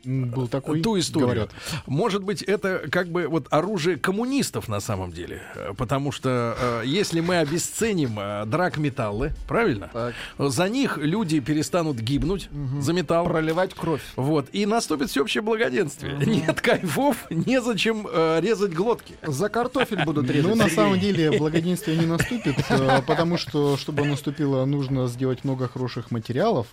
Был 0.05 0.49
такой, 0.49 0.83
ту 0.83 0.99
историю. 0.99 1.27
говорят. 1.29 1.51
Может 1.87 2.23
быть, 2.25 2.43
это 2.43 2.83
как 2.91 3.09
бы 3.09 3.27
вот 3.29 3.47
оружие 3.51 3.97
коммунистов 3.97 4.69
на 4.69 4.81
самом 4.81 5.13
деле. 5.13 5.43
Э, 5.55 5.73
Потому 5.77 6.13
что 6.13 6.57
э, 6.59 6.83
если 6.87 7.21
мы 7.21 7.37
обесценим 7.39 8.19
э, 8.19 8.45
драгметаллы, 8.47 9.33
правильно? 9.47 9.91
Так. 9.93 10.15
За 10.39 10.69
них 10.69 10.99
люди 10.99 11.41
перестанут 11.41 11.99
гибнуть 11.99 12.49
за 12.81 12.93
металл. 12.93 13.25
Проливать 13.27 13.75
кровь. 13.75 14.03
Вот, 14.17 14.47
и 14.53 14.67
наступит 14.67 15.11
всеобщее 15.11 15.43
благоденствие. 15.43 16.17
Нет 16.25 16.61
кайфов, 16.61 17.27
незачем 17.31 18.07
э, 18.11 18.41
резать 18.41 18.73
глотки. 18.73 19.15
За 19.23 19.49
картофель 19.49 20.05
будут 20.05 20.31
резать. 20.31 20.49
Ну, 20.49 20.57
на 20.57 20.69
самом 20.69 20.99
деле, 20.99 21.37
благоденствие 21.39 21.97
не 21.97 22.07
наступит, 22.07 22.57
э, 22.69 23.03
потому 23.07 23.37
что, 23.39 23.77
чтобы 23.77 24.05
наступило, 24.05 24.65
нужно 24.65 25.07
сделать 25.09 25.45
много 25.45 25.69
хороших 25.69 26.11
материалов. 26.11 26.67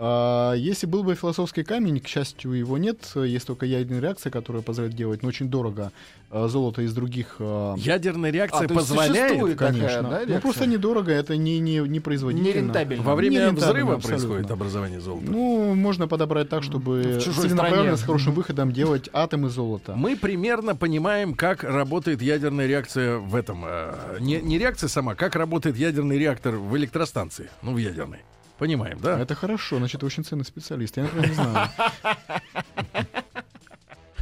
А, 0.00 0.54
Если 0.54 0.86
был 0.86 1.02
бы 1.02 1.14
философский 1.14 1.64
камень, 1.64 2.00
к 2.00 2.06
счастью, 2.06 2.52
его 2.52 2.78
нет. 2.78 2.98
Есть 3.16 3.46
только 3.46 3.66
ядерная 3.66 4.00
реакция, 4.00 4.30
которая 4.30 4.62
позволяет 4.62 4.94
делать, 4.94 5.22
но 5.22 5.28
очень 5.28 5.48
дорого, 5.48 5.90
э, 6.30 6.46
золото 6.48 6.82
из 6.82 6.92
других 6.94 7.36
э, 7.40 7.74
Ядерная 7.78 8.30
реакция 8.30 8.66
А, 8.66 8.68
позволяет 8.68 9.28
существует 9.30 9.58
такая, 9.58 9.72
Конечно. 9.72 10.02
да, 10.02 10.08
ну, 10.08 10.14
реакция? 10.18 10.40
просто 10.40 10.66
недорого, 10.66 11.10
это 11.10 11.36
не, 11.36 11.58
не, 11.58 11.78
не 11.78 11.98
производительно. 12.00 12.48
Нерентабельно. 12.48 13.02
во 13.02 13.14
время 13.16 13.34
Нерентабельно, 13.34 13.66
взрыва 13.66 13.94
абсолютно. 13.94 14.26
происходит 14.26 14.50
образование 14.52 15.00
золота. 15.00 15.26
Ну, 15.30 15.74
можно 15.74 16.06
подобрать 16.06 16.48
так, 16.48 16.62
чтобы 16.62 17.20
чужой 17.24 17.48
целенаправленно, 17.48 17.96
с 17.96 18.02
хорошим 18.02 18.34
выходом 18.34 18.72
делать 18.72 19.08
атомы 19.12 19.48
золота. 19.48 19.94
Мы 19.96 20.16
примерно 20.16 20.76
понимаем, 20.76 21.34
как 21.34 21.64
работает 21.64 22.22
ядерная 22.22 22.66
реакция 22.68 23.18
в 23.18 23.34
этом. 23.34 23.64
э, 23.66 24.18
не, 24.20 24.40
не 24.40 24.58
реакция 24.58 24.88
сама, 24.88 25.16
как 25.16 25.34
работает 25.34 25.76
ядерный 25.76 26.18
реактор 26.18 26.54
в 26.54 26.76
электростанции, 26.76 27.50
ну, 27.62 27.72
в 27.72 27.78
ядерной. 27.78 28.18
Понимаем, 28.58 28.98
да? 29.00 29.20
Это 29.20 29.34
хорошо, 29.34 29.78
значит, 29.78 30.02
вы 30.02 30.06
очень 30.06 30.24
ценный 30.24 30.44
специалист. 30.44 30.96
Я, 30.96 31.04
например, 31.04 31.28
не 31.28 31.34
знаю. 31.34 31.68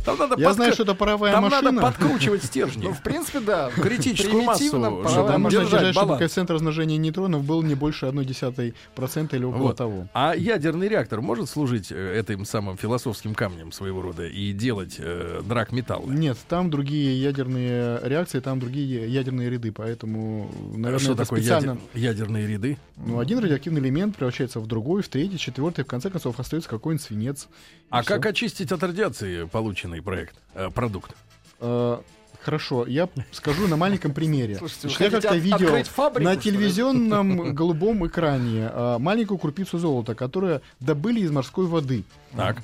Там 0.06 0.18
надо, 0.18 0.40
Я 0.40 0.48
подк- 0.48 0.54
знаю, 0.54 0.72
что 0.72 0.84
это 0.84 0.94
паровая 0.94 1.32
там 1.32 1.44
машина. 1.44 1.72
надо 1.72 1.86
подкручивать 1.86 2.44
стержни. 2.44 2.84
Ну, 2.84 2.92
в 2.94 3.02
принципе, 3.02 3.40
да. 3.40 3.70
Критическую 3.76 4.42
массу, 4.42 4.70
паровая 4.72 5.32
там 5.32 5.42
Можно 5.42 5.60
держать 5.60 5.94
чтобы 5.94 6.16
коэффициент 6.16 6.50
размножения 6.50 6.96
нейтронов 6.96 7.44
был 7.44 7.62
не 7.62 7.74
больше 7.74 8.06
0,1% 8.06 9.36
или 9.36 9.44
около 9.44 9.62
Вот. 9.62 9.76
того. 9.76 10.08
А 10.14 10.34
ядерный 10.34 10.88
реактор 10.88 11.20
может 11.20 11.48
служить 11.50 11.88
э, 11.90 12.18
этим 12.20 12.44
самым 12.44 12.76
философским 12.76 13.34
камнем 13.34 13.72
своего 13.72 14.00
рода 14.02 14.26
и 14.26 14.52
делать 14.52 14.96
э, 14.98 15.42
драк 15.44 15.72
металла? 15.72 16.08
Нет, 16.10 16.38
там 16.48 16.70
другие 16.70 17.20
ядерные 17.20 18.00
реакции, 18.02 18.40
там 18.40 18.60
другие 18.60 19.08
ядерные 19.12 19.50
ряды, 19.50 19.72
поэтому, 19.72 20.50
наверное, 20.72 20.98
что 20.98 21.12
это 21.12 21.22
такое 21.22 21.40
специально... 21.40 21.72
ядер- 21.94 22.00
ядерные 22.00 22.46
ряды? 22.46 22.78
Ну, 22.96 23.18
один 23.18 23.38
радиоактивный 23.40 23.80
элемент 23.80 24.16
превращается 24.16 24.60
в 24.60 24.66
другой, 24.66 25.02
в 25.02 25.08
третий, 25.08 25.38
четвертый, 25.38 25.84
в 25.84 25.88
конце 25.88 26.10
концов 26.10 26.38
остается 26.40 26.68
какой-нибудь 26.70 27.04
свинец. 27.04 27.48
А 27.90 28.02
И 28.02 28.04
как 28.04 28.26
очистить 28.26 28.72
от 28.72 28.82
радиации 28.82 29.44
полученный 29.44 30.02
проект, 30.02 30.36
э, 30.54 30.70
продукт? 30.70 31.12
Э, 31.60 31.98
Хорошо, 32.46 32.86
я 32.86 33.08
скажу 33.32 33.66
на 33.66 33.76
маленьком 33.76 34.12
примере. 34.14 34.54
Слушайте, 34.58 34.88
Значит, 34.88 35.00
я 35.00 35.10
как-то 35.10 35.30
от- 35.30 35.36
видел 35.36 35.84
фабрику, 35.84 36.24
на 36.24 36.36
телевизионном 36.36 37.54
голубом 37.54 38.06
экране 38.06 38.70
э, 38.72 38.98
маленькую 38.98 39.38
крупицу 39.38 39.78
золота, 39.78 40.14
которую 40.14 40.62
добыли 40.78 41.20
из 41.20 41.32
морской 41.32 41.66
воды. 41.66 42.04
Так. 42.36 42.62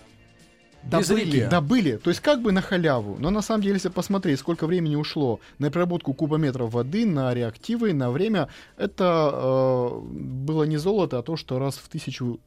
Добыли, 0.84 1.46
добыли, 1.48 1.96
то 1.96 2.10
есть 2.10 2.20
как 2.20 2.42
бы 2.42 2.50
на 2.52 2.60
халяву. 2.60 3.16
Но 3.18 3.30
на 3.30 3.40
самом 3.42 3.62
деле, 3.62 3.74
если 3.74 3.88
посмотреть, 3.88 4.40
сколько 4.40 4.66
времени 4.66 4.96
ушло 4.96 5.40
на 5.58 5.70
переработку 5.70 6.12
кубометров 6.12 6.72
воды, 6.72 7.06
на 7.06 7.32
реактивы, 7.34 7.92
на 7.92 8.10
время, 8.10 8.48
это 8.76 9.30
э, 9.32 10.00
было 10.00 10.64
не 10.64 10.76
золото, 10.76 11.18
а 11.18 11.22
то, 11.22 11.36
что 11.36 11.58
раз 11.58 11.76
в 11.76 11.88
тысячу 11.88 12.40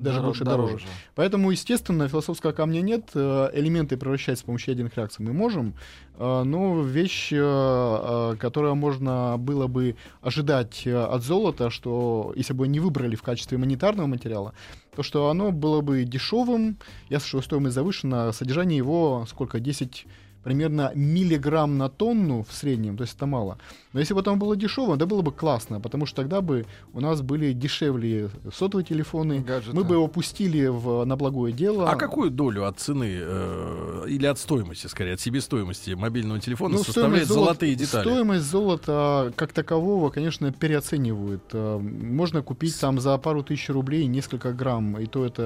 даже 0.00 0.20
больше 0.20 0.44
дороже. 0.44 0.86
Поэтому, 1.14 1.50
естественно, 1.50 2.08
философского 2.08 2.52
камня 2.52 2.80
нет. 2.80 3.10
э, 3.14 3.50
Элементы 3.52 3.96
превращать 3.96 4.38
с 4.38 4.42
помощью 4.42 4.72
ядерных 4.72 4.96
реакций 4.96 5.24
мы 5.24 5.32
можем. 5.32 5.74
э, 6.18 6.42
Но 6.44 6.82
вещь, 6.82 7.28
э, 7.32 8.36
которую 8.38 8.74
можно 8.74 9.36
было 9.38 9.66
бы 9.66 9.96
ожидать 10.22 10.86
от 10.86 11.22
золота, 11.22 11.70
что 11.70 12.32
если 12.36 12.52
бы 12.54 12.68
не 12.68 12.80
выбрали 12.80 13.14
в 13.16 13.22
качестве 13.22 13.58
монетарного 13.58 14.06
материала, 14.06 14.54
то 14.96 15.02
что 15.02 15.28
оно 15.28 15.52
было 15.52 15.80
бы 15.80 16.04
дешевым, 16.04 16.76
я 17.08 17.20
слышу, 17.20 17.42
стоимость 17.42 17.74
завышена, 17.74 18.32
содержание 18.32 18.76
его 18.78 19.26
сколько, 19.28 19.60
10 19.60 20.06
примерно 20.42 20.92
миллиграмм 20.94 21.76
на 21.78 21.88
тонну 21.88 22.42
в 22.42 22.52
среднем, 22.52 22.96
то 22.96 23.02
есть 23.02 23.14
это 23.16 23.26
мало. 23.26 23.58
Но 23.92 23.98
если 24.00 24.14
бы 24.14 24.20
оно 24.24 24.36
было 24.36 24.54
дешевым, 24.56 24.96
да 24.98 25.06
было 25.06 25.20
бы 25.22 25.32
классно, 25.32 25.80
потому 25.80 26.06
что 26.06 26.16
тогда 26.22 26.40
бы 26.40 26.64
у 26.92 27.00
нас 27.00 27.22
были 27.22 27.52
дешевле 27.52 28.30
сотовые 28.54 28.84
телефоны, 28.84 29.40
Гаджеты. 29.40 29.76
мы 29.76 29.82
бы 29.82 29.94
его 29.96 30.06
пустили 30.06 30.66
в, 30.68 31.04
на 31.04 31.16
благое 31.16 31.52
дело. 31.52 31.90
А 31.90 31.96
какую 31.96 32.30
долю 32.30 32.66
от 32.66 32.78
цены 32.78 33.18
э, 33.20 34.04
или 34.08 34.26
от 34.26 34.38
стоимости, 34.38 34.86
скорее, 34.86 35.14
от 35.14 35.20
себестоимости 35.20 35.90
мобильного 35.94 36.38
телефона 36.40 36.76
Ну, 36.78 36.84
составляет 36.84 37.26
золота- 37.26 37.44
золотые 37.46 37.74
детали? 37.74 38.04
Стоимость 38.08 38.44
золота 38.44 39.32
как 39.34 39.52
такового, 39.52 40.10
конечно, 40.10 40.52
переоценивают. 40.52 41.42
Э, 41.52 41.78
Можно 41.78 42.42
купить 42.42 42.78
там 42.80 43.00
за 43.00 43.18
пару 43.18 43.42
тысяч 43.42 43.68
рублей 43.70 44.06
несколько 44.06 44.52
грамм, 44.52 44.98
и 44.98 45.06
то 45.06 45.24
это 45.24 45.42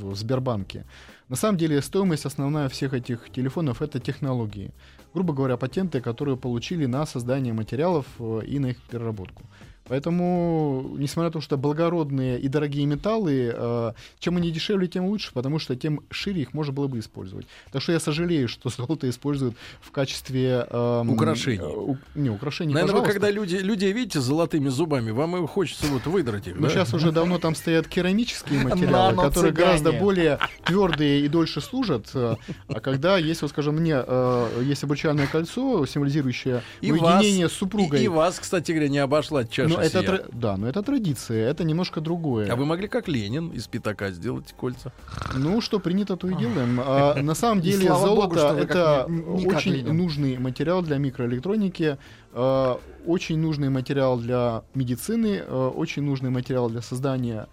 в 0.00 0.14
Сбербанке. 0.16 0.84
На 1.28 1.36
самом 1.36 1.58
деле 1.58 1.80
стоимость 1.82 2.26
основная 2.26 2.68
всех 2.68 2.94
этих 2.94 3.30
телефонов 3.30 3.80
это 3.82 3.98
технологии. 4.00 4.72
Грубо 5.16 5.32
говоря, 5.32 5.56
патенты, 5.56 6.02
которые 6.02 6.36
получили 6.36 6.84
на 6.84 7.06
создание 7.06 7.54
материалов 7.54 8.04
э, 8.18 8.42
и 8.46 8.58
на 8.58 8.66
их 8.66 8.82
переработку. 8.82 9.44
Поэтому, 9.88 10.94
несмотря 10.98 11.28
на 11.28 11.32
то, 11.32 11.40
что 11.40 11.56
благородные 11.56 12.38
и 12.38 12.48
дорогие 12.48 12.86
металлы, 12.86 13.52
э, 13.54 13.92
чем 14.18 14.36
они 14.36 14.50
дешевле, 14.50 14.86
тем 14.88 15.04
лучше, 15.06 15.30
потому 15.32 15.58
что 15.58 15.76
тем 15.76 16.00
шире 16.10 16.42
их 16.42 16.54
можно 16.54 16.72
было 16.72 16.86
бы 16.88 16.98
использовать. 16.98 17.46
Так 17.72 17.82
что 17.82 17.92
я 17.92 18.00
сожалею, 18.00 18.48
что 18.48 18.68
золото 18.68 19.08
используют 19.08 19.54
в 19.80 19.90
качестве... 19.90 20.66
эм, 20.70 21.10
Украшений. 21.10 21.58
э, 21.64 21.66
у- 21.66 21.98
не, 22.14 22.30
украшений, 22.30 22.74
Наверное, 22.74 22.94
вы 22.96 23.00
пожалуйста. 23.00 23.20
когда 23.20 23.30
люди, 23.30 23.56
людей 23.56 23.92
видите 23.92 24.20
с 24.20 24.24
золотыми 24.24 24.68
зубами, 24.68 25.10
вам 25.10 25.42
и 25.42 25.46
хочется 25.46 25.86
вот 25.86 26.06
выдрать 26.06 26.46
их, 26.48 26.56
Ну, 26.56 26.62
да? 26.62 26.68
сейчас 26.70 26.92
уже 26.94 27.12
давно 27.12 27.38
там 27.38 27.54
стоят 27.54 27.86
керамические 27.86 28.60
материалы, 28.64 29.16
которые 29.22 29.52
гораздо 29.52 29.92
более 29.92 30.38
твердые 30.64 31.20
и 31.24 31.28
дольше 31.28 31.60
служат. 31.60 32.10
э, 32.14 32.36
А 32.68 32.80
когда 32.80 33.18
есть, 33.18 33.42
вот, 33.42 33.50
скажем, 33.50 33.76
мне 33.76 33.94
э, 34.04 34.62
есть 34.64 34.82
обручальное 34.84 35.26
кольцо, 35.26 35.86
символизирующее 35.86 36.62
уединение 36.82 37.48
с 37.48 37.52
супругой. 37.52 38.00
И, 38.00 38.04
и 38.04 38.08
вас, 38.08 38.38
кстати 38.38 38.72
говоря, 38.72 38.88
не 38.88 38.98
обошла 38.98 39.44
чаша 39.44 39.75
Но 39.76 39.82
это, 39.82 40.00
сия. 40.00 40.06
тра- 40.08 40.24
да, 40.32 40.56
но 40.56 40.68
это 40.68 40.82
традиция, 40.82 41.48
это 41.50 41.64
немножко 41.64 42.00
другое. 42.00 42.50
А 42.52 42.56
вы 42.56 42.64
могли 42.66 42.88
как 42.88 43.08
Ленин 43.08 43.48
из 43.50 43.66
пятака 43.66 44.10
сделать 44.10 44.52
кольца? 44.56 44.92
Ну, 45.34 45.60
что 45.60 45.78
принято, 45.80 46.16
то 46.16 46.28
и 46.28 46.34
делаем. 46.34 46.80
А, 46.82 47.14
на 47.22 47.34
самом 47.34 47.60
деле 47.60 47.88
золото 47.88 48.56
это 48.58 48.66
как 48.66 49.08
не- 49.08 49.22
не 49.38 49.44
как 49.46 49.58
очень 49.58 49.72
Ленин. 49.72 49.96
нужный 49.96 50.38
материал 50.38 50.82
для 50.82 50.98
микроэлектроники, 50.98 51.98
а, 52.32 52.80
очень 53.06 53.38
нужный 53.38 53.70
материал 53.70 54.18
для 54.18 54.62
медицины, 54.74 55.42
а, 55.46 55.68
очень 55.70 56.02
нужный 56.02 56.30
материал 56.30 56.68
для 56.70 56.82
создания 56.82 57.46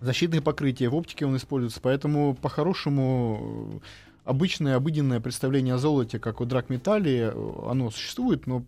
защитных 0.00 0.42
покрытий. 0.42 0.86
В 0.88 0.94
оптике 0.94 1.24
он 1.26 1.36
используется, 1.36 1.80
поэтому 1.80 2.34
по-хорошему 2.34 3.80
обычное 4.24 4.76
обыденное 4.76 5.20
представление 5.20 5.74
о 5.74 5.78
золоте, 5.78 6.18
как 6.18 6.40
о 6.40 6.44
драгметалле, 6.46 7.32
оно 7.68 7.90
существует, 7.90 8.46
но 8.46 8.64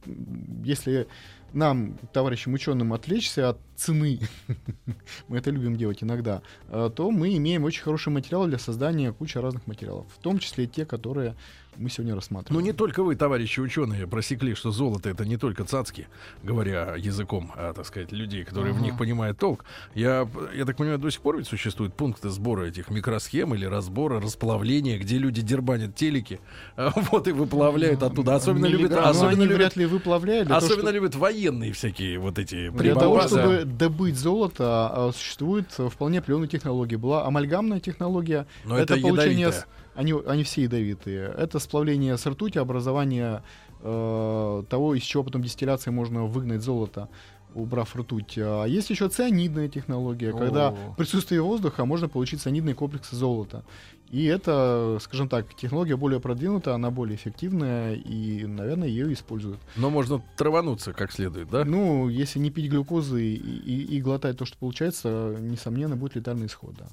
если 0.64 1.08
нам, 1.56 1.98
товарищам 2.12 2.54
ученым, 2.54 2.92
отвлечься 2.92 3.48
от 3.48 3.58
цены, 3.74 4.20
мы 5.28 5.38
это 5.38 5.50
любим 5.50 5.76
делать 5.76 6.02
иногда, 6.02 6.42
э, 6.68 6.90
то 6.94 7.10
мы 7.10 7.36
имеем 7.36 7.64
очень 7.64 7.82
хороший 7.82 8.10
материал 8.10 8.46
для 8.46 8.58
создания 8.58 9.12
кучи 9.12 9.38
разных 9.38 9.66
материалов, 9.66 10.06
в 10.14 10.22
том 10.22 10.38
числе 10.38 10.66
те, 10.66 10.84
которые 10.84 11.34
мы 11.78 11.90
сегодня 11.90 12.12
Ну, 12.12 12.16
рассматриваем. 12.20 12.64
не 12.64 12.72
только 12.72 13.02
вы, 13.02 13.16
товарищи 13.16 13.60
ученые, 13.60 14.06
просекли, 14.06 14.54
что 14.54 14.70
золото 14.70 15.08
это 15.10 15.24
не 15.24 15.36
только 15.36 15.64
цацки, 15.64 16.06
говоря 16.42 16.94
языком, 16.96 17.52
а, 17.56 17.72
так 17.72 17.86
сказать, 17.86 18.12
людей, 18.12 18.44
которые 18.44 18.72
в 18.72 18.76
Ага. 18.76 18.84
них 18.86 18.98
понимают 18.98 19.38
толк. 19.38 19.64
Я, 19.94 20.28
я 20.54 20.64
так 20.64 20.76
понимаю, 20.76 20.98
до 20.98 21.10
сих 21.10 21.20
пор 21.20 21.36
ведь 21.38 21.46
существуют 21.46 21.94
пункты 21.94 22.28
сбора 22.30 22.64
этих 22.64 22.90
микросхем 22.90 23.54
или 23.54 23.64
разбора, 23.66 24.20
расплавления, 24.20 24.98
где 24.98 25.18
люди 25.18 25.42
дербанят 25.42 25.94
телеки, 25.94 26.40
а, 26.76 26.92
вот 27.12 27.28
и 27.28 27.32
выплавляют 27.32 28.02
оттуда. 28.02 28.34
Особенно 28.36 28.66
любят, 28.66 28.90
Нелегально, 28.90 29.04
но 29.04 29.10
особенно 29.10 29.32
они 29.32 29.42
любят, 29.44 29.56
вряд 29.58 29.76
ли 29.76 29.86
выплавляют. 29.86 30.46
для 30.48 30.54
того, 30.56 30.66
особенно 30.66 30.88
что- 30.88 30.94
любят 30.94 31.14
военные 31.14 31.72
всякие 31.72 32.18
вот 32.18 32.38
эти 32.38 32.70
Для 32.70 32.94
того, 32.94 33.20
чтобы 33.22 33.64
добыть 33.64 34.16
золото, 34.16 34.64
а, 34.92 35.10
существует 35.14 35.66
вполне 35.72 36.18
определенная 36.18 36.48
технология. 36.48 36.96
Была 36.96 37.26
амальгамная 37.26 37.80
технология. 37.80 38.46
Но 38.64 38.78
это 38.78 38.96
получение... 38.96 39.40
ядовитое. 39.46 39.66
Они, 39.96 40.14
они 40.26 40.42
все 40.44 40.62
ядовитые. 40.62 41.34
Это 41.36 41.58
сплавление 41.58 42.16
с 42.16 42.26
ртути, 42.26 42.58
образование 42.58 43.42
э, 43.80 44.62
того, 44.68 44.94
из 44.94 45.02
чего 45.02 45.24
потом 45.24 45.42
дистилляцией 45.42 45.94
можно 45.94 46.24
выгнать 46.26 46.62
золото, 46.62 47.08
убрав 47.54 47.96
ртуть. 47.96 48.34
А 48.38 48.64
есть 48.66 48.90
еще 48.90 49.08
цианидная 49.08 49.68
технология, 49.68 50.32
когда 50.32 50.68
О. 50.68 50.72
в 50.92 50.96
присутствии 50.96 51.38
воздуха 51.38 51.84
можно 51.84 52.08
получить 52.08 52.40
цианидные 52.42 52.74
комплексы 52.74 53.16
золота. 53.16 53.64
И 54.10 54.24
это, 54.26 54.98
скажем 55.00 55.28
так, 55.28 55.52
технология 55.56 55.96
более 55.96 56.20
продвинутая, 56.20 56.74
она 56.76 56.90
более 56.92 57.16
эффективная, 57.16 57.94
и, 57.96 58.46
наверное, 58.46 58.86
ее 58.86 59.12
используют. 59.12 59.58
Но 59.76 59.90
можно 59.90 60.22
травануться 60.36 60.92
как 60.92 61.10
следует, 61.10 61.48
да? 61.50 61.64
Ну, 61.64 62.08
если 62.08 62.38
не 62.38 62.50
пить 62.50 62.70
глюкозы 62.70 63.24
и, 63.24 63.34
и- 63.34 63.96
и 63.96 64.00
глотать 64.00 64.38
то, 64.38 64.44
что 64.44 64.56
получается, 64.58 65.34
несомненно, 65.40 65.96
будет 65.96 66.14
летальный 66.14 66.46
исход, 66.46 66.74
да. 66.78 66.86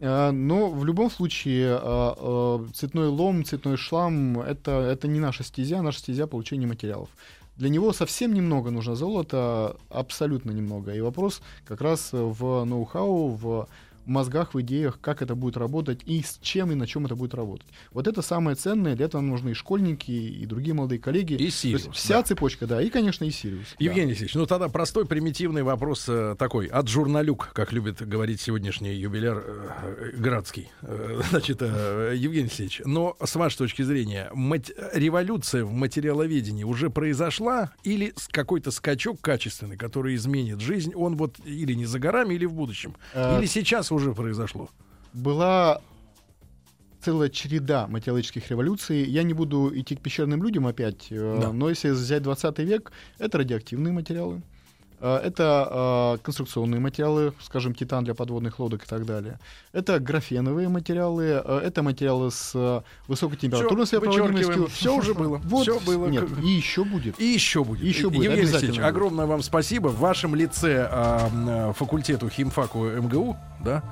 А, 0.00 0.30
Но 0.32 0.70
в 0.70 0.84
любом 0.84 1.10
случае 1.10 1.78
а, 1.80 2.14
а, 2.16 2.66
цветной 2.74 3.08
лом, 3.08 3.44
цветной 3.44 3.76
шлам 3.76 4.40
это, 4.40 4.72
это 4.72 5.08
не 5.08 5.20
наша 5.20 5.42
стезя, 5.42 5.82
наша 5.82 6.00
стезя 6.00 6.26
получения 6.26 6.66
материалов. 6.66 7.08
Для 7.56 7.70
него 7.70 7.92
совсем 7.92 8.34
немного 8.34 8.70
нужно 8.70 8.96
золота, 8.96 9.76
абсолютно 9.88 10.50
немного. 10.50 10.92
И 10.92 11.00
вопрос 11.00 11.40
как 11.64 11.80
раз 11.80 12.10
в 12.12 12.64
ноу-хау, 12.64 13.28
в 13.28 13.66
мозгах, 14.06 14.54
в 14.54 14.60
идеях, 14.60 14.98
как 15.00 15.22
это 15.22 15.34
будет 15.34 15.56
работать 15.56 16.00
и 16.06 16.22
с 16.22 16.38
чем 16.40 16.72
и 16.72 16.74
на 16.74 16.86
чем 16.86 17.06
это 17.06 17.14
будет 17.16 17.34
работать. 17.34 17.66
Вот 17.92 18.06
это 18.06 18.22
самое 18.22 18.56
ценное, 18.56 18.94
для 18.96 19.06
этого 19.06 19.20
нам 19.20 19.30
нужны 19.30 19.50
и 19.50 19.54
школьники, 19.54 20.10
и 20.10 20.46
другие 20.46 20.74
молодые 20.74 20.98
коллеги. 20.98 21.34
И 21.34 21.50
Сириус, 21.50 21.88
вся 21.92 22.16
да. 22.16 22.22
цепочка, 22.22 22.66
да, 22.66 22.82
и, 22.82 22.88
конечно, 22.90 23.24
и 23.24 23.30
Сириус. 23.30 23.66
да. 23.78 23.84
Евгений 23.84 24.08
Алексеевич, 24.08 24.34
ну 24.34 24.46
тогда 24.46 24.68
простой 24.68 25.06
примитивный 25.06 25.62
вопрос 25.62 26.04
э, 26.08 26.36
такой, 26.38 26.66
от 26.66 26.88
журналюк, 26.88 27.50
как 27.52 27.72
любит 27.72 28.06
говорить 28.06 28.40
сегодняшний 28.40 28.94
юбиляр 28.94 29.42
э, 29.46 29.68
э, 29.82 30.16
Градский. 30.16 30.68
Э, 30.82 31.20
значит, 31.30 31.58
э, 31.60 32.14
Евгений 32.16 32.44
Алексеевич, 32.44 32.82
но 32.84 33.16
с 33.22 33.34
вашей 33.36 33.58
точки 33.58 33.82
зрения, 33.82 34.30
мат- 34.34 34.70
революция 34.94 35.64
в 35.64 35.72
материаловедении 35.72 36.64
уже 36.64 36.90
произошла 36.90 37.72
или 37.82 38.14
какой-то 38.30 38.70
скачок 38.70 39.20
качественный, 39.20 39.76
который 39.76 40.14
изменит 40.14 40.60
жизнь, 40.60 40.92
он 40.94 41.16
вот 41.16 41.36
или 41.44 41.74
не 41.74 41.86
за 41.86 41.98
горами, 41.98 42.34
или 42.34 42.44
в 42.44 42.52
будущем? 42.52 42.94
Э, 43.14 43.38
Или 43.38 43.46
сейчас 43.46 43.90
уже 43.96 44.12
произошло? 44.14 44.68
была 45.12 45.80
целая 47.00 47.28
череда 47.30 47.86
материалических 47.86 48.50
революций. 48.50 49.04
Я 49.04 49.22
не 49.22 49.32
буду 49.32 49.70
идти 49.74 49.94
к 49.96 50.00
пещерным 50.00 50.42
людям 50.42 50.66
опять, 50.66 51.06
э, 51.10 51.38
Да. 51.40 51.52
но 51.52 51.68
если 51.70 51.90
взять 51.90 52.22
20 52.22 52.58
век, 52.64 52.92
это 53.18 53.38
радиоактивные 53.38 53.92
материалы. 53.92 54.42
Э, 55.06 55.20
Это 55.22 56.16
э, 56.18 56.24
конструкционные 56.24 56.80
материалы, 56.80 57.32
скажем, 57.40 57.74
титан 57.74 58.04
для 58.04 58.14
подводных 58.14 58.58
лодок 58.58 58.84
и 58.84 58.86
так 58.86 59.06
далее. 59.06 59.38
Это 59.72 60.00
графеновые 60.00 60.68
материалы, 60.68 61.42
э, 61.44 61.60
это 61.64 61.82
материалы 61.82 62.30
с 62.30 62.52
э, 62.54 62.80
высокой 63.06 63.36
температурной 63.36 63.86
сопроводимостью. 63.86 64.66
Всё 64.66 64.96
уже 64.96 65.14
было. 65.14 65.36
Вот, 65.46 65.62
Всё 65.62 65.78
было. 65.80 66.08
Нет, 66.08 66.24
и 66.42 66.48
еще 66.48 66.84
будет. 66.84 67.20
И 67.20 67.24
еще 67.24 67.62
будет. 67.62 67.84
Еще 67.84 68.10
будет, 68.10 68.24
Евгений 68.24 68.48
Алексеевич, 68.48 68.78
огромное 68.78 69.26
вам 69.26 69.42
спасибо. 69.42 69.88
В 69.88 70.00
вашем 70.00 70.34
лице 70.34 70.88
а, 70.90 71.30
а, 71.32 71.72
факультету 71.72 72.28
химфаку 72.28 72.84
МГУ, 72.84 73.36
да, 73.64 73.82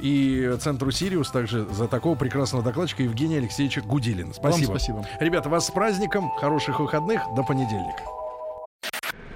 и 0.00 0.56
центру 0.60 0.90
Сириус 0.90 1.30
также 1.30 1.66
за 1.66 1.86
такого 1.86 2.16
прекрасного 2.16 2.64
докладчика 2.64 3.02
Евгения 3.02 3.38
Алексеевича 3.38 3.80
Гудилина. 3.82 4.32
Спасибо. 4.32 4.70
Вам 4.70 4.78
спасибо. 4.78 5.06
Ребята, 5.20 5.48
вас 5.48 5.66
с 5.66 5.70
праздником, 5.70 6.30
хороших 6.40 6.80
выходных, 6.80 7.22
до 7.36 7.42
понедельника. 7.42 8.02